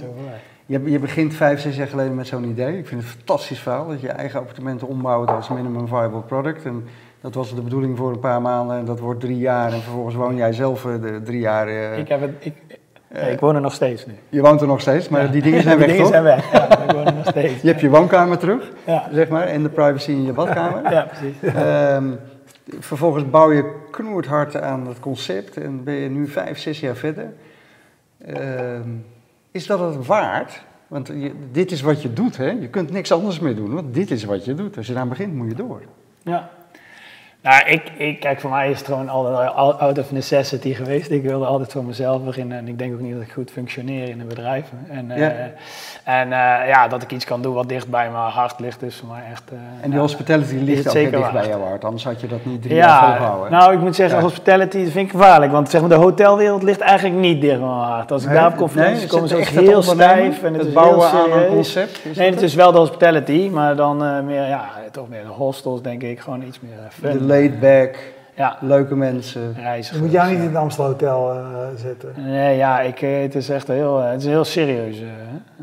je, 0.67 0.91
je 0.91 0.99
begint 0.99 1.35
vijf, 1.35 1.61
zes 1.61 1.77
jaar 1.77 1.87
geleden 1.87 2.15
met 2.15 2.27
zo'n 2.27 2.45
idee. 2.45 2.79
Ik 2.79 2.87
vind 2.87 3.01
het 3.03 3.11
een 3.11 3.17
fantastisch 3.17 3.61
verhaal 3.61 3.89
dat 3.89 4.01
je 4.01 4.09
eigen 4.09 4.41
appartementen 4.41 4.89
ombouwt 4.89 5.29
als 5.29 5.49
minimum 5.49 5.89
viable 5.89 6.21
product. 6.21 6.65
En 6.65 6.89
dat 7.21 7.35
was 7.35 7.55
de 7.55 7.63
bedoeling 7.63 7.97
voor 7.97 8.11
een 8.11 8.19
paar 8.19 8.43
maanden 8.43 8.77
en 8.77 8.85
dat 8.85 8.99
wordt 8.99 9.21
drie 9.21 9.39
jaar. 9.39 9.73
En 9.73 9.81
vervolgens 9.81 10.15
woon 10.15 10.37
jij 10.37 10.53
zelf 10.53 10.83
de 10.83 11.21
drie 11.25 11.41
jaar. 11.41 11.69
Uh, 11.69 11.99
ik, 11.99 12.09
heb 12.09 12.21
het, 12.21 12.31
ik, 12.39 12.55
ik 13.09 13.41
woon 13.41 13.55
er 13.55 13.61
nog 13.61 13.75
steeds 13.75 14.07
nu. 14.07 14.13
Je 14.29 14.41
woont 14.41 14.61
er 14.61 14.67
nog 14.67 14.81
steeds, 14.81 15.09
maar 15.09 15.31
die 15.31 15.43
dingen 15.43 15.63
zijn 15.63 15.79
weg, 15.79 15.87
die 15.87 15.97
dingen 15.97 16.11
zijn 16.11 16.23
weg, 16.23 16.53
ja, 16.53 16.79
ik 16.79 16.91
woon 16.91 17.07
er 17.07 17.15
nog 17.15 17.27
steeds. 17.27 17.63
je 17.63 17.69
hebt 17.69 17.81
je 17.81 17.89
woonkamer 17.89 18.39
terug, 18.39 18.71
ja. 18.87 19.09
zeg 19.13 19.29
maar, 19.29 19.47
en 19.47 19.63
de 19.63 19.69
privacy 19.69 20.11
in 20.11 20.25
je 20.25 20.33
badkamer. 20.33 20.91
Ja, 20.93 21.03
precies. 21.03 21.55
Um, 21.95 22.19
vervolgens 22.79 23.31
bouw 23.31 23.53
je 23.53 23.75
knoerhard 23.91 24.61
aan 24.61 24.87
het 24.87 25.01
concept 25.01 25.57
en 25.57 25.85
ben 25.85 25.95
je 25.95 26.09
nu 26.09 26.29
vijf, 26.29 26.59
zes 26.59 26.81
jaar 26.81 26.97
verder. 26.97 27.33
Um, 28.29 29.05
is 29.51 29.67
dat 29.67 29.81
het 29.81 30.07
waard? 30.07 30.63
Want 30.87 31.07
je, 31.07 31.33
dit 31.53 31.73
is 31.73 31.81
wat 31.81 32.03
je 32.03 32.13
doet, 32.13 32.37
hè? 32.37 32.51
Je 32.51 32.69
kunt 32.69 32.91
niks 32.91 33.13
anders 33.13 33.39
meer 33.39 33.57
doen, 33.57 33.75
want 33.75 33.95
dit 33.95 34.11
is 34.11 34.25
wat 34.25 34.45
je 34.45 34.55
doet. 34.55 34.77
Als 34.77 34.87
je 34.87 34.95
daar 34.95 35.09
begint, 35.09 35.35
moet 35.35 35.49
je 35.49 35.55
door. 35.55 35.83
Ja, 36.23 36.51
nou, 37.47 37.63
ik, 37.67 37.83
ik, 37.97 38.21
kijk, 38.21 38.41
voor 38.41 38.51
mij 38.51 38.71
is 38.71 38.79
het 38.79 38.87
gewoon 38.87 39.09
altijd 39.09 39.55
out 39.55 39.99
of 39.99 40.13
necessity 40.13 40.75
geweest. 40.75 41.11
Ik 41.11 41.23
wilde 41.23 41.47
altijd 41.47 41.73
voor 41.73 41.85
mezelf 41.85 42.23
beginnen 42.23 42.59
en 42.59 42.69
ik 42.69 42.79
denk 42.79 42.93
ook 42.93 43.01
niet 43.01 43.13
dat 43.13 43.23
ik 43.23 43.33
goed 43.33 43.51
functioneer 43.51 44.09
in 44.09 44.21
een 44.21 44.29
bedrijf. 44.29 44.65
En, 44.89 45.09
ja. 45.09 45.15
Uh, 45.17 45.45
en 46.05 46.27
uh, 46.27 46.69
ja, 46.69 46.89
dat 46.89 47.03
ik 47.03 47.13
iets 47.13 47.25
kan 47.25 47.43
doen 47.43 47.55
wat 47.55 47.69
dicht 47.69 47.89
bij 47.89 48.11
mijn 48.11 48.31
hart 48.31 48.61
ligt, 48.61 48.83
is 48.83 48.97
voor 48.97 49.09
mij 49.09 49.23
echt... 49.31 49.43
Uh, 49.53 49.59
en 49.81 49.91
die 49.91 49.99
hospitality 49.99 50.55
ligt 50.55 50.87
ook 50.87 50.93
zeker 50.93 51.19
dicht 51.19 51.33
bij 51.33 51.49
jouw 51.49 51.63
hart, 51.63 51.85
anders 51.85 52.05
had 52.05 52.21
je 52.21 52.27
dat 52.27 52.45
niet 52.45 52.63
drie 52.63 52.75
ja, 52.75 52.87
jaar 52.87 53.07
volgehouden. 53.07 53.53
Nou, 53.53 53.73
ik 53.73 53.81
moet 53.81 53.95
zeggen, 53.95 54.21
hospitality 54.21 54.79
vind 54.91 55.07
ik 55.07 55.11
gevaarlijk, 55.11 55.53
want 55.53 55.71
zeg 55.71 55.81
maar, 55.81 55.91
de 55.91 55.97
hotelwereld 55.97 56.63
ligt 56.63 56.81
eigenlijk 56.81 57.21
niet 57.21 57.41
dicht 57.41 57.59
bij 57.59 57.69
mijn 57.69 57.81
hart. 57.81 58.13
Als 58.13 58.25
ik 58.25 58.33
daar 58.33 58.47
op 58.47 58.57
conferenties 58.57 59.01
nee, 59.01 59.09
kom, 59.09 59.25
is 59.25 59.31
het 59.31 59.49
heel 59.49 59.83
stijf 59.83 60.43
en 60.43 60.53
het, 60.53 60.57
het 60.57 60.67
is 60.67 60.73
bouwen 60.73 61.11
heel 61.11 61.19
aan 61.19 61.39
een 61.39 61.49
concept. 61.49 62.17
nee, 62.17 62.31
het 62.31 62.43
is 62.43 62.55
wel 62.55 62.73
de 62.73 62.79
hospitality, 62.79 63.49
maar 63.53 63.77
dan 63.77 64.25
meer, 64.25 64.47
ja, 64.49 64.69
toch 64.91 65.09
meer 65.09 65.23
de 65.23 65.29
hostels, 65.29 65.83
denk 65.83 66.03
ik, 66.03 66.21
gewoon 66.21 66.43
iets 66.43 66.61
meer 66.61 66.79
fun 66.89 67.27
laid 67.37 67.61
back, 67.61 67.97
ja. 68.35 68.57
leuke 68.61 68.97
mensen. 68.97 69.57
Je 69.93 69.99
moet 70.01 70.11
jou 70.11 70.31
niet 70.31 70.39
in 70.39 70.45
het 70.45 70.57
Amstel 70.57 70.85
Hotel 70.85 71.35
uh, 71.35 71.59
zetten. 71.77 72.15
Nee, 72.17 72.57
ja, 72.57 72.81
ik, 72.81 73.03
eh, 73.03 73.23
het 73.23 73.35
is 73.35 73.49
echt 73.49 73.69
heel, 73.69 74.01
eh, 74.01 74.11
het 74.11 74.19
is 74.19 74.25
een 74.25 74.31
heel 74.31 74.45
serieus 74.45 75.03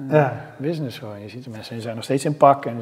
ja. 0.10 0.34
business 0.58 1.00
gewoon. 1.00 1.22
Je 1.22 1.30
ziet 1.30 1.44
de 1.44 1.50
mensen 1.50 1.82
zijn 1.82 1.96
nog 1.96 2.04
steeds 2.04 2.26
in 2.26 2.38
pak 2.38 2.66
en 2.66 2.80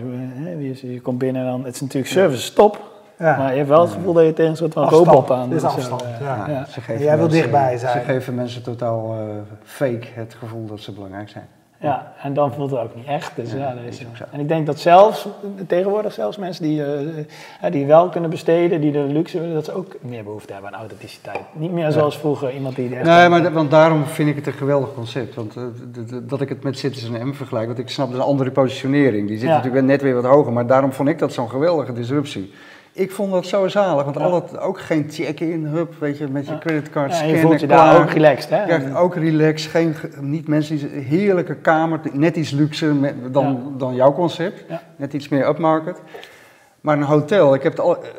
je, 0.60 0.94
je 0.94 1.02
komt 1.02 1.18
binnen 1.18 1.42
en 1.42 1.48
dan, 1.48 1.64
het 1.66 1.76
is 1.76 1.82
natuurlijk 1.82 2.12
service 2.12 2.42
stop. 2.42 2.90
Ja. 3.18 3.38
Maar 3.38 3.52
je 3.52 3.58
hebt 3.58 3.70
wel 3.70 3.82
het 3.82 3.92
gevoel 3.92 4.14
dat 4.14 4.26
je 4.26 4.34
tegen 4.34 4.52
een 4.52 4.58
soort 4.58 4.74
van 4.74 4.90
robot 4.90 5.32
aan 5.32 5.54
is 5.54 5.64
afstand, 5.64 6.04
ja. 6.22 6.48
ja. 6.48 6.96
Jij 6.98 7.18
wil 7.18 7.28
dichtbij 7.28 7.78
zijn. 7.78 8.06
Ze 8.06 8.12
geven 8.12 8.36
mensen 8.36 8.64
totaal 8.64 9.16
fake 9.64 10.08
het 10.14 10.34
gevoel 10.34 10.66
dat 10.66 10.80
ze 10.80 10.92
belangrijk 10.92 11.30
zijn. 11.30 11.48
Ja, 11.82 12.14
en 12.22 12.34
dan 12.34 12.54
voelt 12.54 12.72
het 12.72 12.80
ook 12.80 12.96
niet 12.96 13.06
echt. 13.06 13.36
Dus 13.36 13.52
ja, 13.54 13.74
dat 13.74 13.84
is 13.84 14.06
En 14.32 14.40
ik 14.40 14.48
denk 14.48 14.66
dat 14.66 14.80
zelfs, 14.80 15.28
tegenwoordig 15.68 16.14
zelfs 16.14 16.38
mensen 16.38 16.64
die, 16.64 16.80
uh, 16.82 17.72
die 17.72 17.86
wel 17.86 18.10
kunnen 18.10 18.30
besteden, 18.30 18.82
die 18.82 18.92
de 18.92 19.00
luxe 19.00 19.40
willen, 19.40 19.54
dat 19.54 19.66
ze 19.66 19.74
ook 19.74 19.96
meer 20.02 20.24
behoefte 20.24 20.54
hebben 20.54 20.72
aan 20.72 20.80
authenticiteit. 20.80 21.42
Niet 21.54 21.72
meer 21.72 21.92
zoals 21.92 22.18
vroeger 22.18 22.54
iemand 22.54 22.76
die... 22.76 22.96
Echt 22.96 23.06
nee, 23.06 23.30
maar 23.30 23.52
want 23.52 23.72
daarom 23.72 24.06
vind 24.06 24.30
ik 24.30 24.36
het 24.36 24.48
een 24.48 24.54
geweldig 24.54 24.94
concept. 24.94 25.36
Want 25.36 25.56
uh, 25.56 25.64
dat 26.22 26.42
ik 26.42 26.50
het 26.50 26.64
met 26.64 26.78
Citizen 26.78 27.28
M 27.28 27.34
vergelijk, 27.34 27.66
want 27.66 27.80
ik 27.80 27.90
snap 27.90 28.14
een 28.14 28.22
andere 28.22 28.52
positionering. 28.52 29.28
Die 29.28 29.38
zit 29.38 29.50
natuurlijk 29.50 29.86
net 29.86 30.02
weer 30.02 30.16
wat 30.16 30.26
hoger, 30.26 30.54
maar 30.54 30.68
daarom 30.68 30.94
vond 30.94 31.10
ik 31.10 31.20
dat 31.20 31.34
zo'n 31.34 31.50
geweldige 31.50 31.94
disruptie. 31.94 32.54
Ik 33.02 33.12
vond 33.12 33.32
dat 33.32 33.46
zo 33.46 33.68
zalig, 33.68 34.04
want 34.04 34.18
ja. 34.18 34.24
altijd 34.24 34.60
ook 34.60 34.80
geen 34.80 35.06
check-in, 35.10 35.66
hub, 35.66 35.94
weet 36.00 36.18
je, 36.18 36.28
met 36.28 36.48
je 36.48 36.58
creditcard 36.58 37.14
scannen. 37.14 37.36
je 37.36 37.42
voelt 37.42 37.60
je 37.60 37.68
daar 37.68 38.02
ook 38.02 38.10
relaxed, 38.10 38.50
hè? 38.50 38.64
Krijgt 38.64 38.96
ook 38.96 39.16
relaxed, 39.16 39.72
geen, 39.72 39.96
niet 40.20 40.48
mensen 40.48 40.78
die 40.78 40.88
heerlijke 40.88 41.56
kamer, 41.56 42.00
net 42.14 42.36
iets 42.36 42.52
luxe 42.52 43.14
dan, 43.32 43.74
dan 43.78 43.96
jouw 43.96 44.14
concept, 44.14 44.64
net 44.96 45.14
iets 45.14 45.30
meer 45.30 45.48
upmarket. 45.48 46.02
Maar 46.82 46.98
een 46.98 47.04
hotel, 47.04 47.54
ik 47.54 47.64
heb 47.64 47.72
het 47.72 47.82
al, 47.82 47.98
uh, 47.98 48.10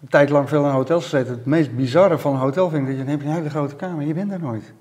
een 0.00 0.08
tijd 0.08 0.30
lang 0.30 0.48
veel 0.48 0.64
in 0.64 0.70
hotels 0.70 1.02
gezeten. 1.04 1.32
Het 1.32 1.46
meest 1.46 1.76
bizarre 1.76 2.18
van 2.18 2.32
een 2.32 2.38
hotel 2.38 2.68
vind 2.68 2.88
ik 2.88 2.96
dat 2.96 3.06
je, 3.06 3.12
je 3.12 3.24
een 3.24 3.34
hele 3.34 3.50
grote 3.50 3.76
kamer, 3.76 4.06
je 4.06 4.14
bent 4.14 4.30
daar 4.30 4.40
nooit. 4.40 4.72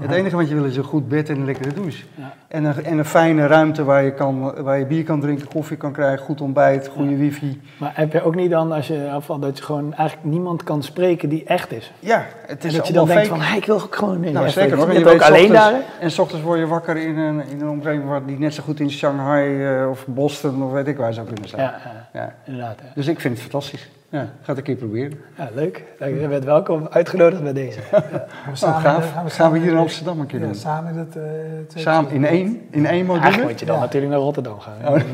Het 0.00 0.10
enige 0.10 0.36
wat 0.36 0.48
je 0.48 0.54
wil 0.54 0.64
is 0.64 0.76
een 0.76 0.84
goed 0.84 1.08
bed 1.08 1.28
en 1.28 1.36
een 1.36 1.44
lekkere 1.44 1.74
douche. 1.74 2.04
Ja. 2.14 2.34
En, 2.48 2.64
een, 2.64 2.84
en 2.84 2.98
een 2.98 3.04
fijne 3.04 3.46
ruimte 3.46 3.84
waar 3.84 4.04
je, 4.04 4.12
kan, 4.12 4.62
waar 4.62 4.78
je 4.78 4.86
bier 4.86 5.04
kan 5.04 5.20
drinken, 5.20 5.48
koffie 5.48 5.76
kan 5.76 5.92
krijgen, 5.92 6.24
goed 6.24 6.40
ontbijt, 6.40 6.88
goede 6.88 7.16
wifi. 7.16 7.60
Maar 7.78 7.92
heb 7.94 8.12
je 8.12 8.22
ook 8.22 8.34
niet 8.34 8.50
dan, 8.50 8.72
als 8.72 8.86
je 8.86 9.10
afvalt, 9.10 9.42
dat 9.42 9.58
je 9.58 9.64
gewoon 9.64 9.94
eigenlijk 9.94 10.28
niemand 10.28 10.62
kan 10.62 10.82
spreken 10.82 11.28
die 11.28 11.44
echt 11.44 11.72
is? 11.72 11.92
Ja, 12.00 12.26
het 12.46 12.64
is 12.64 12.72
en 12.72 12.78
dat 12.78 12.86
je 12.86 12.92
dan 12.92 13.06
denkt 13.06 13.28
van, 13.28 13.40
hey, 13.40 13.56
ik 13.56 13.64
wil 13.64 13.78
gewoon... 13.78 14.20
Nee, 14.20 14.32
nou, 14.32 14.48
zeker 14.48 14.76
hoor. 14.76 14.92
Je, 14.92 14.98
je 14.98 15.08
ook 15.08 15.22
alleen 15.22 15.52
daar. 15.52 15.74
En 16.00 16.10
s 16.10 16.18
ochtends 16.18 16.44
word 16.44 16.58
je 16.58 16.66
wakker 16.66 16.96
in 16.96 17.16
een, 17.16 17.48
in 17.48 17.60
een 17.60 17.68
omgeving 17.68 18.04
waar 18.04 18.26
die 18.26 18.38
net 18.38 18.54
zo 18.54 18.62
goed 18.62 18.80
in 18.80 18.90
Shanghai 18.90 19.80
uh, 19.82 19.90
of 19.90 20.06
Boston 20.06 20.62
of 20.62 20.72
weet 20.72 20.86
ik 20.86 20.96
waar 20.96 21.14
zou 21.14 21.26
kunnen 21.26 21.48
zijn. 21.48 21.62
Ja, 21.62 21.80
ja. 22.12 22.34
inderdaad. 22.44 22.78
Dus 22.94 23.06
ik 23.06 23.20
vind 23.20 23.34
het 23.34 23.42
fantastisch. 23.42 23.88
Ja, 24.14 24.20
ga 24.20 24.28
het 24.44 24.56
een 24.56 24.62
keer 24.62 24.76
proberen. 24.76 25.18
Ja, 25.36 25.48
leuk. 25.54 25.84
Je 25.98 26.26
bent 26.28 26.44
welkom 26.44 26.86
uitgenodigd 26.90 27.42
bij 27.42 27.52
deze. 27.52 27.78
Ja. 27.90 28.04
we 28.50 28.56
samen, 28.56 28.76
oh, 28.76 28.82
gaaf. 28.82 29.12
Gaan 29.12 29.24
we, 29.24 29.30
gaan 29.30 29.52
we 29.52 29.58
hier 29.58 29.70
in 29.70 29.76
Amsterdam 29.76 30.20
een 30.20 30.26
keer 30.26 30.40
doen. 30.40 30.54
samen 30.54 30.92
in 30.92 30.98
het... 30.98 31.16
Uh, 31.16 31.82
samen 31.82 32.10
in 32.10 32.26
één, 32.26 32.60
in 32.70 32.86
één 32.86 33.06
module? 33.06 33.22
Eigenlijk 33.22 33.50
moet 33.50 33.60
je 33.60 33.66
dan 33.66 33.80
natuurlijk 33.80 34.12
naar 34.12 34.20
Rotterdam 34.20 34.60
gaan. 34.60 34.72
Oh. 34.78 34.98
Ja, 34.98 35.04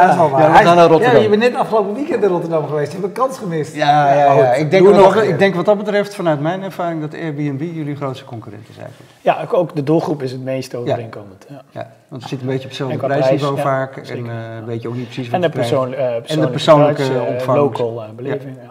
dat 0.00 0.10
is 0.10 0.16
wel 0.16 0.30
waar. 0.30 0.40
Ja, 0.40 0.52
we 0.52 0.64
gaan 0.64 0.76
naar 0.76 0.88
Rotterdam. 0.88 1.16
Ja, 1.16 1.22
je 1.22 1.28
bent 1.28 1.42
net 1.42 1.54
afgelopen 1.54 1.94
weekend 1.94 2.22
in 2.22 2.28
Rotterdam 2.28 2.66
geweest. 2.66 2.92
Je 2.92 2.98
hebt 2.98 3.08
een 3.08 3.24
kans 3.24 3.38
gemist. 3.38 3.74
Ja, 3.74 4.14
ja, 4.14 4.34
ja. 4.34 4.52
Ik, 4.52 4.70
denk 4.70 4.88
nog, 4.88 5.16
ik 5.16 5.38
denk 5.38 5.54
wat 5.54 5.64
dat 5.64 5.78
betreft, 5.78 6.14
vanuit 6.14 6.40
mijn 6.40 6.62
ervaring, 6.62 7.00
dat 7.00 7.14
Airbnb 7.14 7.60
jullie 7.60 7.96
grootste 7.96 8.24
concurrenten 8.24 8.74
zijn. 8.74 8.90
Ja, 9.20 9.46
ook 9.50 9.74
de 9.74 9.82
doelgroep 9.82 10.22
is 10.22 10.32
het 10.32 10.42
meest 10.42 10.74
overeenkomend. 10.74 11.46
Ja. 11.72 11.90
want 12.08 12.22
het 12.22 12.30
zit 12.30 12.40
een 12.40 12.46
beetje 12.46 12.62
op 12.62 12.68
hetzelfde 12.68 12.96
prijsniveau 12.96 13.58
vaak. 13.58 13.96
En 13.96 14.26
uh, 14.26 14.32
weet 14.66 14.82
je 14.82 14.88
ook 14.88 14.94
niet 14.94 15.04
precies 15.04 15.26
wat 15.30 15.34
en 15.34 15.50
de 15.50 15.56
persoon, 15.56 15.92
uh, 15.92 16.30
En 16.30 16.40
de 16.40 16.48
persoonlijke 16.48 17.02
ontvangst. 17.28 17.46
Local 17.46 18.02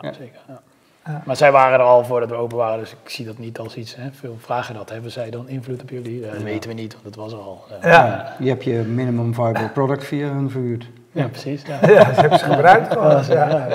ja, 0.02 0.13
zeker. 0.13 0.39
Ja. 0.47 0.62
Maar 1.26 1.36
zij 1.36 1.52
waren 1.52 1.80
er 1.80 1.86
al 1.86 2.04
voordat 2.06 2.30
we 2.30 2.36
open 2.36 2.58
waren, 2.58 2.80
dus 2.80 2.91
ik 2.91 3.10
zie 3.10 3.26
dat 3.26 3.38
niet 3.38 3.60
als 3.60 3.76
iets. 3.76 3.95
Hè. 3.95 4.10
Veel 4.12 4.36
vragen 4.39 4.76
dat. 4.76 4.89
Hebben 4.89 5.12
zij 5.12 5.30
dan 5.30 5.50
invloed 5.50 5.82
op 5.82 5.89
jullie? 5.89 6.21
Dat 6.21 6.41
weten 6.41 6.69
we 6.69 6.76
niet, 6.76 6.93
want 6.93 7.06
het 7.06 7.15
was 7.15 7.32
er 7.32 7.38
al. 7.38 7.63
Uh, 7.71 7.91
ja. 7.91 8.36
Je 8.39 8.50
hebt 8.50 8.63
je 8.63 8.74
minimum 8.74 9.34
viable 9.34 9.69
product 9.69 10.04
via 10.04 10.28
hun 10.28 10.50
verhuurd. 10.50 10.88
Ja, 11.12 11.28
precies. 11.28 11.62
Ja. 11.65 11.80
ja, 11.93 12.04
dat 12.04 12.15
hebben 12.15 12.39
ze 12.39 12.45
gebruikt. 12.45 12.93
Ja, 12.93 13.24
ja. 13.30 13.67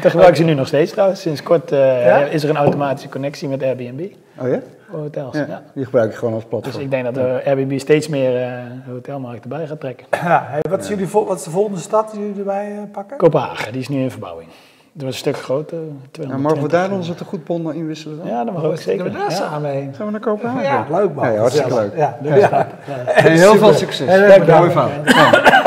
Dat 0.00 0.10
gebruiken 0.10 0.36
ze 0.36 0.44
nu 0.44 0.54
nog 0.54 0.66
steeds 0.66 0.92
trouwens. 0.92 1.20
Sinds 1.20 1.42
kort 1.42 1.72
uh, 1.72 2.32
is 2.32 2.42
er 2.42 2.50
een 2.50 2.56
automatische 2.56 3.08
connectie 3.08 3.48
met 3.48 3.62
Airbnb. 3.62 4.00
Oh 4.38 4.48
ja? 4.48 4.60
Voor 4.90 4.98
hotels, 4.98 5.34
ja. 5.34 5.62
Die 5.74 5.84
gebruik 5.84 6.12
je 6.12 6.18
gewoon 6.18 6.34
als 6.34 6.44
platform. 6.44 6.74
Dus 6.74 6.82
ik 6.82 6.90
denk 6.90 7.04
dat 7.04 7.14
de 7.14 7.42
Airbnb 7.44 7.78
steeds 7.78 8.08
meer 8.08 8.40
uh, 8.40 8.62
hotelmarkt 8.86 9.42
erbij 9.42 9.66
gaat 9.66 9.80
trekken. 9.80 10.06
Ja, 10.10 10.46
hey, 10.48 10.60
wat, 10.70 10.82
is 10.82 10.88
jullie, 10.88 11.08
wat 11.08 11.38
is 11.38 11.44
de 11.44 11.50
volgende 11.50 11.80
stad 11.80 12.10
die 12.10 12.20
jullie 12.20 12.38
erbij 12.38 12.88
pakken? 12.92 13.16
Kopenhagen, 13.16 13.72
die 13.72 13.80
is 13.80 13.88
nu 13.88 14.02
in 14.02 14.10
verbouwing. 14.10 14.48
Dat 14.96 15.04
was 15.04 15.12
een 15.12 15.18
stuk 15.18 15.36
groter. 15.36 15.78
Ja, 16.12 16.36
mogen 16.36 16.62
we 16.62 16.68
daar 16.68 16.90
onze 16.90 17.14
tegoedbonnen 17.14 17.74
inwisselen 17.74 18.16
dan? 18.18 18.26
Ja, 18.26 18.44
dat 18.44 18.54
mag 18.54 18.64
ook 18.64 18.78
zeker. 18.78 19.04
Gaan 19.04 19.12
we 19.12 19.18
daar 19.18 19.32
samen 19.32 19.70
heen? 19.70 19.94
Gaan 19.94 20.06
we 20.06 20.12
naar 20.12 20.20
Kopenhagen? 20.20 20.62
Ja, 20.62 20.86
leuk 20.90 21.14
man. 21.14 21.32
Ja, 21.32 21.38
hartstikke 21.38 21.74
leuk. 21.74 21.96
Ja, 21.96 22.18
ja. 22.22 22.36
ja. 22.36 22.68
heel 23.12 23.56
veel 23.56 23.72
succes. 23.72 24.46
Mooi 24.46 24.70
van. 24.70 24.90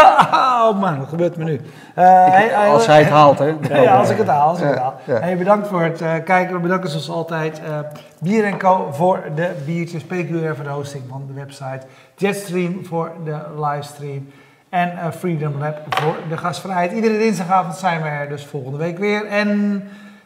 Oh 0.68 0.80
man, 0.80 1.00
wat 1.00 1.08
gebeurt 1.08 1.34
er 1.34 1.40
me 1.40 1.46
nu? 1.46 1.62
Uh, 1.98 2.72
als 2.74 2.86
hij 2.86 3.00
het 3.00 3.10
haalt, 3.10 3.40
hè? 3.40 3.56
Ja, 3.84 3.98
als 3.98 4.10
ik 4.10 4.18
het 4.18 4.28
haal. 4.28 4.50
Als 4.50 4.60
ik 4.60 4.68
het 4.68 4.78
haal. 4.78 5.00
Hey, 5.06 5.38
bedankt 5.38 5.68
voor 5.68 5.82
het 5.82 6.02
uh, 6.02 6.14
kijken. 6.24 6.62
Bedankt 6.62 6.90
zoals 6.90 7.10
altijd 7.10 7.62
uh, 7.68 7.80
Bier 8.20 8.58
Co 8.58 8.88
voor 8.92 9.24
de 9.36 9.52
biertjes. 9.66 10.04
PQR 10.04 10.56
voor 10.56 10.64
de 10.64 10.70
hosting 10.70 11.04
van 11.10 11.24
de 11.28 11.34
website. 11.34 11.80
Jetstream 12.16 12.86
voor 12.86 13.12
de 13.24 13.38
livestream 13.56 14.30
en 14.70 14.98
eh, 14.98 15.12
Freedom 15.12 15.58
Lab 15.58 15.78
voor 15.90 16.18
de 16.30 16.38
gastvrijheid. 16.38 16.92
Iedere 16.92 17.18
dinsdagavond 17.18 17.76
zijn 17.76 18.02
we 18.02 18.08
er 18.08 18.30
dus 18.30 18.46
volgende 18.46 18.78
week 18.78 18.98
weer. 18.98 19.26
En 19.26 19.84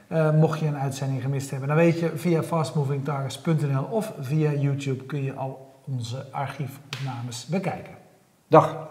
eh, 0.08 0.32
mocht 0.32 0.60
je 0.60 0.66
een 0.66 0.78
uitzending 0.78 1.22
gemist 1.22 1.50
hebben, 1.50 1.68
dan 1.68 1.78
weet 1.78 2.00
je 2.00 2.12
via 2.16 2.44
fastmovingtargets.nl 2.44 3.84
of 3.84 4.14
via 4.20 4.52
YouTube 4.52 5.04
kun 5.04 5.24
je 5.24 5.34
al 5.34 5.82
onze 5.88 6.26
archiefopnames 6.32 7.46
bekijken. 7.46 7.94
Dag. 8.48 8.90